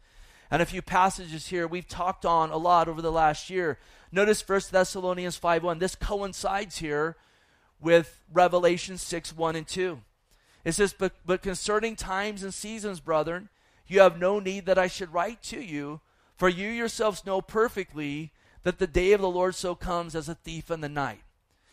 And 0.49 0.61
a 0.61 0.65
few 0.65 0.81
passages 0.81 1.47
here 1.47 1.67
we've 1.67 1.87
talked 1.87 2.25
on 2.25 2.51
a 2.51 2.57
lot 2.57 2.87
over 2.87 3.01
the 3.01 3.11
last 3.11 3.49
year. 3.49 3.79
Notice 4.11 4.47
1 4.47 4.71
Thessalonians 4.71 5.37
5:1. 5.37 5.79
This 5.79 5.95
coincides 5.95 6.77
here 6.77 7.17
with 7.79 8.21
Revelation 8.31 8.97
6 8.97 9.33
1 9.33 9.55
and 9.55 9.67
2. 9.67 10.01
It 10.63 10.73
says, 10.73 10.93
but, 10.97 11.13
but 11.25 11.41
concerning 11.41 11.95
times 11.95 12.43
and 12.43 12.53
seasons, 12.53 12.99
brethren, 12.99 13.49
you 13.87 14.01
have 14.01 14.19
no 14.19 14.39
need 14.39 14.65
that 14.65 14.77
I 14.77 14.87
should 14.87 15.13
write 15.13 15.41
to 15.43 15.61
you, 15.61 16.01
for 16.35 16.49
you 16.49 16.69
yourselves 16.69 17.25
know 17.25 17.41
perfectly 17.41 18.31
that 18.63 18.79
the 18.79 18.87
day 18.87 19.13
of 19.13 19.21
the 19.21 19.29
Lord 19.29 19.55
so 19.55 19.75
comes 19.75 20.15
as 20.15 20.27
a 20.27 20.35
thief 20.35 20.69
in 20.69 20.81
the 20.81 20.89
night. 20.89 21.21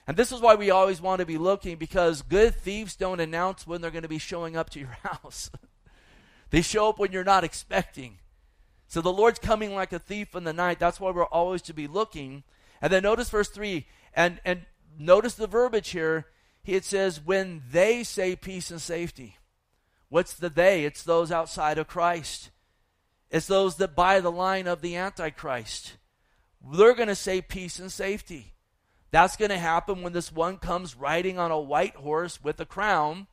And 0.07 0.17
this 0.17 0.31
is 0.31 0.41
why 0.41 0.55
we 0.55 0.71
always 0.71 1.01
want 1.01 1.21
to 1.21 1.27
be 1.27 1.39
looking 1.39 1.77
because 1.77 2.23
good 2.23 2.55
thieves 2.55 2.95
don't 2.95 3.21
announce 3.21 3.67
when 3.67 3.81
they're 3.81 3.91
going 3.91 4.03
to 4.03 4.09
be 4.09 4.19
showing 4.19 4.57
up 4.57 4.71
to 4.71 4.79
your 4.79 4.89
house. 5.03 5.51
they 6.51 6.63
show 6.63 6.91
up 6.91 6.99
when 6.99 7.11
you're 7.11 7.25
not 7.25 7.45
expecting. 7.45 8.19
So 8.87 9.01
the 9.01 9.13
Lord's 9.13 9.39
coming 9.39 9.75
like 9.75 9.93
a 9.93 9.99
thief 9.99 10.35
in 10.35 10.45
the 10.45 10.53
night. 10.53 10.79
That's 10.79 11.01
why 11.01 11.11
we're 11.11 11.25
always 11.25 11.63
to 11.63 11.75
be 11.75 11.87
looking. 11.87 12.45
And 12.83 12.93
then 12.93 13.03
notice 13.03 13.31
verse 13.31 13.49
3 13.49 13.87
and 14.15 14.41
and 14.45 14.67
notice 14.99 15.35
the 15.35 15.47
verbiage 15.47 15.91
here 15.91 16.27
it 16.73 16.85
says, 16.85 17.21
when 17.21 17.62
they 17.71 18.03
say 18.03 18.37
peace 18.37 18.71
and 18.71 18.81
safety. 18.81 19.37
What's 20.09 20.35
the 20.35 20.49
they? 20.49 20.85
It's 20.85 21.03
those 21.03 21.33
outside 21.33 21.79
of 21.79 21.89
Christ. 21.89 22.51
It's 23.31 23.47
those 23.47 23.77
that 23.77 23.97
buy 23.97 24.21
the 24.21 24.31
line 24.31 24.67
of 24.67 24.81
the 24.81 24.97
Antichrist. 24.97 25.97
They're 26.73 26.95
going 26.95 27.09
to 27.09 27.15
say 27.15 27.41
peace 27.41 27.79
and 27.79 27.91
safety. 27.91 28.55
That's 29.11 29.37
going 29.37 29.51
to 29.51 29.59
happen 29.59 30.03
when 30.03 30.12
this 30.12 30.33
one 30.33 30.57
comes 30.57 30.97
riding 30.97 31.39
on 31.39 31.51
a 31.51 31.61
white 31.61 31.97
horse 31.97 32.43
with 32.43 32.59
a 32.61 32.65
crown, 32.65 33.27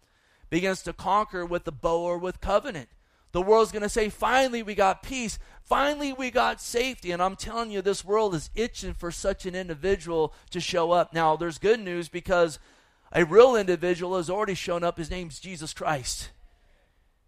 begins 0.49 0.81
to 0.83 0.93
conquer 0.93 1.45
with 1.45 1.63
the 1.63 1.71
bow 1.71 2.01
or 2.01 2.17
with 2.17 2.41
covenant. 2.41 2.89
The 3.31 3.41
world's 3.41 3.71
going 3.71 3.83
to 3.83 3.89
say, 3.89 4.09
finally, 4.09 4.61
we 4.61 4.75
got 4.75 5.03
peace. 5.03 5.39
Finally, 5.63 6.13
we 6.13 6.31
got 6.31 6.61
safety. 6.61 7.11
And 7.11 7.21
I'm 7.21 7.35
telling 7.35 7.71
you, 7.71 7.81
this 7.81 8.03
world 8.03 8.35
is 8.35 8.49
itching 8.55 8.93
for 8.93 9.09
such 9.09 9.45
an 9.45 9.55
individual 9.55 10.33
to 10.49 10.59
show 10.59 10.91
up. 10.91 11.13
Now, 11.13 11.35
there's 11.35 11.57
good 11.57 11.79
news 11.79 12.09
because 12.09 12.59
a 13.11 13.25
real 13.25 13.55
individual 13.55 14.17
has 14.17 14.29
already 14.29 14.53
shown 14.53 14.83
up. 14.83 14.97
His 14.97 15.11
name's 15.11 15.39
Jesus 15.39 15.73
Christ. 15.73 16.29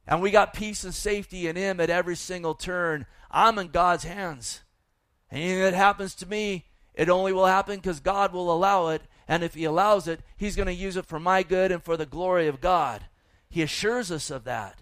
And 0.08 0.22
we 0.22 0.32
got 0.32 0.54
peace 0.54 0.84
and 0.84 0.94
safety 0.94 1.48
in 1.48 1.56
Him 1.56 1.80
at 1.80 1.90
every 1.90 2.16
single 2.16 2.56
turn. 2.56 3.06
I'm 3.32 3.58
in 3.58 3.68
God's 3.68 4.04
hands. 4.04 4.62
Anything 5.32 5.62
that 5.62 5.74
happens 5.74 6.14
to 6.16 6.28
me, 6.28 6.66
it 6.94 7.10
only 7.10 7.34
will 7.34 7.46
happen 7.46 7.78
because 7.78 8.00
God 8.00 8.34
will 8.34 8.52
allow 8.52 8.90
it. 8.90 9.02
And 9.28 9.44
if 9.44 9.54
He 9.54 9.64
allows 9.64 10.08
it, 10.08 10.22
He's 10.38 10.56
going 10.56 10.68
to 10.68 10.74
use 10.74 10.98
it 10.98 11.06
for 11.06 11.20
my 11.20 11.44
good 11.44 11.72
and 11.72 11.82
for 11.82 11.98
the 11.98 12.06
glory 12.06 12.48
of 12.48 12.62
God. 12.62 13.06
He 13.50 13.62
assures 13.62 14.12
us 14.12 14.30
of 14.30 14.44
that. 14.44 14.82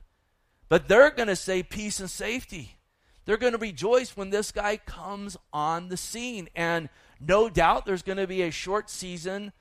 But 0.69 0.87
they're 0.87 1.11
going 1.11 1.27
to 1.27 1.35
say 1.35 1.63
peace 1.63 1.99
and 1.99 2.09
safety. 2.09 2.77
They're 3.25 3.37
going 3.37 3.53
to 3.53 3.59
rejoice 3.59 4.17
when 4.17 4.29
this 4.29 4.51
guy 4.51 4.77
comes 4.77 5.37
on 5.53 5.89
the 5.89 5.97
scene. 5.97 6.49
And 6.55 6.89
no 7.19 7.49
doubt 7.49 7.85
there's 7.85 8.01
going 8.01 8.17
to 8.17 8.27
be 8.27 8.41
a 8.41 8.51
short 8.51 8.89
season 8.89 9.51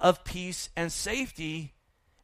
of 0.00 0.24
peace 0.24 0.70
and 0.74 0.90
safety. 0.90 1.74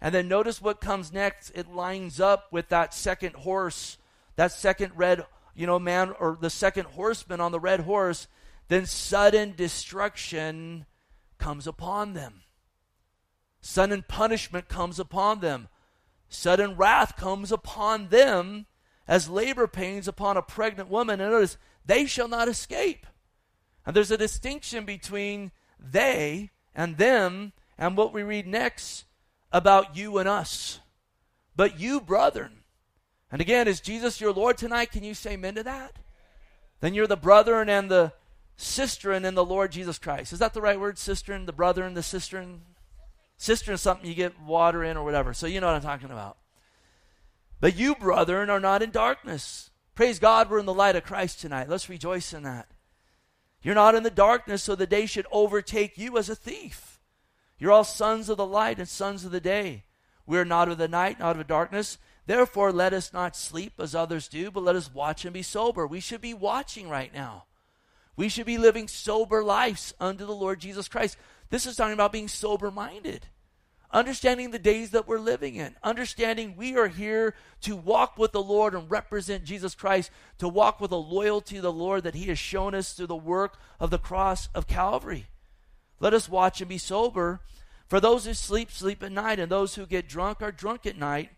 And 0.01 0.15
then 0.15 0.29
notice 0.29 0.61
what 0.61 0.81
comes 0.81 1.13
next. 1.13 1.51
It 1.51 1.73
lines 1.73 2.21
up 2.21 2.53
with 2.53 2.69
that 2.71 2.95
second 2.95 3.35
horse, 3.37 3.99
that 4.37 4.53
second 4.53 4.93
red, 4.97 5.27
you 5.55 5.67
know, 5.67 5.79
man, 5.79 6.13
or 6.19 6.39
the 6.41 6.51
second 6.51 6.87
horseman 6.87 7.41
on 7.41 7.53
the 7.53 7.61
red 7.61 7.81
horse. 7.81 8.27
Then 8.69 8.87
sudden 8.87 9.55
destruction 9.57 10.87
comes 11.39 11.67
upon 11.67 12.15
them. 12.15 12.43
Sudden 13.61 14.05
punishment 14.09 14.69
comes 14.69 14.99
upon 14.99 15.41
them. 15.41 15.69
Sudden 16.29 16.77
wrath 16.77 17.17
comes 17.17 17.53
upon 17.53 18.09
them 18.09 18.67
as 19.09 19.29
labor 19.29 19.67
pains 19.67 20.09
upon 20.09 20.37
a 20.37 20.43
pregnant 20.43 20.89
woman. 20.89 21.21
And 21.21 21.31
notice, 21.31 21.57
they 21.85 22.07
shall 22.07 22.29
not 22.29 22.49
escape. 22.49 23.07
And 23.85 23.95
there's 23.95 24.11
a 24.11 24.19
distinction 24.19 24.85
between 24.85 25.53
they 25.79 26.51
and 26.75 26.97
them 26.97 27.53
and 27.79 27.97
what 27.97 28.13
we 28.13 28.23
read 28.23 28.47
next 28.47 29.05
about 29.53 29.97
you 29.97 30.19
and 30.19 30.29
us. 30.29 30.81
But 31.55 31.81
you, 31.81 32.01
brethren. 32.01 32.63
And 33.31 33.41
again, 33.41 33.69
is 33.69 33.81
Jesus 33.81 34.21
your 34.21 34.33
Lord 34.33 34.59
tonight? 34.59 34.93
Can 34.93 35.05
you 35.05 35.15
say 35.15 35.33
amen 35.33 35.57
to 35.57 35.63
that? 35.65 35.99
Then 36.81 36.95
you're 36.95 37.07
the 37.07 37.17
brethren 37.17 37.69
and 37.69 37.91
the 37.91 38.13
cistern 38.57 39.25
in 39.25 39.35
the 39.35 39.45
Lord 39.45 39.73
Jesus 39.73 39.99
Christ. 39.99 40.33
Is 40.33 40.39
that 40.39 40.55
the 40.55 40.61
right 40.61 40.79
word? 40.79 40.99
Cistern, 40.99 41.47
the 41.47 41.53
brother 41.53 41.85
and 41.85 41.97
the 41.97 42.03
cistern? 42.03 42.63
Cistern 43.37 43.75
is 43.75 43.81
something 43.81 44.09
you 44.09 44.15
get 44.15 44.41
water 44.41 44.85
in 44.85 44.97
or 44.97 45.05
whatever. 45.05 45.35
So 45.35 45.47
you 45.47 45.61
know 45.61 45.67
what 45.67 45.77
I'm 45.77 45.83
talking 45.83 46.11
about. 46.11 46.39
But 47.61 47.77
you, 47.77 47.95
brethren, 47.95 48.51
are 48.51 48.61
not 48.61 48.83
in 48.83 48.91
darkness. 48.91 49.71
Praise 49.95 50.19
God, 50.19 50.51
we're 50.51 50.59
in 50.59 50.67
the 50.67 50.75
light 50.75 50.97
of 50.97 51.05
Christ 51.05 51.41
tonight. 51.41 51.69
Let's 51.69 51.89
rejoice 51.89 52.33
in 52.33 52.43
that. 52.43 52.69
You're 53.63 53.75
not 53.75 53.95
in 53.95 54.03
the 54.03 54.11
darkness, 54.11 54.63
so 54.63 54.75
the 54.75 54.87
day 54.87 55.07
should 55.07 55.27
overtake 55.33 55.97
you 55.97 56.19
as 56.19 56.29
a 56.29 56.35
thief. 56.35 56.96
You're 57.59 57.73
all 57.73 57.85
sons 57.85 58.29
of 58.29 58.37
the 58.37 58.47
light 58.47 58.79
and 58.79 58.89
sons 58.89 59.25
of 59.25 59.31
the 59.31 59.41
day. 59.41 59.85
We 60.27 60.39
are 60.39 60.45
not 60.45 60.69
of 60.69 60.79
the 60.79 60.89
night, 60.89 61.19
not 61.19 61.39
of 61.39 61.47
darkness. 61.47 61.99
Therefore, 62.27 62.73
let 62.73 62.93
us 62.93 63.13
not 63.13 63.37
sleep 63.37 63.75
as 63.79 63.95
others 63.95 64.29
do, 64.29 64.51
but 64.51 64.65
let 64.65 64.77
us 64.77 64.93
watch 64.93 65.25
and 65.25 65.33
be 65.33 65.43
sober. 65.43 65.87
We 65.87 66.01
should 66.01 66.21
be 66.21 66.35
watching 66.35 66.89
right 66.89 67.15
now. 67.15 67.45
We 68.17 68.29
should 68.29 68.47
be 68.47 68.59
living 68.59 68.89
sober 68.89 69.45
lives 69.45 69.95
unto 70.01 70.27
the 70.27 70.35
Lord 70.35 70.59
Jesus 70.59 70.89
Christ. 70.89 71.17
This 71.51 71.67
is 71.67 71.77
talking 71.77 71.95
about 71.95 72.13
being 72.13 72.29
sober 72.29 72.71
minded 72.71 73.27
understanding 73.97 74.51
the 74.51 74.59
days 74.59 74.91
that 74.91 75.09
we're 75.09 75.19
living 75.19 75.57
in, 75.57 75.75
understanding 75.83 76.55
we 76.57 76.77
are 76.77 76.89
here 76.89 77.35
to 77.63 77.77
walk 77.77 78.19
with 78.19 78.33
the 78.33 78.43
Lord 78.43 78.75
and 78.75 78.91
represent 78.91 79.45
Jesus 79.45 79.75
Christ, 79.75 80.11
to 80.39 80.49
walk 80.49 80.81
with 80.81 80.93
a 80.93 80.97
loyalty 80.97 81.57
to 81.57 81.63
the 81.63 81.73
Lord 81.73 82.05
that 82.05 82.15
He 82.15 82.27
has 82.27 82.39
shown 82.39 82.75
us 82.75 82.93
through 82.93 83.07
the 83.07 83.17
work 83.17 83.59
of 83.81 83.91
the 83.91 83.99
cross 83.99 84.49
of 84.55 84.67
Calvary. 84.67 85.27
Let 86.01 86.15
us 86.15 86.29
watch 86.29 86.61
and 86.61 86.69
be 86.69 86.79
sober. 86.79 87.41
For 87.89 88.01
those 88.01 88.27
who 88.27 88.35
sleep, 88.35 88.71
sleep 88.71 89.03
at 89.03 89.13
night, 89.13 89.39
and 89.39 89.51
those 89.51 89.75
who 89.75 89.87
get 89.87 90.09
drunk 90.09 90.43
are 90.43 90.53
drunk 90.53 90.87
at 90.87 90.99
night. 90.99 91.31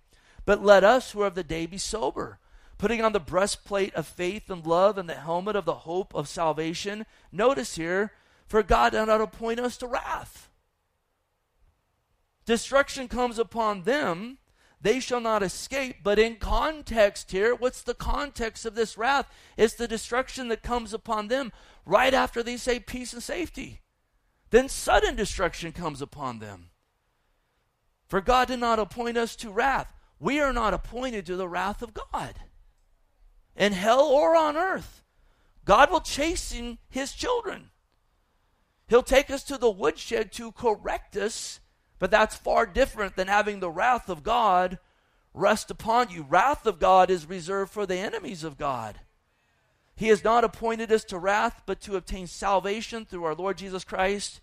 But 0.45 0.65
let 0.65 0.83
us 0.85 1.11
who 1.11 1.23
are 1.23 1.27
of 1.27 1.35
the 1.35 1.45
day 1.45 1.67
be 1.67 1.79
sober, 1.79 2.39
putting 2.79 3.03
on 3.03 3.13
the 3.13 3.21
breastplate 3.21 3.95
of 3.95 4.07
faith 4.07 4.49
and 4.49 4.67
love 4.67 4.97
and 4.97 5.09
the 5.09 5.15
helmet 5.15 5.57
of 5.57 5.67
the 5.67 5.75
hope 5.75 6.15
of 6.15 6.29
salvation. 6.29 7.05
Notice 7.31 7.77
here, 7.77 8.13
for 8.47 8.63
God 8.63 8.93
did 8.93 9.07
not 9.07 9.21
appoint 9.21 9.61
us 9.61 9.77
to 9.79 9.87
wrath 9.87 10.49
Destruction 12.49 13.09
comes 13.09 13.39
upon 13.39 13.83
them, 13.83 14.39
they 14.81 15.01
shall 15.01 15.21
not 15.21 15.43
escape. 15.43 15.97
But 16.03 16.19
in 16.19 16.37
context 16.37 17.31
here, 17.31 17.55
what's 17.55 17.83
the 17.83 17.93
context 17.93 18.65
of 18.65 18.75
this 18.75 18.97
wrath? 18.97 19.31
It's 19.59 19.75
the 19.75 19.87
destruction 19.87 20.49
that 20.49 20.63
comes 20.63 20.95
upon 20.95 21.29
them 21.29 21.53
right 21.85 22.15
after 22.15 22.43
they 22.43 22.57
say 22.57 22.81
peace 22.81 23.13
and 23.13 23.23
safety. 23.23 23.83
Then 24.51 24.69
sudden 24.69 25.17
destruction 25.17 25.73
comes 25.73 26.01
upon 26.01 26.39
them. 26.39 26.71
For 28.07 28.21
God 28.21 28.49
did 28.49 28.61
not 28.61 28.79
appoint 28.79 29.19
us 29.19 29.37
to 29.37 29.51
wrath. 29.51 29.93
We 30.19 30.41
are 30.41 30.53
not 30.53 30.75
appointed 30.75 31.27
to 31.27 31.37
the 31.37 31.49
wrath 31.49 31.83
of 31.83 31.95
God. 31.95 32.35
In 33.57 33.73
hell 33.73 34.03
or 34.03 34.37
on 34.37 34.57
earth, 34.57 35.03
God 35.65 35.91
will 35.91 36.01
chasten 36.01 36.79
his 36.89 37.13
children. 37.13 37.71
He'll 38.89 39.03
take 39.03 39.31
us 39.31 39.43
to 39.45 39.59
the 39.59 39.71
woodshed 39.71 40.33
to 40.33 40.53
correct 40.53 41.17
us 41.17 41.61
but 41.99 42.11
that's 42.11 42.37
far 42.37 42.67
different 42.67 43.17
than 43.17 43.29
having 43.29 43.61
the 43.61 43.71
wrath 43.71 44.09
of 44.09 44.23
God 44.23 44.79
rest 45.35 45.71
upon 45.71 46.11
you. 46.11 46.25
Wrath 46.29 46.67
of 46.67 46.79
God 46.79 47.11
is 47.11 47.29
reserved 47.29 47.73
for 47.73 47.87
the 47.87 47.97
enemies 47.97 48.45
of 48.45 48.57
God. 48.59 49.01
He 49.99 50.09
has 50.09 50.23
not 50.23 50.45
appointed 50.45 50.93
us 50.93 51.03
to 51.07 51.19
wrath, 51.19 51.63
but 51.67 51.81
to 51.81 51.97
obtain 51.97 52.29
salvation 52.29 53.05
through 53.05 53.25
our 53.25 53.35
Lord 53.35 53.59
Jesus 53.59 53.83
Christ, 53.83 54.41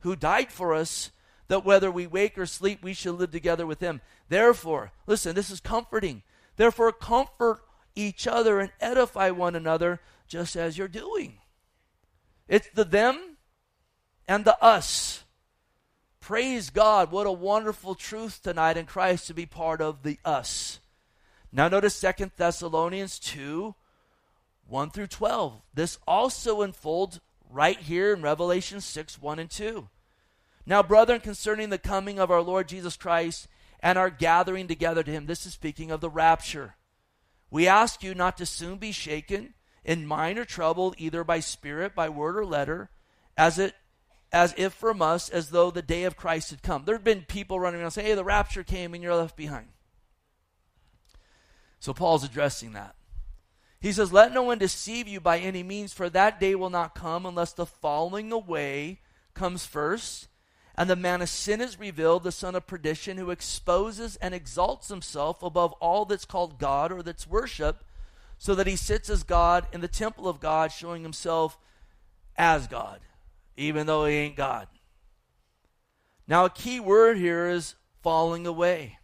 who 0.00 0.16
died 0.16 0.50
for 0.50 0.74
us, 0.74 1.12
that 1.46 1.64
whether 1.64 1.92
we 1.92 2.08
wake 2.08 2.36
or 2.36 2.44
sleep, 2.44 2.82
we 2.82 2.92
shall 2.92 3.12
live 3.12 3.30
together 3.30 3.68
with 3.68 3.78
him. 3.78 4.00
Therefore, 4.28 4.90
listen, 5.06 5.36
this 5.36 5.48
is 5.48 5.60
comforting. 5.60 6.24
Therefore, 6.56 6.90
comfort 6.90 7.60
each 7.94 8.26
other 8.26 8.58
and 8.58 8.72
edify 8.80 9.30
one 9.30 9.54
another, 9.54 10.00
just 10.26 10.56
as 10.56 10.76
you're 10.76 10.88
doing. 10.88 11.38
It's 12.48 12.68
the 12.74 12.84
them 12.84 13.36
and 14.26 14.44
the 14.44 14.60
us. 14.60 15.22
Praise 16.18 16.68
God. 16.68 17.12
What 17.12 17.28
a 17.28 17.32
wonderful 17.32 17.94
truth 17.94 18.42
tonight 18.42 18.76
in 18.76 18.86
Christ 18.86 19.28
to 19.28 19.34
be 19.34 19.46
part 19.46 19.80
of 19.80 20.02
the 20.02 20.18
us. 20.24 20.80
Now 21.52 21.68
notice 21.68 21.94
Second 21.94 22.32
Thessalonians 22.36 23.20
2 23.20 23.76
1 24.68 24.90
through 24.90 25.06
12. 25.06 25.62
This 25.74 25.98
also 26.06 26.62
unfolds 26.62 27.20
right 27.50 27.78
here 27.78 28.12
in 28.12 28.22
Revelation 28.22 28.80
6 28.80 29.20
1 29.20 29.38
and 29.38 29.50
2. 29.50 29.88
Now, 30.66 30.82
brethren, 30.82 31.20
concerning 31.20 31.70
the 31.70 31.78
coming 31.78 32.18
of 32.18 32.30
our 32.30 32.42
Lord 32.42 32.68
Jesus 32.68 32.96
Christ 32.96 33.46
and 33.80 33.96
our 33.96 34.10
gathering 34.10 34.66
together 34.66 35.02
to 35.02 35.10
him, 35.10 35.26
this 35.26 35.46
is 35.46 35.52
speaking 35.52 35.90
of 35.90 36.00
the 36.00 36.10
rapture. 36.10 36.74
We 37.50 37.68
ask 37.68 38.02
you 38.02 38.14
not 38.14 38.36
to 38.38 38.46
soon 38.46 38.78
be 38.78 38.90
shaken 38.90 39.54
in 39.84 40.06
mind 40.06 40.38
or 40.38 40.44
troubled, 40.44 40.96
either 40.98 41.22
by 41.22 41.38
spirit, 41.38 41.94
by 41.94 42.08
word, 42.08 42.36
or 42.36 42.44
letter, 42.44 42.90
as 43.36 43.58
it 43.58 43.74
as 44.32 44.52
if 44.58 44.72
from 44.72 45.00
us, 45.00 45.28
as 45.28 45.50
though 45.50 45.70
the 45.70 45.80
day 45.80 46.02
of 46.02 46.16
Christ 46.16 46.50
had 46.50 46.60
come. 46.60 46.84
There 46.84 46.96
have 46.96 47.04
been 47.04 47.22
people 47.22 47.60
running 47.60 47.80
around 47.80 47.92
saying, 47.92 48.08
hey, 48.08 48.14
the 48.14 48.24
rapture 48.24 48.64
came 48.64 48.92
and 48.92 49.02
you're 49.02 49.14
left 49.14 49.36
behind. 49.36 49.68
So 51.78 51.94
Paul's 51.94 52.24
addressing 52.24 52.72
that. 52.72 52.95
He 53.80 53.92
says, 53.92 54.12
Let 54.12 54.32
no 54.32 54.42
one 54.42 54.58
deceive 54.58 55.06
you 55.06 55.20
by 55.20 55.38
any 55.38 55.62
means, 55.62 55.92
for 55.92 56.08
that 56.10 56.40
day 56.40 56.54
will 56.54 56.70
not 56.70 56.94
come 56.94 57.26
unless 57.26 57.52
the 57.52 57.66
falling 57.66 58.32
away 58.32 59.00
comes 59.34 59.66
first, 59.66 60.28
and 60.74 60.88
the 60.90 60.96
man 60.96 61.22
of 61.22 61.28
sin 61.28 61.60
is 61.60 61.78
revealed, 61.78 62.24
the 62.24 62.32
son 62.32 62.54
of 62.54 62.66
perdition, 62.66 63.16
who 63.16 63.30
exposes 63.30 64.16
and 64.16 64.34
exalts 64.34 64.88
himself 64.88 65.42
above 65.42 65.72
all 65.74 66.04
that's 66.04 66.24
called 66.24 66.58
God 66.58 66.90
or 66.92 67.02
that's 67.02 67.26
worship, 67.26 67.84
so 68.38 68.54
that 68.54 68.66
he 68.66 68.76
sits 68.76 69.08
as 69.08 69.22
God 69.22 69.66
in 69.72 69.80
the 69.80 69.88
temple 69.88 70.28
of 70.28 70.40
God, 70.40 70.72
showing 70.72 71.02
himself 71.02 71.58
as 72.36 72.66
God 72.66 73.00
even 73.56 73.86
though 73.86 74.04
he 74.04 74.14
ain't 74.14 74.36
God. 74.36 74.68
Now, 76.28 76.44
a 76.44 76.50
key 76.50 76.80
word 76.80 77.16
here 77.16 77.48
is 77.48 77.74
falling 78.02 78.46
away. 78.46 78.98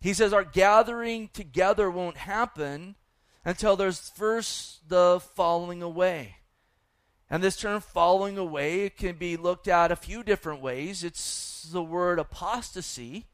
He 0.00 0.12
says 0.12 0.32
our 0.32 0.44
gathering 0.44 1.30
together 1.32 1.90
won't 1.90 2.18
happen 2.18 2.94
until 3.44 3.76
there's 3.76 4.10
first 4.10 4.88
the 4.88 5.20
falling 5.34 5.82
away. 5.82 6.36
And 7.30 7.42
this 7.42 7.56
term 7.56 7.80
falling 7.80 8.38
away 8.38 8.88
can 8.88 9.16
be 9.16 9.36
looked 9.36 9.68
at 9.68 9.92
a 9.92 9.96
few 9.96 10.22
different 10.22 10.62
ways. 10.62 11.04
It's 11.04 11.68
the 11.70 11.82
word 11.82 12.18
apostasy, 12.18 13.26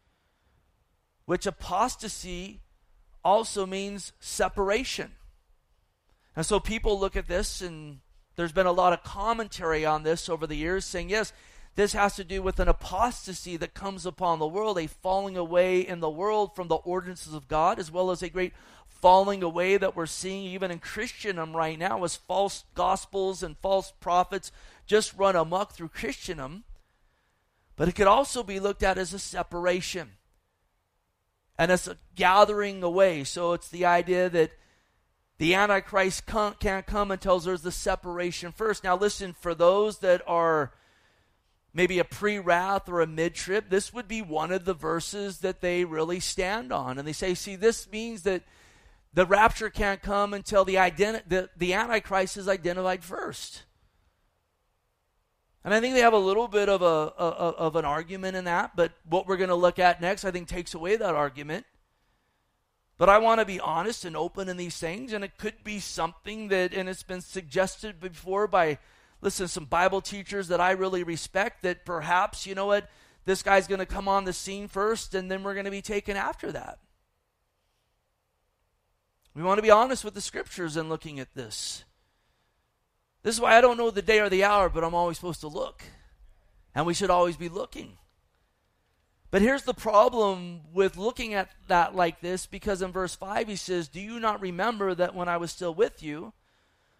which 1.27 1.47
apostasy 1.47 2.61
also 3.25 3.67
means 3.67 4.13
separation. 4.19 5.13
And 6.37 6.45
so 6.45 6.59
people 6.59 6.99
look 6.99 7.17
at 7.17 7.29
this 7.29 7.61
and 7.61 8.01
there's 8.37 8.53
been 8.53 8.67
a 8.67 8.73
lot 8.73 8.93
of 8.93 9.05
commentary 9.05 9.87
on 9.87 10.03
this 10.03 10.29
over 10.29 10.47
the 10.47 10.57
years 10.57 10.85
saying, 10.85 11.09
yes, 11.09 11.33
this 11.77 11.93
has 11.93 12.17
to 12.17 12.25
do 12.25 12.43
with 12.43 12.61
an 12.61 12.69
apostasy 12.69 13.57
that 13.57 13.75
comes 13.75 14.07
upon 14.07 14.39
the 14.39 14.47
world, 14.47 14.79
a 14.79 14.87
falling 14.87 15.37
away 15.37 15.81
in 15.81 16.01
the 16.01 16.11
world 16.11 16.55
from 16.55 16.69
the 16.69 16.77
ordinances 16.77 17.35
of 17.35 17.49
God, 17.49 17.79
as 17.79 17.91
well 17.91 18.11
as 18.11 18.23
a 18.23 18.29
great 18.29 18.53
falling 19.05 19.43
away 19.43 19.77
that 19.77 19.95
we're 19.95 20.07
seeing 20.07 20.47
even 20.47 20.71
in 20.71 20.79
Christendom 20.79 21.55
right 21.55 21.79
now 21.79 22.03
as 22.05 22.17
false 22.17 22.65
gospels 22.75 23.43
and 23.43 23.55
false 23.59 23.93
prophets 24.01 24.51
just 24.87 25.13
run 25.19 25.37
amok 25.37 25.73
through 25.73 25.91
Christendom. 25.91 26.65
But 27.77 27.87
it 27.87 27.97
could 27.97 28.07
also 28.07 28.43
be 28.43 28.59
looked 28.59 28.83
at 28.83 28.97
as 28.97 29.13
a 29.13 29.19
separation 29.19 30.13
and 31.59 31.71
as 31.71 31.87
a 31.87 31.99
gathering 32.15 32.83
away. 32.83 33.25
So 33.25 33.53
it's 33.53 33.69
the 33.69 33.85
idea 33.85 34.31
that 34.31 34.53
the 35.37 35.55
Antichrist 35.55 36.25
can't 36.25 36.87
come 36.87 37.11
until 37.11 37.39
there's 37.39 37.61
the 37.61 37.73
separation 37.73 38.53
first. 38.53 38.85
Now, 38.85 38.97
listen, 38.97 39.35
for 39.39 39.55
those 39.55 39.99
that 39.99 40.23
are 40.27 40.73
maybe 41.75 41.99
a 41.99 42.05
pre 42.05 42.39
wrath 42.39 42.89
or 42.89 43.03
a 43.03 43.07
mid 43.07 43.35
trib, 43.35 43.69
this 43.69 43.93
would 43.93 44.09
be 44.09 44.23
one 44.23 44.51
of 44.51 44.65
the 44.65 44.73
verses 44.73 45.41
that 45.41 45.61
they 45.61 45.85
really 45.85 46.21
stand 46.21 46.73
on. 46.73 46.99
And 46.99 47.07
they 47.07 47.13
say, 47.13 47.35
see, 47.35 47.55
this 47.55 47.87
means 47.93 48.23
that 48.23 48.45
the 49.15 49.25
rapture 49.25 49.71
can't 49.71 50.03
come 50.03 50.35
until 50.35 50.65
the, 50.65 50.75
identi- 50.75 51.23
the, 51.29 51.49
the 51.57 51.73
Antichrist 51.73 52.37
is 52.37 52.49
identified 52.49 53.05
first. 53.05 53.63
And 55.65 55.73
I 55.73 55.81
think 55.81 55.95
they 55.95 56.01
have 56.01 56.13
a 56.13 56.19
little 56.19 56.49
bit 56.49 56.69
of, 56.69 56.83
a, 56.83 57.13
a 57.17 57.29
of 57.57 57.77
an 57.77 57.85
argument 57.85 58.37
in 58.37 58.45
that, 58.45 58.77
but 58.77 58.93
what 59.09 59.27
we're 59.27 59.39
going 59.39 59.49
to 59.49 59.55
look 59.55 59.79
at 59.79 60.01
next, 60.01 60.25
I 60.25 60.31
think, 60.31 60.49
takes 60.49 60.75
away 60.75 60.97
that 60.97 61.15
argument. 61.15 61.65
But 62.99 63.09
I 63.09 63.19
want 63.19 63.41
to 63.41 63.47
be 63.47 63.61
honest 63.61 64.05
and 64.05 64.17
open 64.17 64.49
in 64.49 64.57
these 64.57 64.77
things, 64.77 65.13
and 65.13 65.25
it 65.25 65.39
could 65.39 65.65
be 65.65 65.81
something 65.81 66.49
that, 66.49 66.75
and 66.75 66.89
it's 66.89 67.03
been 67.03 67.23
suggested 67.23 68.01
before 68.01 68.47
by, 68.47 68.79
listen, 69.23 69.49
some 69.49 69.65
Bible 69.65 70.01
teachers 70.01 70.49
that 70.49 70.61
I 70.61 70.73
really 70.73 71.03
respect, 71.03 71.63
that 71.63 71.85
perhaps, 71.85 72.47
you 72.47 72.55
know 72.55 72.67
what, 72.67 72.91
this 73.25 73.43
guy's 73.43 73.67
going 73.67 73.79
to 73.79 73.87
come 73.87 74.07
on 74.07 74.25
the 74.25 74.33
scene 74.33 74.69
first, 74.69 75.15
and 75.15 75.31
then 75.31 75.43
we're 75.43 75.55
going 75.55 75.65
to 75.65 75.71
be 75.71 75.83
taken 75.83 76.17
after 76.17 76.53
that. 76.53 76.79
We 79.35 79.43
want 79.43 79.59
to 79.59 79.63
be 79.63 79.71
honest 79.71 80.05
with 80.05 80.15
the 80.15 80.21
scriptures 80.21 80.77
in 80.77 80.89
looking 80.89 81.19
at 81.19 81.35
this. 81.35 81.85
This 83.23 83.35
is 83.35 83.41
why 83.41 83.57
I 83.57 83.61
don't 83.61 83.79
know 83.79 83.91
the 83.91 84.03
day 84.03 84.21
or 84.21 84.29
the 84.29 84.45
hour, 84.45 84.69
but 84.69 84.85
I'm 84.85 84.95
always 84.95 85.17
supposed 85.17 85.41
to 85.41 85.49
look. 85.49 85.83
And 86.75 86.87
we 86.87 86.95
should 86.95 87.11
always 87.11 87.37
be 87.37 87.49
looking. 87.49 87.97
But 89.31 89.43
here's 89.43 89.65
the 89.65 89.75
problem 89.75 90.61
with 90.73 90.97
looking 90.97 91.35
at 91.35 91.51
that 91.67 91.97
like 91.97 92.21
this 92.21 92.47
because 92.47 92.83
in 92.83 92.93
verse 92.93 93.17
5 93.17 93.49
he 93.49 93.57
says, 93.57 93.89
Do 93.89 94.01
you 94.01 94.21
not 94.21 94.41
remember 94.41 94.95
that 94.95 95.15
when 95.15 95.29
I 95.29 95.39
was 95.39 95.51
still 95.51 95.75
with 95.75 96.03
you, 96.03 96.33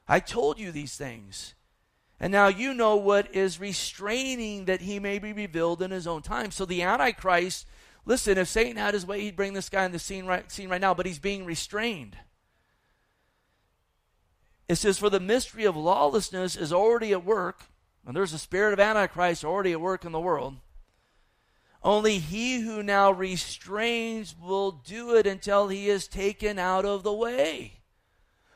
I 0.09 0.19
told 0.19 0.59
you 0.59 0.73
these 0.73 0.97
things? 0.97 1.55
And 2.19 2.33
now 2.33 2.49
you 2.49 2.75
know 2.75 2.97
what 2.97 3.33
is 3.35 3.61
restraining 3.61 4.65
that 4.65 4.81
he 4.81 4.99
may 4.99 5.19
be 5.19 5.33
revealed 5.33 5.83
in 5.83 5.91
his 5.91 6.07
own 6.07 6.23
time. 6.23 6.51
So 6.51 6.65
the 6.65 6.83
Antichrist, 6.83 7.67
listen, 8.05 8.39
if 8.39 8.49
Satan 8.49 8.77
had 8.77 8.95
his 8.95 9.07
way, 9.07 9.21
he'd 9.21 9.37
bring 9.37 9.53
this 9.53 9.69
guy 9.69 9.85
in 9.85 9.93
the 9.93 9.99
scene 9.99 10.27
right, 10.27 10.51
scene 10.51 10.69
right 10.69 10.81
now, 10.81 10.95
but 10.95 11.07
he's 11.07 11.19
being 11.19 11.45
restrained. 11.45 12.17
It 14.69 14.77
says, 14.77 14.99
For 14.99 15.11
the 15.11 15.21
mystery 15.21 15.65
of 15.65 15.77
lawlessness 15.77 16.57
is 16.57 16.73
already 16.73 17.13
at 17.13 17.25
work, 17.25 17.65
and 18.07 18.17
there's 18.17 18.33
a 18.33 18.39
spirit 18.39 18.73
of 18.73 18.81
Antichrist 18.81 19.45
already 19.45 19.73
at 19.73 19.81
work 19.81 20.05
in 20.05 20.13
the 20.13 20.21
world. 20.21 20.57
Only 21.83 22.19
he 22.19 22.61
who 22.61 22.83
now 22.83 23.13
restrains 23.13 24.35
will 24.41 24.71
do 24.73 25.15
it 25.15 25.27
until 25.27 25.69
he 25.69 25.91
is 25.91 26.09
taken 26.09 26.59
out 26.59 26.87
of 26.87 27.03
the 27.03 27.13
way. 27.13 27.81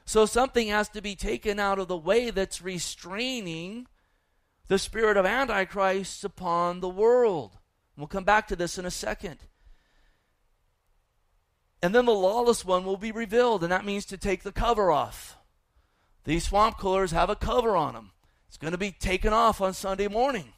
So 0.06 0.24
something 0.24 0.68
has 0.68 0.88
to 0.90 1.02
be 1.02 1.14
taken 1.14 1.60
out 1.60 1.78
of 1.78 1.88
the 1.88 1.96
way 1.96 2.30
that's 2.30 2.62
restraining 2.62 3.86
the 4.68 4.78
spirit 4.78 5.18
of 5.18 5.26
Antichrist 5.26 6.24
upon 6.24 6.80
the 6.80 6.88
world. 6.88 7.57
We'll 7.98 8.06
come 8.06 8.24
back 8.24 8.46
to 8.48 8.56
this 8.56 8.78
in 8.78 8.86
a 8.86 8.92
second. 8.92 9.38
And 11.82 11.92
then 11.92 12.06
the 12.06 12.12
lawless 12.12 12.64
one 12.64 12.84
will 12.84 12.96
be 12.96 13.10
revealed, 13.10 13.64
and 13.64 13.72
that 13.72 13.84
means 13.84 14.04
to 14.06 14.16
take 14.16 14.44
the 14.44 14.52
cover 14.52 14.92
off. 14.92 15.36
These 16.22 16.44
swamp 16.44 16.78
coolers 16.78 17.10
have 17.10 17.28
a 17.28 17.36
cover 17.36 17.76
on 17.76 17.94
them. 17.94 18.12
It's 18.46 18.56
going 18.56 18.72
to 18.72 18.78
be 18.78 18.92
taken 18.92 19.32
off 19.32 19.60
on 19.60 19.74
Sunday 19.74 20.06
morning. 20.06 20.52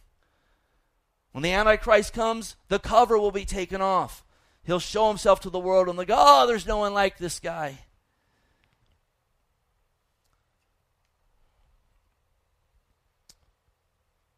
When 1.32 1.42
the 1.42 1.52
Antichrist 1.52 2.12
comes, 2.12 2.56
the 2.68 2.78
cover 2.78 3.18
will 3.18 3.30
be 3.30 3.44
taken 3.46 3.80
off. 3.80 4.22
He'll 4.62 4.78
show 4.78 5.08
himself 5.08 5.40
to 5.40 5.50
the 5.50 5.58
world 5.58 5.88
and 5.88 5.98
they 5.98 6.04
go, 6.04 6.16
oh, 6.18 6.46
there's 6.46 6.66
no 6.66 6.78
one 6.78 6.92
like 6.92 7.18
this 7.18 7.40
guy. 7.40 7.78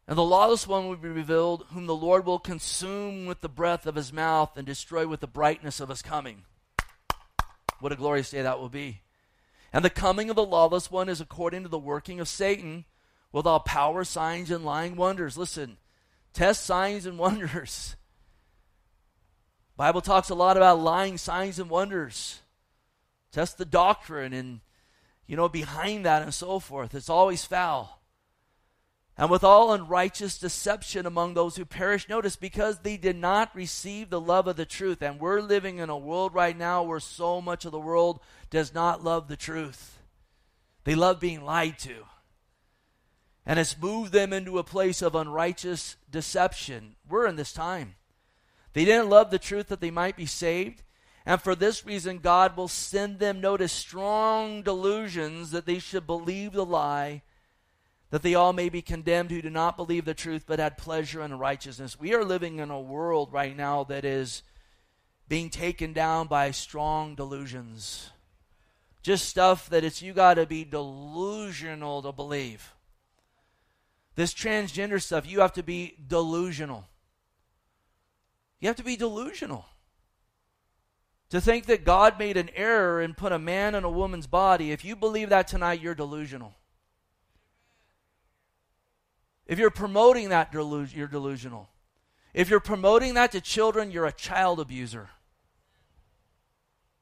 And 0.09 0.19
the 0.19 0.25
lawless 0.25 0.67
one 0.67 0.89
will 0.89 0.97
be 0.97 1.09
revealed, 1.09 1.67
whom 1.71 1.87
the 1.87 1.95
Lord 1.95 2.27
will 2.27 2.39
consume 2.39 3.27
with 3.27 3.41
the 3.41 3.49
breath 3.49 3.87
of 3.87 3.95
his 3.95 4.13
mouth 4.13 4.57
and 4.57 4.67
destroy 4.67 5.07
with 5.07 5.21
the 5.21 5.27
brightness 5.27 5.81
of 5.81 5.89
his 5.89 6.03
coming. 6.03 6.43
What 7.81 7.93
a 7.93 7.97
glorious 7.97 8.31
day 8.31 8.43
that 8.43 8.59
will 8.59 8.69
be. 8.69 9.01
And 9.73 9.85
the 9.85 9.91
coming 9.91 10.29
of 10.29 10.37
the 10.37 10.45
lawless 10.45 10.91
one 10.91 11.09
is 11.09 11.21
according 11.21 11.63
to 11.63 11.69
the 11.69 11.79
working 11.79 12.21
of 12.21 12.29
Satan 12.29 12.85
with 13.31 13.47
all 13.47 13.61
power, 13.61 14.05
signs, 14.05 14.51
and 14.51 14.65
lying 14.65 14.97
wonders. 14.97 15.39
Listen, 15.39 15.79
Test 16.33 16.65
signs 16.65 17.05
and 17.07 17.19
wonders. 17.19 17.97
Bible 19.77 20.01
talks 20.01 20.31
a 20.31 20.35
lot 20.35 20.57
about 20.57 20.81
lying 20.81 21.19
signs 21.19 21.59
and 21.59 21.69
wonders. 21.69 22.41
Test 23.33 23.59
the 23.59 23.65
doctrine 23.65 24.33
and 24.33 24.61
you 25.27 25.37
know 25.37 25.49
behind 25.49 26.07
that 26.07 26.23
and 26.23 26.33
so 26.33 26.59
forth. 26.59 26.95
It's 26.95 27.09
always 27.09 27.45
foul. 27.45 28.02
And 29.19 29.31
with 29.31 29.45
all 29.45 29.73
unrighteous 29.73 30.39
deception 30.39 31.05
among 31.05 31.35
those 31.35 31.57
who 31.57 31.65
perish, 31.65 32.09
notice 32.09 32.35
because 32.35 32.79
they 32.79 32.97
did 32.97 33.17
not 33.17 33.55
receive 33.55 34.09
the 34.09 34.21
love 34.21 34.47
of 34.47 34.57
the 34.57 34.65
truth. 34.65 35.03
And 35.03 35.21
we're 35.21 35.41
living 35.41 35.79
in 35.79 35.91
a 35.91 35.99
world 35.99 36.35
right 36.35 36.57
now 36.57 36.83
where 36.83 37.01
so 37.01 37.41
much 37.41 37.65
of 37.65 37.73
the 37.73 37.79
world 37.79 38.21
does 38.51 38.73
not 38.73 39.05
love 39.05 39.29
the 39.29 39.37
truth. 39.37 39.99
They 40.85 40.95
love 40.95 41.21
being 41.21 41.45
lied 41.45 41.79
to 41.81 42.05
and 43.45 43.59
it's 43.59 43.81
moved 43.81 44.13
them 44.13 44.33
into 44.33 44.59
a 44.59 44.65
place 44.65 45.03
of 45.03 45.15
unrighteous 45.15 45.97
deception. 46.11 46.95
We're 47.09 47.27
in 47.27 47.37
this 47.37 47.53
time. 47.53 47.97
They 48.73 48.85
didn't 48.85 49.11
love 49.11 49.31
the 49.31 49.39
truth 49.39 49.69
that 49.69 49.81
they 49.81 49.91
might 49.91 50.17
be 50.17 50.27
saved. 50.27 50.83
And 51.27 51.41
for 51.41 51.55
this 51.55 51.85
reason, 51.85 52.19
God 52.19 52.57
will 52.57 52.69
send 52.69 53.19
them, 53.19 53.41
notice, 53.41 53.73
strong 53.73 54.63
delusions 54.63 55.51
that 55.51 55.67
they 55.67 55.79
should 55.79 56.07
believe 56.07 56.53
the 56.53 56.65
lie, 56.65 57.23
that 58.13 58.21
they 58.21 58.35
all 58.35 58.53
may 58.53 58.69
be 58.69 58.83
condemned 58.83 59.31
who 59.31 59.41
do 59.41 59.49
not 59.49 59.79
believe 59.79 60.05
the 60.05 60.13
truth 60.13 60.45
but 60.47 60.59
had 60.59 60.77
pleasure 60.77 61.23
in 61.23 61.39
righteousness. 61.39 61.99
We 61.99 62.13
are 62.15 62.23
living 62.23 62.59
in 62.59 62.71
a 62.71 62.79
world 62.79 63.33
right 63.33 63.57
now 63.57 63.85
that 63.85 64.05
is 64.05 64.43
being 65.29 65.49
taken 65.49 65.95
down 65.95 66.27
by 66.27 66.51
strong 66.51 67.15
delusions. 67.15 68.11
Just 69.03 69.31
stuff 69.31 69.71
that 69.71 69.83
it's 69.83 70.03
you 70.03 70.13
got 70.13 70.35
to 70.35 70.45
be 70.45 70.63
delusional 70.63 72.03
to 72.03 72.13
believe. 72.13 72.75
This 74.15 74.35
transgender 74.35 75.01
stuff, 75.01 75.27
you 75.27 75.41
have 75.41 75.55
to 75.55 75.63
be 75.63 75.97
delusional. 76.07 76.85
You 78.61 78.69
have 78.69 78.77
to 78.77 78.85
be 78.85 78.97
delusional. 78.97 79.65
To 81.31 81.41
think 81.41 81.65
that 81.65 81.87
God 81.87 82.19
made 82.19 82.37
an 82.37 82.51
error 82.55 83.01
and 83.01 83.17
put 83.17 83.33
a 83.33 83.39
man 83.39 83.75
in 83.75 83.85
a 83.85 83.91
woman's 83.91 84.27
body, 84.27 84.71
if 84.71 84.85
you 84.85 84.97
believe 84.97 85.31
that 85.31 85.49
tonight, 85.49 85.81
you're 85.81 85.95
delusional. 85.95 86.55
If 89.53 89.59
you're 89.59 89.71
promoting 89.71 90.31
that, 90.31 90.51
you're 90.55 91.07
delusional. 91.07 91.69
If 92.33 92.49
you're 92.49 92.59
promoting 92.59 93.13
that 93.15 93.33
to 93.33 93.41
children, 93.43 93.91
you're 93.91 94.07
a 94.07 94.13
child 94.13 94.59
abuser. 94.59 95.11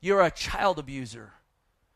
You're 0.01 0.23
a 0.23 0.33
child 0.33 0.81
abuser. 0.81 1.31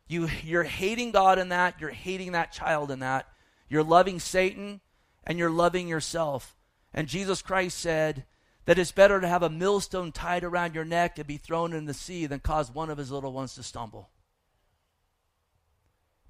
You, 0.06 0.28
you're 0.44 0.62
hating 0.62 1.10
God 1.10 1.40
in 1.40 1.48
that. 1.48 1.80
You're 1.80 1.90
hating 1.90 2.30
that 2.32 2.52
child 2.52 2.92
in 2.92 3.00
that. 3.00 3.26
You're 3.68 3.82
loving 3.82 4.20
Satan 4.20 4.80
and 5.24 5.40
you're 5.40 5.50
loving 5.50 5.88
yourself. 5.88 6.54
And 6.92 7.08
Jesus 7.08 7.42
Christ 7.42 7.76
said 7.80 8.24
that 8.66 8.78
it's 8.78 8.92
better 8.92 9.20
to 9.20 9.26
have 9.26 9.42
a 9.42 9.50
millstone 9.50 10.12
tied 10.12 10.44
around 10.44 10.76
your 10.76 10.84
neck 10.84 11.18
and 11.18 11.26
be 11.26 11.36
thrown 11.36 11.72
in 11.72 11.86
the 11.86 11.94
sea 11.94 12.26
than 12.26 12.38
cause 12.38 12.72
one 12.72 12.90
of 12.90 12.98
his 12.98 13.10
little 13.10 13.32
ones 13.32 13.56
to 13.56 13.64
stumble. 13.64 14.08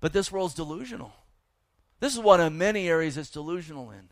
But 0.01 0.15
this 0.15 0.33
world's 0.33 0.55
delusional. 0.55 1.13
This 2.01 2.15
is 2.15 2.21
one 2.21 2.41
of 2.41 2.55
many 2.55 2.89
areas 2.89 3.19
it's 3.19 3.29
delusional 3.29 3.91
in. 3.91 4.09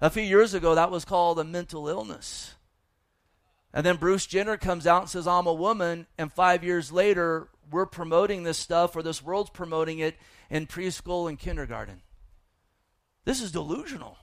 A 0.00 0.10
few 0.10 0.22
years 0.22 0.52
ago, 0.52 0.74
that 0.74 0.90
was 0.90 1.04
called 1.04 1.38
a 1.38 1.44
mental 1.44 1.88
illness. 1.88 2.54
And 3.72 3.84
then 3.84 3.96
Bruce 3.96 4.26
Jenner 4.26 4.56
comes 4.56 4.86
out 4.86 5.02
and 5.02 5.10
says, 5.10 5.26
I'm 5.26 5.46
a 5.46 5.52
woman. 5.52 6.06
And 6.18 6.32
five 6.32 6.62
years 6.62 6.92
later, 6.92 7.48
we're 7.70 7.86
promoting 7.86 8.42
this 8.42 8.58
stuff, 8.58 8.94
or 8.94 9.02
this 9.02 9.22
world's 9.22 9.50
promoting 9.50 9.98
it 9.98 10.16
in 10.50 10.66
preschool 10.66 11.28
and 11.28 11.38
kindergarten. 11.38 12.02
This 13.24 13.42
is 13.42 13.52
delusional. 13.52 14.18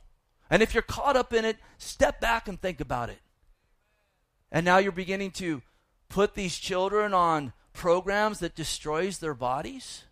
And 0.49 0.61
if 0.61 0.73
you're 0.73 0.83
caught 0.83 1.17
up 1.17 1.33
in 1.33 1.45
it, 1.45 1.57
step 1.77 2.21
back 2.21 2.47
and 2.47 2.61
think 2.61 2.79
about 2.79 3.09
it. 3.09 3.19
And 4.51 4.65
now 4.65 4.77
you're 4.77 4.91
beginning 4.91 5.31
to 5.31 5.61
put 6.09 6.35
these 6.35 6.57
children 6.57 7.13
on 7.13 7.53
programs 7.73 8.39
that 8.39 8.55
destroys 8.55 9.17
their 9.17 9.33
bodies. 9.33 10.03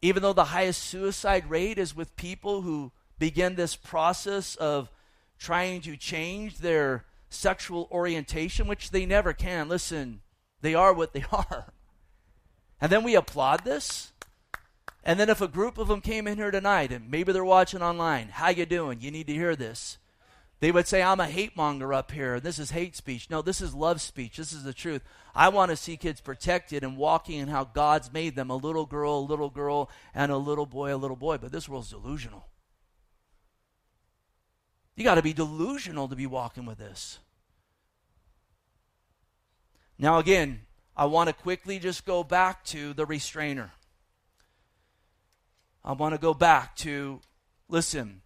Even 0.00 0.22
though 0.22 0.32
the 0.32 0.44
highest 0.44 0.82
suicide 0.82 1.50
rate 1.50 1.78
is 1.78 1.94
with 1.94 2.16
people 2.16 2.62
who 2.62 2.92
begin 3.18 3.54
this 3.54 3.76
process 3.76 4.56
of 4.56 4.90
trying 5.38 5.80
to 5.82 5.96
change 5.96 6.58
their 6.58 7.04
sexual 7.28 7.88
orientation, 7.90 8.66
which 8.66 8.90
they 8.90 9.06
never 9.06 9.32
can. 9.32 9.68
Listen, 9.68 10.20
they 10.60 10.74
are 10.74 10.92
what 10.92 11.12
they 11.12 11.24
are. 11.32 11.72
And 12.80 12.92
then 12.92 13.04
we 13.04 13.14
applaud 13.14 13.64
this? 13.64 14.12
And 15.02 15.20
then 15.20 15.30
if 15.30 15.40
a 15.40 15.48
group 15.48 15.78
of 15.78 15.88
them 15.88 16.00
came 16.00 16.26
in 16.26 16.36
here 16.36 16.50
tonight 16.50 16.90
and 16.90 17.10
maybe 17.10 17.32
they're 17.32 17.44
watching 17.44 17.80
online, 17.80 18.28
how 18.28 18.48
you 18.48 18.66
doing? 18.66 19.00
You 19.00 19.10
need 19.10 19.28
to 19.28 19.34
hear 19.34 19.54
this. 19.54 19.98
They 20.58 20.72
would 20.72 20.88
say, 20.88 21.02
I'm 21.02 21.20
a 21.20 21.26
hate 21.26 21.54
monger 21.54 21.92
up 21.92 22.10
here. 22.10 22.40
This 22.40 22.58
is 22.58 22.70
hate 22.70 22.96
speech. 22.96 23.28
No, 23.28 23.42
this 23.42 23.60
is 23.60 23.74
love 23.74 24.00
speech. 24.00 24.38
This 24.38 24.52
is 24.52 24.64
the 24.64 24.72
truth. 24.72 25.02
I 25.34 25.50
want 25.50 25.70
to 25.70 25.76
see 25.76 25.98
kids 25.98 26.20
protected 26.20 26.82
and 26.82 26.96
walking 26.96 27.38
in 27.38 27.48
how 27.48 27.64
God's 27.64 28.12
made 28.12 28.34
them 28.36 28.50
a 28.50 28.56
little 28.56 28.86
girl, 28.86 29.18
a 29.18 29.20
little 29.20 29.50
girl, 29.50 29.90
and 30.14 30.32
a 30.32 30.38
little 30.38 30.64
boy, 30.64 30.94
a 30.94 30.96
little 30.96 31.16
boy. 31.16 31.36
But 31.36 31.52
this 31.52 31.68
world's 31.68 31.90
delusional. 31.90 32.46
You 34.96 35.04
got 35.04 35.16
to 35.16 35.22
be 35.22 35.34
delusional 35.34 36.08
to 36.08 36.16
be 36.16 36.26
walking 36.26 36.64
with 36.64 36.78
this. 36.78 37.18
Now, 39.98 40.18
again, 40.18 40.62
I 40.96 41.04
want 41.04 41.28
to 41.28 41.34
quickly 41.34 41.78
just 41.78 42.06
go 42.06 42.24
back 42.24 42.64
to 42.66 42.94
the 42.94 43.06
restrainer. 43.06 43.72
I 45.84 45.92
want 45.92 46.14
to 46.14 46.20
go 46.20 46.34
back 46.34 46.74
to 46.76 47.20
listen, 47.68 48.22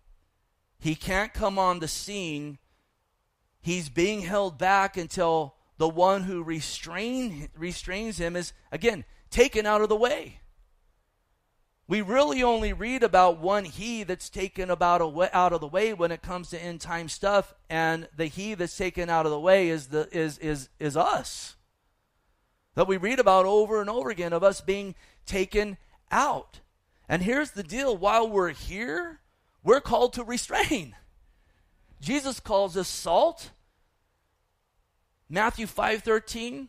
he 0.78 0.94
can't 0.94 1.34
come 1.34 1.58
on 1.58 1.80
the 1.80 1.88
scene. 1.88 2.58
He's 3.60 3.88
being 3.88 4.22
held 4.22 4.56
back 4.56 4.96
until 4.96 5.56
the 5.76 5.88
one 5.88 6.22
who 6.22 6.42
restrain, 6.42 7.48
restrains 7.56 8.18
him 8.18 8.34
is, 8.34 8.52
again, 8.72 9.04
taken 9.30 9.66
out 9.66 9.82
of 9.82 9.88
the 9.88 9.96
way. 9.96 10.40
We 11.90 12.02
really 12.02 12.40
only 12.40 12.72
read 12.72 13.02
about 13.02 13.40
one 13.40 13.64
he 13.64 14.04
that's 14.04 14.30
taken 14.30 14.70
about 14.70 15.02
out 15.34 15.52
of 15.52 15.60
the 15.60 15.66
way 15.66 15.92
when 15.92 16.12
it 16.12 16.22
comes 16.22 16.50
to 16.50 16.62
end 16.62 16.80
time 16.80 17.08
stuff, 17.08 17.52
and 17.68 18.08
the 18.16 18.26
he 18.26 18.54
that's 18.54 18.76
taken 18.76 19.10
out 19.10 19.26
of 19.26 19.32
the 19.32 19.40
way 19.40 19.68
is 19.68 19.88
the 19.88 20.08
is 20.12 20.38
is 20.38 20.68
is 20.78 20.96
us. 20.96 21.56
That 22.76 22.86
we 22.86 22.96
read 22.96 23.18
about 23.18 23.44
over 23.44 23.80
and 23.80 23.90
over 23.90 24.08
again 24.08 24.32
of 24.32 24.44
us 24.44 24.60
being 24.60 24.94
taken 25.26 25.78
out. 26.12 26.60
And 27.08 27.22
here's 27.22 27.50
the 27.50 27.64
deal: 27.64 27.96
while 27.96 28.28
we're 28.28 28.50
here, 28.50 29.18
we're 29.64 29.80
called 29.80 30.12
to 30.12 30.22
restrain. 30.22 30.94
Jesus 32.00 32.38
calls 32.38 32.76
us 32.76 32.86
salt. 32.86 33.50
Matthew 35.28 35.66
5:13. 35.66 36.68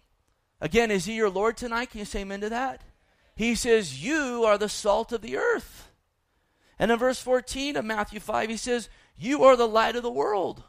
Again, 0.59 0.89
is 0.89 1.05
he 1.05 1.13
your 1.13 1.29
Lord 1.29 1.57
tonight? 1.57 1.91
Can 1.91 1.99
you 1.99 2.05
say 2.05 2.21
amen 2.21 2.41
to 2.41 2.49
that? 2.49 2.81
He 3.41 3.55
says, 3.55 4.03
You 4.03 4.43
are 4.45 4.59
the 4.59 4.69
salt 4.69 5.11
of 5.11 5.23
the 5.23 5.35
earth. 5.35 5.89
And 6.77 6.91
in 6.91 6.99
verse 6.99 7.19
14 7.19 7.75
of 7.75 7.83
Matthew 7.83 8.19
5, 8.19 8.51
he 8.51 8.55
says, 8.55 8.87
You 9.17 9.45
are 9.45 9.55
the 9.55 9.67
light 9.67 9.95
of 9.95 10.03
the 10.03 10.11
world. 10.11 10.61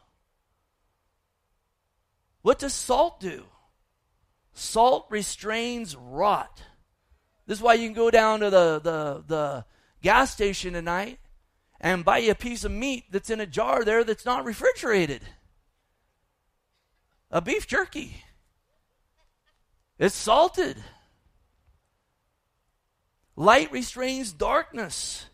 What 2.40 2.58
does 2.58 2.72
salt 2.72 3.20
do? 3.20 3.44
Salt 4.54 5.06
restrains 5.10 5.94
rot. 5.94 6.62
This 7.46 7.58
is 7.58 7.62
why 7.62 7.74
you 7.74 7.88
can 7.88 7.94
go 7.94 8.10
down 8.10 8.40
to 8.40 8.48
the, 8.48 8.80
the, 8.82 9.24
the 9.26 9.64
gas 10.00 10.30
station 10.30 10.72
tonight 10.72 11.18
and 11.78 12.06
buy 12.06 12.20
a 12.20 12.34
piece 12.34 12.64
of 12.64 12.72
meat 12.72 13.04
that's 13.10 13.28
in 13.28 13.38
a 13.38 13.44
jar 13.44 13.84
there 13.84 14.02
that's 14.02 14.24
not 14.24 14.46
refrigerated. 14.46 15.20
A 17.30 17.42
beef 17.42 17.66
jerky. 17.66 18.22
It's 19.98 20.14
salted. 20.14 20.82
Light 23.36 23.72
restrains 23.72 24.32
darkness. 24.32 25.26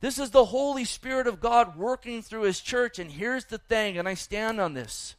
This 0.00 0.18
is 0.18 0.30
the 0.30 0.46
Holy 0.46 0.84
Spirit 0.84 1.26
of 1.26 1.40
God 1.40 1.76
working 1.76 2.22
through 2.22 2.42
His 2.42 2.60
church. 2.60 2.98
And 2.98 3.10
here's 3.10 3.46
the 3.46 3.58
thing, 3.58 3.98
and 3.98 4.08
I 4.08 4.14
stand 4.14 4.60
on 4.60 4.74
this. 4.74 5.14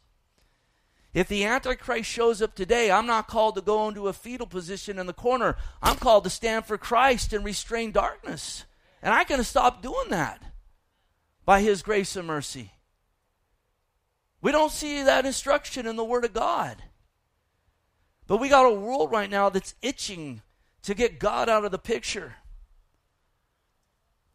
If 1.14 1.28
the 1.28 1.44
Antichrist 1.44 2.08
shows 2.08 2.40
up 2.40 2.54
today, 2.54 2.90
I'm 2.90 3.06
not 3.06 3.28
called 3.28 3.56
to 3.56 3.60
go 3.60 3.86
into 3.88 4.08
a 4.08 4.12
fetal 4.12 4.46
position 4.46 4.98
in 4.98 5.06
the 5.06 5.12
corner. 5.12 5.56
I'm 5.82 5.96
called 5.96 6.24
to 6.24 6.30
stand 6.30 6.64
for 6.64 6.78
Christ 6.78 7.32
and 7.32 7.44
restrain 7.44 7.92
darkness. 7.92 8.64
And 9.02 9.12
I 9.12 9.24
can 9.24 9.42
stop 9.44 9.82
doing 9.82 10.08
that 10.08 10.42
by 11.44 11.60
His 11.60 11.82
grace 11.82 12.16
and 12.16 12.26
mercy. 12.26 12.72
We 14.40 14.52
don't 14.52 14.72
see 14.72 15.02
that 15.02 15.26
instruction 15.26 15.86
in 15.86 15.96
the 15.96 16.04
Word 16.04 16.24
of 16.24 16.32
God. 16.32 16.82
But 18.26 18.38
we 18.38 18.48
got 18.48 18.64
a 18.64 18.74
world 18.74 19.10
right 19.10 19.30
now 19.30 19.50
that's 19.50 19.74
itching 19.82 20.40
to 20.82 20.94
get 20.94 21.18
God 21.18 21.48
out 21.48 21.64
of 21.64 21.70
the 21.70 21.78
picture, 21.78 22.34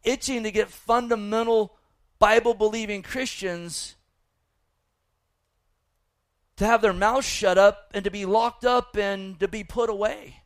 itching 0.02 0.42
to 0.42 0.50
get 0.50 0.68
fundamental 0.68 1.76
Bible 2.18 2.54
believing 2.54 3.02
Christians 3.02 3.94
to 6.56 6.66
have 6.66 6.82
their 6.82 6.92
mouths 6.92 7.26
shut 7.26 7.56
up 7.56 7.90
and 7.94 8.04
to 8.04 8.10
be 8.10 8.26
locked 8.26 8.64
up 8.64 8.96
and 8.96 9.38
to 9.38 9.46
be 9.46 9.62
put 9.62 9.88
away. 9.88 10.42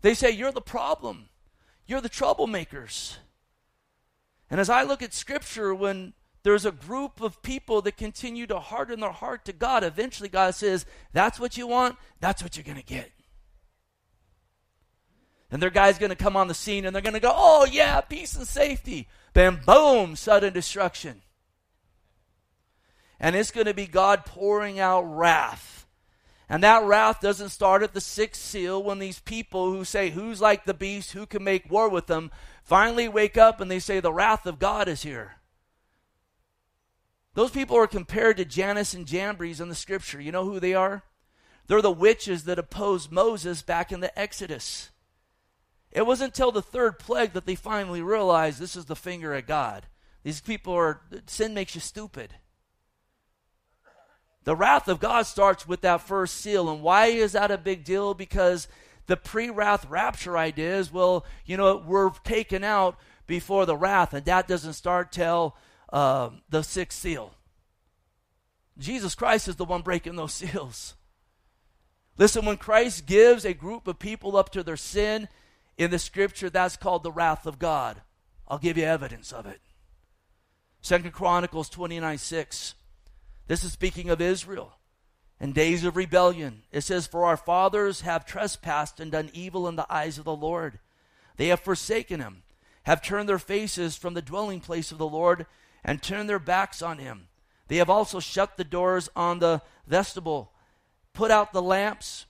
They 0.00 0.14
say, 0.14 0.30
You're 0.30 0.52
the 0.52 0.60
problem. 0.60 1.28
You're 1.86 2.00
the 2.00 2.10
troublemakers. 2.10 3.16
And 4.50 4.60
as 4.60 4.68
I 4.68 4.82
look 4.82 5.02
at 5.02 5.14
Scripture, 5.14 5.74
when 5.74 6.12
there's 6.42 6.64
a 6.64 6.72
group 6.72 7.20
of 7.20 7.42
people 7.42 7.80
that 7.82 7.96
continue 7.96 8.46
to 8.48 8.58
harden 8.58 9.00
their 9.00 9.12
heart 9.12 9.44
to 9.44 9.52
God, 9.52 9.84
eventually 9.84 10.28
God 10.28 10.56
says, 10.56 10.84
That's 11.12 11.38
what 11.38 11.56
you 11.56 11.68
want, 11.68 11.96
that's 12.20 12.42
what 12.42 12.56
you're 12.56 12.64
going 12.64 12.76
to 12.76 12.84
get. 12.84 13.12
And 15.52 15.62
their 15.62 15.70
guy's 15.70 15.98
going 15.98 16.10
to 16.10 16.16
come 16.16 16.34
on 16.34 16.48
the 16.48 16.54
scene 16.54 16.86
and 16.86 16.94
they're 16.94 17.02
going 17.02 17.12
to 17.12 17.20
go, 17.20 17.32
oh, 17.32 17.66
yeah, 17.70 18.00
peace 18.00 18.34
and 18.34 18.46
safety. 18.46 19.06
Then, 19.34 19.60
boom, 19.64 20.16
sudden 20.16 20.54
destruction. 20.54 21.20
And 23.20 23.36
it's 23.36 23.50
going 23.50 23.66
to 23.66 23.74
be 23.74 23.86
God 23.86 24.24
pouring 24.24 24.80
out 24.80 25.02
wrath. 25.02 25.86
And 26.48 26.62
that 26.62 26.84
wrath 26.84 27.20
doesn't 27.20 27.50
start 27.50 27.82
at 27.82 27.92
the 27.92 28.00
sixth 28.00 28.42
seal 28.42 28.82
when 28.82 28.98
these 28.98 29.20
people 29.20 29.70
who 29.70 29.84
say, 29.84 30.10
Who's 30.10 30.40
like 30.40 30.64
the 30.64 30.74
beast? 30.74 31.12
Who 31.12 31.26
can 31.26 31.44
make 31.44 31.70
war 31.70 31.88
with 31.88 32.06
them? 32.06 32.30
finally 32.62 33.08
wake 33.08 33.36
up 33.36 33.60
and 33.60 33.70
they 33.70 33.78
say, 33.78 34.00
The 34.00 34.12
wrath 34.12 34.46
of 34.46 34.58
God 34.58 34.88
is 34.88 35.02
here. 35.02 35.36
Those 37.34 37.50
people 37.50 37.76
are 37.76 37.86
compared 37.86 38.38
to 38.38 38.44
Jannes 38.44 38.94
and 38.94 39.06
Jambres 39.06 39.60
in 39.60 39.68
the 39.68 39.74
scripture. 39.74 40.20
You 40.20 40.32
know 40.32 40.44
who 40.44 40.60
they 40.60 40.74
are? 40.74 41.02
They're 41.66 41.82
the 41.82 41.90
witches 41.90 42.44
that 42.44 42.58
opposed 42.58 43.12
Moses 43.12 43.62
back 43.62 43.92
in 43.92 44.00
the 44.00 44.18
Exodus. 44.18 44.90
It 45.92 46.06
wasn't 46.06 46.32
until 46.32 46.50
the 46.50 46.62
third 46.62 46.98
plague 46.98 47.34
that 47.34 47.44
they 47.44 47.54
finally 47.54 48.00
realized 48.00 48.58
this 48.58 48.76
is 48.76 48.86
the 48.86 48.96
finger 48.96 49.34
of 49.34 49.46
God. 49.46 49.86
These 50.22 50.40
people 50.40 50.72
are, 50.72 51.02
sin 51.26 51.52
makes 51.52 51.74
you 51.74 51.80
stupid. 51.80 52.34
The 54.44 54.56
wrath 54.56 54.88
of 54.88 55.00
God 55.00 55.26
starts 55.26 55.68
with 55.68 55.82
that 55.82 56.00
first 56.00 56.36
seal. 56.36 56.68
And 56.70 56.82
why 56.82 57.06
is 57.06 57.32
that 57.32 57.50
a 57.50 57.58
big 57.58 57.84
deal? 57.84 58.14
Because 58.14 58.68
the 59.06 59.16
pre 59.16 59.50
wrath 59.50 59.86
rapture 59.88 60.36
idea 60.36 60.76
is 60.76 60.92
well, 60.92 61.24
you 61.44 61.56
know, 61.56 61.82
we're 61.86 62.10
taken 62.24 62.64
out 62.64 62.96
before 63.26 63.66
the 63.66 63.76
wrath, 63.76 64.14
and 64.14 64.24
that 64.24 64.48
doesn't 64.48 64.72
start 64.72 65.12
till 65.12 65.56
uh, 65.92 66.30
the 66.48 66.62
sixth 66.62 66.98
seal. 66.98 67.34
Jesus 68.78 69.14
Christ 69.14 69.48
is 69.48 69.56
the 69.56 69.64
one 69.64 69.82
breaking 69.82 70.16
those 70.16 70.32
seals. 70.34 70.94
Listen, 72.18 72.44
when 72.44 72.56
Christ 72.56 73.06
gives 73.06 73.44
a 73.44 73.54
group 73.54 73.86
of 73.86 73.98
people 73.98 74.36
up 74.36 74.50
to 74.50 74.62
their 74.62 74.76
sin, 74.76 75.28
in 75.78 75.90
the 75.90 75.98
scripture, 75.98 76.50
that's 76.50 76.76
called 76.76 77.02
the 77.02 77.12
wrath 77.12 77.46
of 77.46 77.58
God. 77.58 78.02
I'll 78.48 78.58
give 78.58 78.76
you 78.76 78.84
evidence 78.84 79.32
of 79.32 79.46
it. 79.46 79.60
Second 80.80 81.12
Chronicles 81.12 81.68
29 81.68 82.18
6. 82.18 82.74
This 83.46 83.64
is 83.64 83.72
speaking 83.72 84.10
of 84.10 84.20
Israel 84.20 84.74
in 85.40 85.52
days 85.52 85.84
of 85.84 85.96
rebellion. 85.96 86.62
It 86.70 86.82
says, 86.82 87.06
For 87.06 87.24
our 87.24 87.36
fathers 87.36 88.02
have 88.02 88.24
trespassed 88.24 89.00
and 89.00 89.10
done 89.10 89.30
evil 89.32 89.66
in 89.68 89.76
the 89.76 89.92
eyes 89.92 90.18
of 90.18 90.24
the 90.24 90.34
Lord. 90.34 90.78
They 91.36 91.48
have 91.48 91.60
forsaken 91.60 92.20
him, 92.20 92.42
have 92.84 93.02
turned 93.02 93.28
their 93.28 93.38
faces 93.38 93.96
from 93.96 94.14
the 94.14 94.22
dwelling 94.22 94.60
place 94.60 94.92
of 94.92 94.98
the 94.98 95.08
Lord, 95.08 95.46
and 95.84 96.00
turned 96.00 96.28
their 96.28 96.38
backs 96.38 96.80
on 96.82 96.98
him. 96.98 97.28
They 97.68 97.76
have 97.76 97.90
also 97.90 98.20
shut 98.20 98.56
the 98.56 98.64
doors 98.64 99.08
on 99.16 99.38
the 99.40 99.62
vestibule, 99.86 100.52
put 101.12 101.30
out 101.30 101.52
the 101.52 101.62
lamps, 101.62 102.26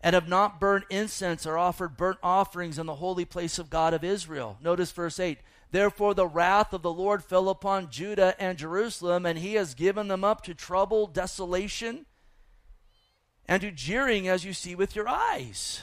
and 0.00 0.14
have 0.14 0.28
not 0.28 0.60
burned 0.60 0.84
incense 0.90 1.46
or 1.46 1.58
offered 1.58 1.96
burnt 1.96 2.18
offerings 2.22 2.78
in 2.78 2.86
the 2.86 2.96
holy 2.96 3.24
place 3.24 3.58
of 3.58 3.70
God 3.70 3.94
of 3.94 4.04
Israel. 4.04 4.56
Notice 4.62 4.92
verse 4.92 5.18
8. 5.18 5.38
Therefore, 5.70 6.14
the 6.14 6.26
wrath 6.26 6.72
of 6.72 6.82
the 6.82 6.92
Lord 6.92 7.22
fell 7.22 7.48
upon 7.48 7.90
Judah 7.90 8.34
and 8.38 8.56
Jerusalem, 8.56 9.26
and 9.26 9.38
he 9.38 9.54
has 9.54 9.74
given 9.74 10.08
them 10.08 10.24
up 10.24 10.42
to 10.44 10.54
trouble, 10.54 11.06
desolation, 11.06 12.06
and 13.46 13.60
to 13.60 13.70
jeering, 13.70 14.28
as 14.28 14.44
you 14.44 14.52
see 14.52 14.74
with 14.74 14.96
your 14.96 15.08
eyes. 15.08 15.82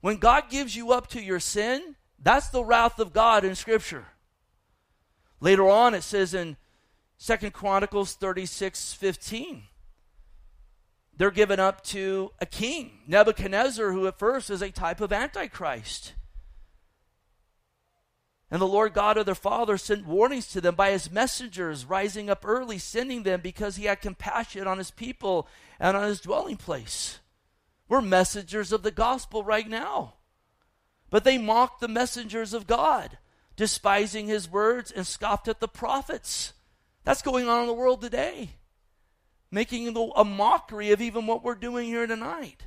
When 0.00 0.16
God 0.16 0.44
gives 0.48 0.76
you 0.76 0.92
up 0.92 1.08
to 1.08 1.22
your 1.22 1.40
sin, 1.40 1.96
that's 2.18 2.48
the 2.48 2.64
wrath 2.64 2.98
of 2.98 3.12
God 3.12 3.44
in 3.44 3.54
Scripture. 3.54 4.06
Later 5.40 5.68
on, 5.68 5.92
it 5.92 6.02
says 6.02 6.32
in 6.34 6.56
Second 7.18 7.52
Chronicles 7.52 8.14
36 8.14 8.94
15 8.94 9.64
they're 11.16 11.30
given 11.30 11.60
up 11.60 11.82
to 11.84 12.32
a 12.40 12.46
king, 12.46 12.98
Nebuchadnezzar, 13.06 13.92
who 13.92 14.06
at 14.06 14.18
first 14.18 14.50
is 14.50 14.62
a 14.62 14.70
type 14.70 15.00
of 15.00 15.12
Antichrist. 15.12 16.14
And 18.50 18.60
the 18.60 18.66
Lord 18.66 18.94
God 18.94 19.16
of 19.16 19.26
their 19.26 19.34
father 19.34 19.76
sent 19.76 20.06
warnings 20.06 20.46
to 20.48 20.60
them 20.60 20.74
by 20.74 20.90
his 20.90 21.10
messengers, 21.10 21.84
rising 21.84 22.30
up 22.30 22.44
early, 22.46 22.78
sending 22.78 23.22
them 23.22 23.40
because 23.40 23.76
he 23.76 23.86
had 23.86 24.00
compassion 24.00 24.66
on 24.66 24.78
his 24.78 24.90
people 24.90 25.48
and 25.80 25.96
on 25.96 26.04
his 26.04 26.20
dwelling 26.20 26.56
place. 26.56 27.18
We're 27.88 28.00
messengers 28.00 28.72
of 28.72 28.82
the 28.82 28.90
gospel 28.90 29.42
right 29.44 29.68
now. 29.68 30.14
But 31.10 31.24
they 31.24 31.38
mocked 31.38 31.80
the 31.80 31.88
messengers 31.88 32.52
of 32.52 32.66
God, 32.66 33.18
despising 33.56 34.26
his 34.26 34.50
words 34.50 34.90
and 34.90 35.06
scoffed 35.06 35.48
at 35.48 35.60
the 35.60 35.68
prophets. 35.68 36.52
That's 37.04 37.22
going 37.22 37.48
on 37.48 37.62
in 37.62 37.66
the 37.66 37.74
world 37.74 38.00
today, 38.00 38.50
making 39.54 39.96
a 40.16 40.24
mockery 40.24 40.90
of 40.90 41.00
even 41.00 41.26
what 41.26 41.44
we're 41.44 41.54
doing 41.54 41.86
here 41.86 42.08
tonight 42.08 42.66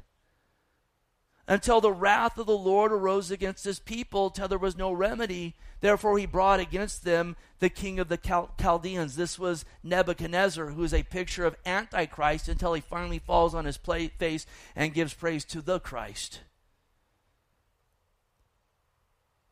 until 1.45 1.81
the 1.81 1.91
wrath 1.91 2.37
of 2.37 2.45
the 2.45 2.57
Lord 2.57 2.91
arose 2.91 3.29
against 3.29 3.65
his 3.65 3.79
people, 3.79 4.29
till 4.29 4.47
there 4.47 4.57
was 4.57 4.77
no 4.77 4.91
remedy. 4.91 5.55
Therefore, 5.79 6.17
he 6.17 6.25
brought 6.25 6.59
against 6.59 7.03
them 7.03 7.35
the 7.59 7.69
king 7.69 7.99
of 7.99 8.09
the 8.09 8.17
Chaldeans. 8.17 9.15
This 9.15 9.37
was 9.37 9.65
Nebuchadnezzar, 9.83 10.67
who 10.67 10.83
is 10.83 10.93
a 10.93 11.03
picture 11.03 11.45
of 11.45 11.55
Antichrist 11.65 12.47
until 12.47 12.73
he 12.73 12.81
finally 12.81 13.19
falls 13.19 13.53
on 13.53 13.65
his 13.65 13.77
face 13.77 14.45
and 14.75 14.93
gives 14.93 15.13
praise 15.13 15.45
to 15.45 15.61
the 15.61 15.79
Christ. 15.79 16.41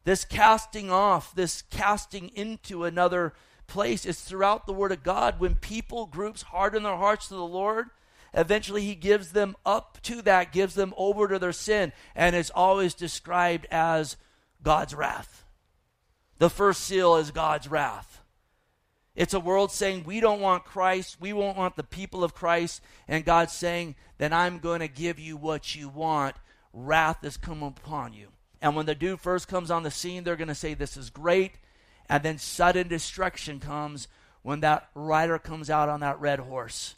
This 0.04 0.24
casting 0.24 0.92
off, 0.92 1.34
this 1.34 1.62
casting 1.64 2.30
into 2.30 2.84
another 2.84 3.34
place 3.68 4.06
is 4.06 4.22
throughout 4.22 4.66
the 4.66 4.74
Word 4.74 4.92
of 4.92 5.04
God. 5.04 5.40
When 5.40 5.56
people, 5.56 6.06
groups 6.06 6.44
harden 6.44 6.84
their 6.84 6.96
hearts 6.96 7.28
to 7.28 7.36
the 7.36 7.46
Lord, 7.46 7.90
Eventually, 8.36 8.84
he 8.84 8.96
gives 8.96 9.32
them 9.32 9.56
up 9.66 9.98
to 10.04 10.22
that, 10.24 10.52
gives 10.52 10.76
them 10.76 10.94
over 10.98 11.30
to 11.30 11.40
their 11.40 11.54
sin, 11.54 11.94
and 12.16 12.36
it's 12.36 12.50
always 12.50 12.94
described 12.94 13.66
as 13.72 14.18
God's 14.62 14.94
wrath. 14.94 15.46
The 16.38 16.50
first 16.50 16.82
seal 16.82 17.16
is 17.16 17.32
God's 17.32 17.70
wrath. 17.70 18.22
It's 19.16 19.34
a 19.34 19.40
world 19.40 19.72
saying, 19.72 20.04
We 20.04 20.20
don't 20.20 20.42
want 20.42 20.66
Christ. 20.66 21.16
We 21.22 21.32
won't 21.32 21.58
want 21.58 21.78
the 21.78 21.84
people 21.84 22.26
of 22.26 22.36
Christ. 22.36 22.82
And 23.08 23.24
God's 23.24 23.54
saying, 23.54 23.96
Then 24.18 24.34
I'm 24.34 24.60
going 24.60 24.82
to 24.82 24.90
give 24.90 25.18
you 25.18 25.38
what 25.38 25.74
you 25.74 25.88
want. 25.88 26.36
Wrath 26.74 27.24
is 27.24 27.38
coming 27.38 27.68
upon 27.68 28.12
you. 28.12 28.28
And 28.62 28.76
when 28.76 28.86
the 28.86 28.96
dude 28.96 29.22
first 29.22 29.48
comes 29.48 29.72
on 29.72 29.84
the 29.84 29.92
scene, 29.92 30.26
they're 30.26 30.36
going 30.36 30.50
to 30.50 30.56
say, 30.56 30.74
This 30.74 30.98
is 30.98 31.10
great. 31.10 31.54
And 32.10 32.24
then 32.24 32.38
sudden 32.38 32.88
destruction 32.88 33.60
comes 33.60 34.08
when 34.42 34.60
that 34.60 34.90
rider 34.94 35.40
comes 35.40 35.70
out 35.70 35.90
on 35.90 36.02
that 36.02 36.20
red 36.20 36.40
horse. 36.40 36.96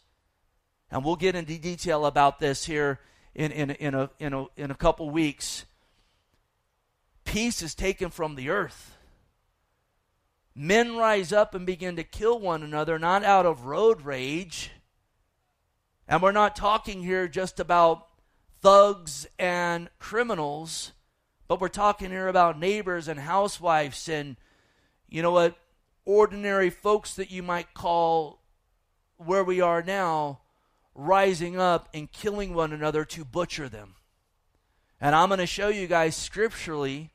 And 0.90 1.04
we'll 1.04 1.16
get 1.16 1.34
into 1.34 1.58
detail 1.58 2.06
about 2.06 2.40
this 2.40 2.64
here 2.64 3.00
in, 3.34 3.52
in, 3.52 3.70
in, 3.70 3.94
a, 3.94 4.10
in, 4.18 4.32
a, 4.32 4.46
in 4.56 4.70
a 4.70 4.74
couple 4.74 5.08
weeks. 5.10 5.64
Peace 7.24 7.62
is 7.62 7.74
taken 7.74 8.10
from 8.10 8.34
the 8.34 8.50
earth. 8.50 8.96
Men 10.54 10.96
rise 10.96 11.32
up 11.32 11.54
and 11.54 11.64
begin 11.64 11.96
to 11.96 12.04
kill 12.04 12.38
one 12.38 12.62
another, 12.62 12.98
not 12.98 13.22
out 13.22 13.46
of 13.46 13.66
road 13.66 14.02
rage. 14.02 14.70
And 16.08 16.20
we're 16.20 16.32
not 16.32 16.56
talking 16.56 17.02
here 17.02 17.28
just 17.28 17.60
about 17.60 18.08
thugs 18.60 19.26
and 19.38 19.88
criminals, 19.98 20.92
but 21.46 21.60
we're 21.60 21.68
talking 21.68 22.10
here 22.10 22.28
about 22.28 22.58
neighbors 22.58 23.08
and 23.08 23.20
housewives 23.20 24.08
and, 24.08 24.36
you 25.08 25.22
know 25.22 25.32
what, 25.32 25.56
ordinary 26.04 26.70
folks 26.70 27.14
that 27.14 27.30
you 27.30 27.42
might 27.42 27.74
call 27.74 28.40
where 29.16 29.44
we 29.44 29.60
are 29.60 29.82
now 29.82 30.40
rising 30.94 31.58
up 31.58 31.88
and 31.94 32.10
killing 32.12 32.54
one 32.54 32.72
another 32.72 33.04
to 33.04 33.24
butcher 33.24 33.68
them. 33.68 33.94
And 35.00 35.14
I'm 35.14 35.28
going 35.28 35.38
to 35.38 35.46
show 35.46 35.68
you 35.68 35.86
guys 35.86 36.16
scripturally 36.16 37.10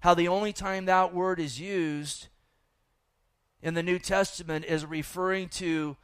how 0.00 0.14
the 0.14 0.28
only 0.28 0.52
time 0.52 0.84
that 0.84 1.14
word 1.14 1.40
is 1.40 1.60
used 1.60 2.28
in 3.62 3.74
the 3.74 3.82
New 3.82 3.98
Testament 3.98 4.64
is 4.64 4.84
referring 4.84 5.48
to 5.48 5.96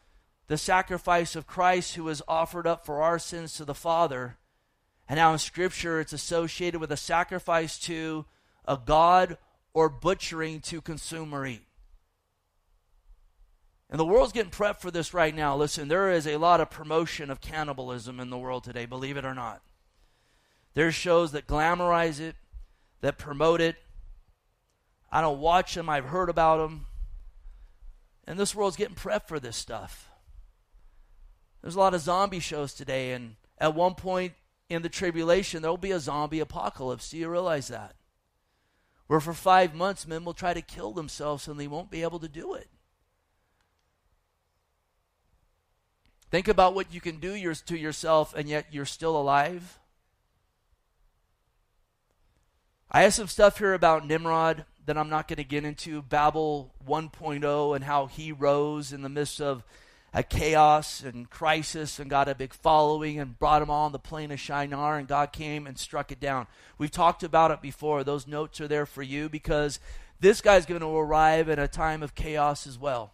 the 0.46 0.56
sacrifice 0.56 1.36
of 1.36 1.46
Christ 1.46 1.96
who 1.96 2.04
was 2.04 2.22
offered 2.26 2.66
up 2.66 2.86
for 2.86 3.02
our 3.02 3.18
sins 3.18 3.54
to 3.54 3.64
the 3.64 3.74
Father. 3.74 4.38
And 5.08 5.18
now 5.18 5.32
in 5.32 5.38
Scripture, 5.38 6.00
it's 6.00 6.12
associated 6.12 6.80
with 6.80 6.92
a 6.92 6.96
sacrifice 6.96 7.78
to 7.80 8.24
a 8.64 8.78
God 8.82 9.36
or 9.78 9.88
butchering 9.88 10.60
to 10.60 10.80
consume 10.80 11.32
or 11.32 11.46
eat. 11.46 11.62
And 13.88 14.00
the 14.00 14.04
world's 14.04 14.32
getting 14.32 14.50
prepped 14.50 14.80
for 14.80 14.90
this 14.90 15.14
right 15.14 15.32
now. 15.32 15.54
Listen, 15.56 15.86
there 15.86 16.10
is 16.10 16.26
a 16.26 16.36
lot 16.36 16.60
of 16.60 16.68
promotion 16.68 17.30
of 17.30 17.40
cannibalism 17.40 18.18
in 18.18 18.28
the 18.28 18.36
world 18.36 18.64
today, 18.64 18.86
believe 18.86 19.16
it 19.16 19.24
or 19.24 19.34
not. 19.34 19.62
There's 20.74 20.96
shows 20.96 21.30
that 21.30 21.46
glamorize 21.46 22.18
it, 22.18 22.34
that 23.02 23.18
promote 23.18 23.60
it. 23.60 23.76
I 25.12 25.20
don't 25.20 25.38
watch 25.38 25.76
them, 25.76 25.88
I've 25.88 26.06
heard 26.06 26.28
about 26.28 26.56
them. 26.56 26.86
And 28.26 28.36
this 28.36 28.56
world's 28.56 28.76
getting 28.76 28.96
prepped 28.96 29.28
for 29.28 29.38
this 29.38 29.56
stuff. 29.56 30.10
There's 31.62 31.76
a 31.76 31.78
lot 31.78 31.94
of 31.94 32.00
zombie 32.00 32.40
shows 32.40 32.74
today, 32.74 33.12
and 33.12 33.36
at 33.58 33.76
one 33.76 33.94
point 33.94 34.32
in 34.68 34.82
the 34.82 34.88
tribulation, 34.88 35.62
there'll 35.62 35.76
be 35.76 35.92
a 35.92 36.00
zombie 36.00 36.40
apocalypse. 36.40 37.10
Do 37.10 37.16
you 37.16 37.28
realize 37.28 37.68
that? 37.68 37.94
Where 39.08 39.20
for 39.20 39.32
five 39.32 39.74
months, 39.74 40.06
men 40.06 40.24
will 40.24 40.34
try 40.34 40.54
to 40.54 40.60
kill 40.60 40.92
themselves 40.92 41.48
and 41.48 41.58
they 41.58 41.66
won't 41.66 41.90
be 41.90 42.02
able 42.02 42.20
to 42.20 42.28
do 42.28 42.54
it. 42.54 42.68
Think 46.30 46.46
about 46.46 46.74
what 46.74 46.92
you 46.92 47.00
can 47.00 47.18
do 47.18 47.32
to 47.54 47.76
yourself 47.76 48.34
and 48.36 48.48
yet 48.48 48.66
you're 48.70 48.84
still 48.84 49.16
alive. 49.16 49.78
I 52.90 53.02
have 53.02 53.14
some 53.14 53.28
stuff 53.28 53.58
here 53.58 53.72
about 53.72 54.06
Nimrod 54.06 54.66
that 54.84 54.98
I'm 54.98 55.08
not 55.08 55.26
going 55.26 55.38
to 55.38 55.44
get 55.44 55.64
into. 55.64 56.02
Babel 56.02 56.74
1.0 56.86 57.76
and 57.76 57.84
how 57.84 58.06
he 58.06 58.30
rose 58.30 58.92
in 58.92 59.00
the 59.00 59.08
midst 59.08 59.40
of 59.40 59.64
a 60.14 60.22
chaos 60.22 61.02
and 61.02 61.28
crisis 61.28 61.98
and 61.98 62.08
got 62.08 62.28
a 62.28 62.34
big 62.34 62.54
following 62.54 63.18
and 63.18 63.38
brought 63.38 63.60
them 63.60 63.70
all 63.70 63.86
on 63.86 63.92
the 63.92 63.98
plain 63.98 64.30
of 64.30 64.40
Shinar 64.40 64.98
and 64.98 65.06
God 65.06 65.32
came 65.32 65.66
and 65.66 65.78
struck 65.78 66.10
it 66.10 66.20
down. 66.20 66.46
We've 66.78 66.90
talked 66.90 67.22
about 67.22 67.50
it 67.50 67.60
before. 67.60 68.04
Those 68.04 68.26
notes 68.26 68.60
are 68.60 68.68
there 68.68 68.86
for 68.86 69.02
you 69.02 69.28
because 69.28 69.80
this 70.20 70.40
guy's 70.40 70.66
going 70.66 70.80
to 70.80 70.96
arrive 70.96 71.48
in 71.48 71.58
a 71.58 71.68
time 71.68 72.02
of 72.02 72.14
chaos 72.14 72.66
as 72.66 72.78
well. 72.78 73.12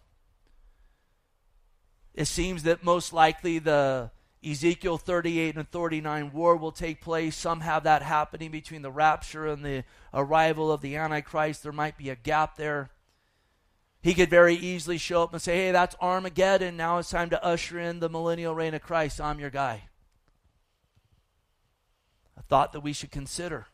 It 2.13 2.25
seems 2.25 2.63
that 2.63 2.83
most 2.83 3.11
likely 3.11 3.59
the 3.59 4.09
Ezekiel 4.43 4.97
38 4.97 5.57
and 5.57 5.69
39 5.69 6.31
war 6.31 6.55
will 6.55 6.71
take 6.71 7.01
place. 7.01 7.35
Some 7.35 7.59
have 7.61 7.83
that 7.83 8.03
happening 8.03 8.51
between 8.51 8.83
the 8.83 8.91
rapture 8.91 9.47
and 9.47 9.65
the 9.65 9.83
arrival 10.13 10.71
of 10.71 10.81
the 10.81 10.95
Antichrist. 10.95 11.63
There 11.63 11.71
might 11.71 11.97
be 11.97 12.09
a 12.09 12.15
gap 12.15 12.55
there. 12.55 12.91
He 14.05 14.13
could 14.13 14.29
very 14.29 14.53
easily 14.53 14.99
show 14.99 15.23
up 15.23 15.33
and 15.33 15.41
say, 15.41 15.55
Hey, 15.55 15.71
that's 15.71 15.95
Armageddon. 15.99 16.77
Now 16.77 16.99
it's 16.99 17.09
time 17.09 17.31
to 17.31 17.43
usher 17.43 17.79
in 17.79 17.99
the 17.99 18.07
millennial 18.07 18.53
reign 18.53 18.75
of 18.75 18.83
Christ. 18.83 19.19
I'm 19.19 19.39
your 19.39 19.49
guy. 19.49 19.85
A 22.37 22.43
thought 22.43 22.71
that 22.73 22.81
we 22.81 22.93
should 22.93 23.09
consider. 23.09 23.65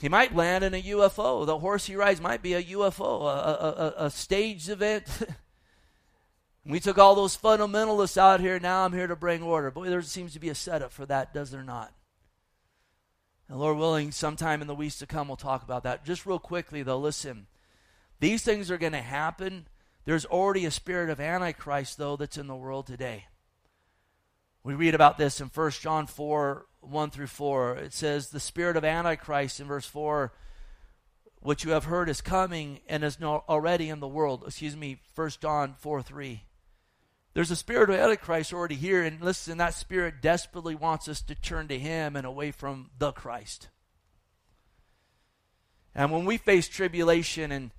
He 0.00 0.08
might 0.08 0.34
land 0.34 0.64
in 0.64 0.74
a 0.74 0.82
UFO. 0.82 1.46
The 1.46 1.60
horse 1.60 1.86
he 1.86 1.94
rides 1.94 2.20
might 2.20 2.42
be 2.42 2.54
a 2.54 2.62
UFO, 2.64 3.22
a, 3.22 3.94
a, 4.00 4.06
a, 4.06 4.10
staged 4.10 4.68
event. 4.68 5.06
we 6.66 6.80
took 6.80 6.98
all 6.98 7.14
those 7.14 7.36
fundamentalists 7.36 8.18
out 8.18 8.40
here. 8.40 8.58
Now 8.58 8.84
I'm 8.84 8.92
here 8.92 9.06
to 9.06 9.14
bring 9.14 9.40
order. 9.40 9.70
Boy, 9.70 9.88
there 9.88 10.02
seems 10.02 10.32
to 10.32 10.40
be 10.40 10.48
a 10.48 10.54
setup 10.56 10.90
for 10.90 11.06
that, 11.06 11.32
does 11.32 11.52
there 11.52 11.62
not? 11.62 11.94
And 13.48 13.58
Lord 13.58 13.76
willing, 13.76 14.10
sometime 14.10 14.62
in 14.62 14.66
the 14.66 14.74
weeks 14.74 14.98
to 14.98 15.06
come, 15.06 15.28
we'll 15.28 15.36
talk 15.36 15.62
about 15.62 15.82
that. 15.82 16.04
Just 16.04 16.26
real 16.26 16.38
quickly, 16.38 16.82
though, 16.82 16.98
listen. 16.98 17.46
These 18.20 18.42
things 18.42 18.70
are 18.70 18.78
going 18.78 18.92
to 18.92 19.02
happen. 19.02 19.66
There's 20.04 20.24
already 20.24 20.64
a 20.64 20.70
spirit 20.70 21.10
of 21.10 21.20
Antichrist, 21.20 21.98
though, 21.98 22.16
that's 22.16 22.38
in 22.38 22.46
the 22.46 22.56
world 22.56 22.86
today. 22.86 23.26
We 24.62 24.74
read 24.74 24.94
about 24.94 25.18
this 25.18 25.40
in 25.40 25.48
1 25.48 25.70
John 25.72 26.06
4 26.06 26.66
1 26.80 27.10
through 27.10 27.26
4. 27.26 27.76
It 27.76 27.92
says, 27.92 28.28
The 28.28 28.40
spirit 28.40 28.76
of 28.76 28.84
Antichrist 28.84 29.60
in 29.60 29.66
verse 29.66 29.86
4, 29.86 30.32
which 31.40 31.64
you 31.64 31.72
have 31.72 31.84
heard 31.84 32.08
is 32.08 32.20
coming 32.20 32.80
and 32.88 33.04
is 33.04 33.18
already 33.22 33.88
in 33.88 34.00
the 34.00 34.08
world. 34.08 34.44
Excuse 34.46 34.76
me, 34.76 35.00
1 35.14 35.30
John 35.40 35.74
4 35.78 36.02
3. 36.02 36.42
There's 37.34 37.50
a 37.50 37.56
spirit 37.56 37.90
of 37.90 37.96
Antichrist 37.96 38.52
already 38.52 38.76
here, 38.76 39.02
and 39.02 39.20
listen, 39.20 39.58
that 39.58 39.74
spirit 39.74 40.22
desperately 40.22 40.76
wants 40.76 41.08
us 41.08 41.20
to 41.22 41.34
turn 41.34 41.68
to 41.68 41.78
Him 41.78 42.14
and 42.14 42.24
away 42.24 42.52
from 42.52 42.90
the 42.98 43.12
Christ. 43.12 43.68
And 45.94 46.10
when 46.12 46.24
we 46.24 46.38
face 46.38 46.68
tribulation 46.68 47.52
and 47.52 47.72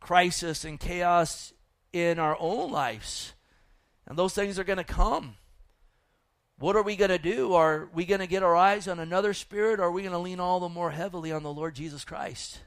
crisis 0.00 0.64
and 0.64 0.80
chaos 0.80 1.52
in 1.92 2.18
our 2.18 2.36
own 2.40 2.70
lives, 2.70 3.34
and 4.06 4.18
those 4.18 4.34
things 4.34 4.58
are 4.58 4.64
going 4.64 4.78
to 4.78 4.84
come. 4.84 5.36
What 6.58 6.76
are 6.76 6.82
we 6.82 6.96
going 6.96 7.10
to 7.10 7.18
do? 7.18 7.54
Are 7.54 7.88
we 7.92 8.04
going 8.04 8.20
to 8.20 8.26
get 8.26 8.42
our 8.42 8.54
eyes 8.54 8.88
on 8.88 8.98
another 8.98 9.34
spirit 9.34 9.80
or 9.80 9.84
are 9.84 9.92
we 9.92 10.02
going 10.02 10.12
to 10.12 10.18
lean 10.18 10.40
all 10.40 10.60
the 10.60 10.68
more 10.68 10.90
heavily 10.90 11.32
on 11.32 11.42
the 11.42 11.52
Lord 11.52 11.74
Jesus 11.74 12.04
Christ? 12.04 12.60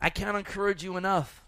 I 0.00 0.10
can't 0.10 0.36
encourage 0.36 0.84
you 0.84 0.96
enough. 0.96 1.44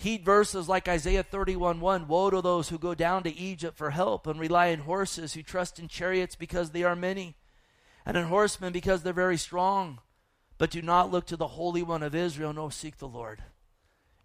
Heed 0.00 0.24
verses 0.24 0.68
like 0.68 0.86
Isaiah 0.86 1.24
31 1.24 1.80
1 1.80 2.06
Woe 2.06 2.30
to 2.30 2.40
those 2.40 2.68
who 2.68 2.78
go 2.78 2.94
down 2.94 3.24
to 3.24 3.36
Egypt 3.36 3.76
for 3.76 3.90
help 3.90 4.28
and 4.28 4.38
rely 4.38 4.70
on 4.70 4.78
horses, 4.78 5.34
who 5.34 5.42
trust 5.42 5.80
in 5.80 5.88
chariots 5.88 6.36
because 6.36 6.70
they 6.70 6.84
are 6.84 6.94
many, 6.94 7.34
and 8.06 8.16
in 8.16 8.26
horsemen 8.26 8.72
because 8.72 9.02
they're 9.02 9.12
very 9.12 9.36
strong, 9.36 9.98
but 10.56 10.70
do 10.70 10.80
not 10.82 11.10
look 11.10 11.26
to 11.26 11.36
the 11.36 11.48
Holy 11.48 11.82
One 11.82 12.04
of 12.04 12.14
Israel, 12.14 12.52
nor 12.52 12.70
seek 12.70 12.98
the 12.98 13.08
Lord. 13.08 13.42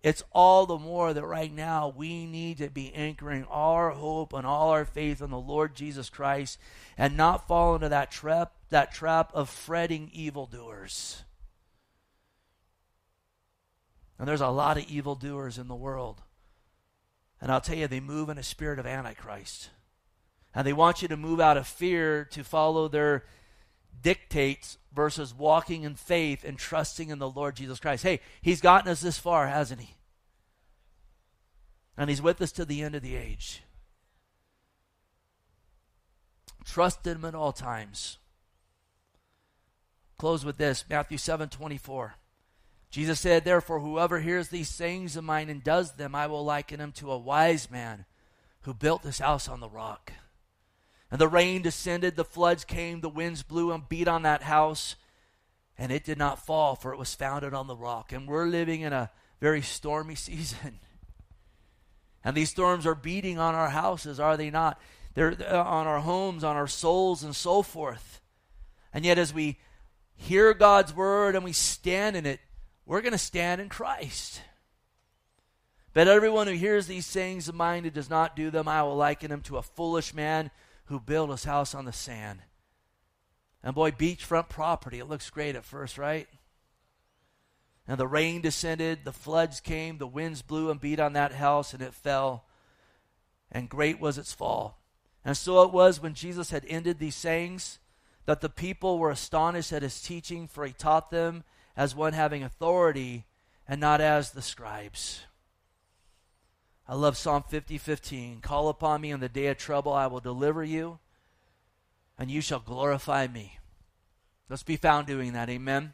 it's 0.04 0.22
all 0.32 0.68
the 0.68 0.78
more 0.78 1.12
that 1.12 1.26
right 1.26 1.52
now 1.52 1.92
we 1.96 2.28
need 2.28 2.60
to 2.60 2.70
be 2.70 2.94
anchoring 2.94 3.46
our 3.50 3.90
hope 3.90 4.32
and 4.32 4.46
all 4.46 4.70
our 4.70 4.86
faith 4.86 5.24
in 5.24 5.32
the 5.32 5.40
Lord 5.40 5.74
Jesus 5.76 6.08
Christ 6.08 6.60
and 7.00 7.18
not 7.18 7.48
fall 7.48 7.74
into 7.74 7.90
that 7.90 8.12
trap 8.12 8.54
that 8.70 8.94
trap 8.94 9.32
of 9.34 9.50
fretting 9.50 10.12
evildoers. 10.14 11.24
And 14.18 14.28
there's 14.28 14.42
a 14.42 14.50
lot 14.50 14.78
of 14.78 14.90
evildoers 14.90 15.58
in 15.58 15.68
the 15.68 15.76
world. 15.76 16.22
And 17.42 17.52
I'll 17.52 17.62
tell 17.62 17.78
you, 17.78 17.88
they 17.88 18.00
move 18.00 18.30
in 18.30 18.38
a 18.38 18.44
spirit 18.44 18.80
of 18.80 18.86
Antichrist. 18.86 19.70
And 20.54 20.66
they 20.66 20.74
want 20.74 21.02
you 21.02 21.08
to 21.08 21.18
move 21.18 21.40
out 21.40 21.58
of 21.58 21.68
fear 21.68 22.26
to 22.32 22.44
follow 22.44 22.88
their 22.88 23.26
dictates 24.02 24.78
versus 24.94 25.34
walking 25.34 25.84
in 25.84 25.96
faith 25.96 26.44
and 26.44 26.58
trusting 26.58 27.10
in 27.10 27.20
the 27.20 27.30
Lord 27.30 27.56
Jesus 27.56 27.80
Christ. 27.80 28.04
Hey, 28.04 28.20
He's 28.42 28.62
gotten 28.62 28.92
us 28.92 29.02
this 29.02 29.18
far, 29.18 29.48
hasn't 29.48 29.82
He? 29.82 29.96
And 31.98 32.10
He's 32.10 32.22
with 32.22 32.42
us 32.42 32.52
to 32.54 32.66
the 32.66 32.82
end 32.82 32.96
of 32.96 33.02
the 33.02 33.16
age. 33.16 33.64
Trust 36.66 37.06
Him 37.06 37.26
at 37.26 37.36
all 37.36 37.52
times. 37.52 38.18
Close 40.18 40.46
with 40.46 40.58
this 40.58 40.86
Matthew 40.90 41.18
7 41.18 41.50
24. 41.50 42.16
Jesus 42.94 43.20
said, 43.20 43.44
Therefore, 43.44 43.80
whoever 43.80 44.20
hears 44.20 44.50
these 44.50 44.70
sayings 44.70 45.16
of 45.16 45.24
mine 45.24 45.50
and 45.50 45.64
does 45.64 45.94
them, 45.94 46.14
I 46.14 46.28
will 46.28 46.46
liken 46.46 46.80
him 46.80 46.92
to 46.92 47.12
a 47.12 47.18
wise 47.18 47.72
man 47.72 48.06
who 48.62 48.74
built 48.76 49.02
his 49.02 49.18
house 49.18 49.50
on 49.50 49.62
the 49.62 49.68
rock. 49.68 50.14
And 51.10 51.20
the 51.20 51.28
rain 51.28 51.64
descended, 51.64 52.16
the 52.16 52.24
floods 52.24 52.64
came, 52.64 53.02
the 53.02 53.10
winds 53.10 53.42
blew 53.42 53.72
and 53.72 53.90
beat 53.90 54.08
on 54.08 54.22
that 54.22 54.44
house, 54.44 54.96
and 55.76 55.92
it 55.92 56.04
did 56.04 56.20
not 56.20 56.46
fall, 56.46 56.76
for 56.76 56.94
it 56.94 57.00
was 57.00 57.16
founded 57.16 57.56
on 57.56 57.66
the 57.66 57.76
rock. 57.76 58.12
And 58.12 58.28
we're 58.28 58.46
living 58.46 58.82
in 58.82 58.94
a 58.94 59.10
very 59.42 59.64
stormy 59.64 60.14
season. 60.30 60.78
And 62.24 62.38
these 62.38 62.52
storms 62.52 62.86
are 62.86 62.94
beating 62.94 63.40
on 63.40 63.56
our 63.56 63.70
houses, 63.70 64.20
are 64.20 64.38
they 64.38 64.52
not? 64.52 64.80
They're 65.16 65.36
uh, 65.50 65.64
on 65.64 65.88
our 65.88 66.02
homes, 66.02 66.44
on 66.44 66.56
our 66.56 66.68
souls, 66.68 67.24
and 67.24 67.36
so 67.36 67.64
forth. 67.64 68.22
And 68.94 69.04
yet, 69.04 69.18
as 69.18 69.34
we 69.34 69.58
hear 70.14 70.54
God's 70.54 70.96
word 70.96 71.36
and 71.36 71.44
we 71.44 71.54
stand 71.54 72.16
in 72.16 72.28
it, 72.28 72.40
we're 72.86 73.02
going 73.02 73.14
to 73.14 73.18
stand 73.18 73.62
in 73.62 73.70
Christ. 73.70 74.42
But 75.94 76.08
everyone 76.08 76.48
who 76.48 76.54
hears 76.54 76.88
these 76.88 77.06
sayings 77.06 77.48
of 77.48 77.56
mine 77.56 77.86
and 77.86 77.94
does 77.94 78.10
not 78.10 78.36
do 78.36 78.50
them, 78.50 78.68
I 78.68 78.82
will 78.84 78.96
liken 78.96 79.32
him 79.32 79.42
to 79.42 79.58
a 79.58 79.62
foolish 79.62 80.14
man 80.14 80.50
who 80.86 81.00
built 81.00 81.30
his 81.30 81.44
house 81.44 81.76
on 81.76 81.86
the 81.86 81.94
sand. 81.94 82.40
And 83.64 83.76
boy, 83.76 83.92
beachfront 83.92 84.50
property, 84.50 85.00
it 85.00 85.08
looks 85.08 85.30
great 85.30 85.56
at 85.56 85.64
first, 85.64 85.98
right? 85.98 86.28
And 87.88 87.98
the 87.98 88.08
rain 88.08 88.42
descended, 88.42 89.06
the 89.06 89.12
floods 89.12 89.60
came, 89.60 89.98
the 89.98 90.08
winds 90.08 90.42
blew 90.42 90.72
and 90.72 90.82
beat 90.82 91.00
on 91.00 91.14
that 91.14 91.34
house, 91.34 91.74
and 91.74 91.82
it 91.82 91.94
fell. 91.94 92.46
And 93.52 93.70
great 93.70 94.00
was 94.00 94.18
its 94.18 94.34
fall. 94.34 94.82
And 95.24 95.38
so 95.38 95.62
it 95.64 95.72
was 95.72 96.02
when 96.02 96.16
Jesus 96.16 96.50
had 96.50 96.66
ended 96.68 97.00
these 97.00 97.16
sayings 97.16 97.80
that 98.26 98.42
the 98.42 98.50
people 98.50 98.98
were 98.98 99.12
astonished 99.12 99.72
at 99.72 99.84
his 99.84 100.02
teaching, 100.02 100.48
for 100.48 100.66
he 100.66 100.74
taught 100.74 101.12
them 101.12 101.44
as 101.76 101.96
one 101.96 102.14
having 102.14 102.44
authority 102.44 103.26
and 103.68 103.80
not 103.80 104.02
as 104.02 104.32
the 104.32 104.42
scribes. 104.42 105.22
I 106.88 106.96
love 106.96 107.18
Psalm 107.18 107.44
50 107.48 107.78
15. 107.78 108.42
Call 108.42 108.70
upon 108.70 109.02
me 109.02 109.12
in 109.12 109.20
the 109.20 109.30
day 109.30 109.48
of 109.48 109.58
trouble, 109.58 109.94
I 109.94 110.08
will 110.08 110.20
deliver 110.20 110.64
you, 110.64 111.00
and 112.18 112.30
you 112.30 112.42
shall 112.42 112.60
glorify 112.60 113.28
me. 113.28 113.60
Let's 114.50 114.64
be 114.64 114.76
found 114.76 115.08
doing 115.08 115.34
that. 115.34 115.50
Amen. 115.50 115.94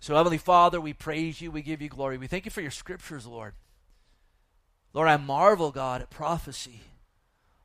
So, 0.00 0.16
Heavenly 0.16 0.38
Father, 0.38 0.80
we 0.80 0.92
praise 0.92 1.40
you. 1.40 1.50
We 1.50 1.62
give 1.62 1.80
you 1.80 1.88
glory. 1.88 2.18
We 2.18 2.26
thank 2.26 2.44
you 2.44 2.50
for 2.50 2.62
your 2.62 2.70
scriptures, 2.70 3.26
Lord. 3.26 3.54
Lord, 4.92 5.08
I 5.08 5.16
marvel, 5.18 5.70
God, 5.70 6.02
at 6.02 6.10
prophecy. 6.10 6.80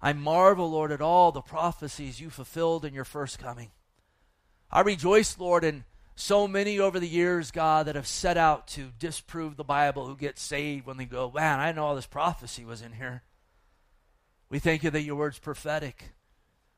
I 0.01 0.13
marvel, 0.13 0.69
Lord, 0.69 0.91
at 0.91 1.01
all 1.01 1.31
the 1.31 1.41
prophecies 1.41 2.19
you 2.19 2.29
fulfilled 2.29 2.85
in 2.85 2.93
your 2.93 3.05
first 3.05 3.39
coming. 3.39 3.71
I 4.69 4.81
rejoice, 4.81 5.39
Lord, 5.39 5.63
in 5.63 5.85
so 6.15 6.47
many 6.47 6.79
over 6.79 6.99
the 6.99 7.07
years, 7.07 7.51
God, 7.51 7.87
that 7.87 7.95
have 7.95 8.07
set 8.07 8.37
out 8.37 8.67
to 8.69 8.91
disprove 8.99 9.57
the 9.57 9.63
Bible 9.63 10.07
who 10.07 10.15
get 10.15 10.39
saved 10.39 10.85
when 10.85 10.97
they 10.97 11.05
go, 11.05 11.31
man, 11.33 11.59
I 11.59 11.71
know 11.73 11.85
all 11.85 11.95
this 11.95 12.05
prophecy 12.05 12.63
was 12.63 12.81
in 12.81 12.93
here. 12.93 13.23
We 14.49 14.59
thank 14.59 14.83
you 14.83 14.89
that 14.91 15.01
your 15.01 15.15
word's 15.15 15.39
prophetic. 15.39 16.11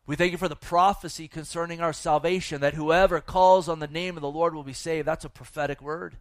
We 0.07 0.15
thank 0.15 0.31
you 0.31 0.37
for 0.37 0.47
the 0.47 0.55
prophecy 0.55 1.27
concerning 1.27 1.81
our 1.81 1.93
salvation, 1.93 2.61
that 2.61 2.73
whoever 2.73 3.21
calls 3.21 3.69
on 3.69 3.79
the 3.79 3.87
name 3.87 4.15
of 4.15 4.21
the 4.21 4.31
Lord 4.31 4.55
will 4.55 4.63
be 4.63 4.73
saved. 4.73 5.07
That's 5.07 5.25
a 5.25 5.29
prophetic 5.29 5.81
word. 5.81 6.17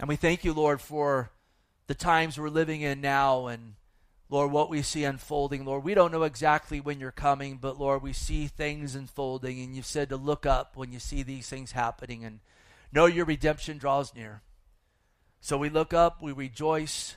And 0.00 0.08
we 0.08 0.16
thank 0.16 0.44
you, 0.44 0.52
Lord, 0.52 0.80
for 0.80 1.30
the 1.86 1.94
times 1.94 2.38
we're 2.38 2.48
living 2.48 2.80
in 2.80 3.00
now 3.00 3.46
and 3.46 3.74
Lord, 4.32 4.50
what 4.50 4.70
we 4.70 4.80
see 4.80 5.04
unfolding, 5.04 5.66
Lord. 5.66 5.84
We 5.84 5.92
don't 5.92 6.10
know 6.10 6.22
exactly 6.22 6.80
when 6.80 6.98
you're 6.98 7.10
coming, 7.10 7.58
but 7.60 7.78
Lord, 7.78 8.02
we 8.02 8.14
see 8.14 8.46
things 8.46 8.94
unfolding, 8.94 9.60
and 9.60 9.76
you've 9.76 9.84
said 9.84 10.08
to 10.08 10.16
look 10.16 10.46
up 10.46 10.74
when 10.74 10.90
you 10.90 11.00
see 11.00 11.22
these 11.22 11.50
things 11.50 11.72
happening 11.72 12.24
and 12.24 12.40
know 12.90 13.04
your 13.04 13.26
redemption 13.26 13.76
draws 13.76 14.14
near. 14.14 14.40
So 15.42 15.58
we 15.58 15.68
look 15.68 15.92
up, 15.92 16.22
we 16.22 16.32
rejoice. 16.32 17.16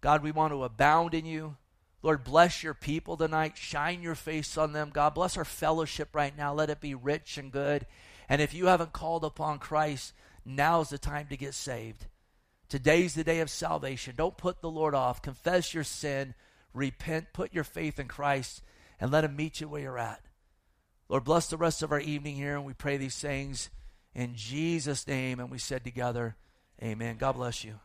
God, 0.00 0.22
we 0.22 0.30
want 0.30 0.54
to 0.54 0.64
abound 0.64 1.12
in 1.12 1.26
you. 1.26 1.58
Lord, 2.00 2.24
bless 2.24 2.62
your 2.62 2.72
people 2.72 3.18
tonight. 3.18 3.58
Shine 3.58 4.00
your 4.00 4.14
face 4.14 4.56
on 4.56 4.72
them. 4.72 4.88
God, 4.90 5.12
bless 5.12 5.36
our 5.36 5.44
fellowship 5.44 6.08
right 6.14 6.34
now. 6.34 6.54
Let 6.54 6.70
it 6.70 6.80
be 6.80 6.94
rich 6.94 7.36
and 7.36 7.52
good. 7.52 7.84
And 8.30 8.40
if 8.40 8.54
you 8.54 8.68
haven't 8.68 8.94
called 8.94 9.24
upon 9.24 9.58
Christ, 9.58 10.14
now's 10.46 10.88
the 10.88 10.96
time 10.96 11.26
to 11.26 11.36
get 11.36 11.52
saved. 11.52 12.06
Today's 12.70 13.12
the 13.12 13.24
day 13.24 13.40
of 13.40 13.50
salvation. 13.50 14.14
Don't 14.16 14.38
put 14.38 14.62
the 14.62 14.70
Lord 14.70 14.94
off. 14.94 15.20
Confess 15.20 15.74
your 15.74 15.84
sin 15.84 16.34
repent, 16.76 17.32
put 17.32 17.52
your 17.52 17.64
faith 17.64 17.98
in 17.98 18.08
Christ, 18.08 18.62
and 19.00 19.10
let 19.10 19.24
Him 19.24 19.36
meet 19.36 19.60
you 19.60 19.68
where 19.68 19.82
you're 19.82 19.98
at. 19.98 20.20
Lord, 21.08 21.24
bless 21.24 21.48
the 21.48 21.56
rest 21.56 21.82
of 21.82 21.92
our 21.92 22.00
evening 22.00 22.36
here, 22.36 22.56
and 22.56 22.64
we 22.64 22.72
pray 22.72 22.96
these 22.96 23.18
things 23.18 23.70
in 24.14 24.34
Jesus' 24.34 25.06
name. 25.06 25.38
And 25.40 25.50
we 25.50 25.58
said 25.58 25.84
together, 25.84 26.36
Amen. 26.82 27.16
God 27.16 27.32
bless 27.32 27.64
you. 27.64 27.78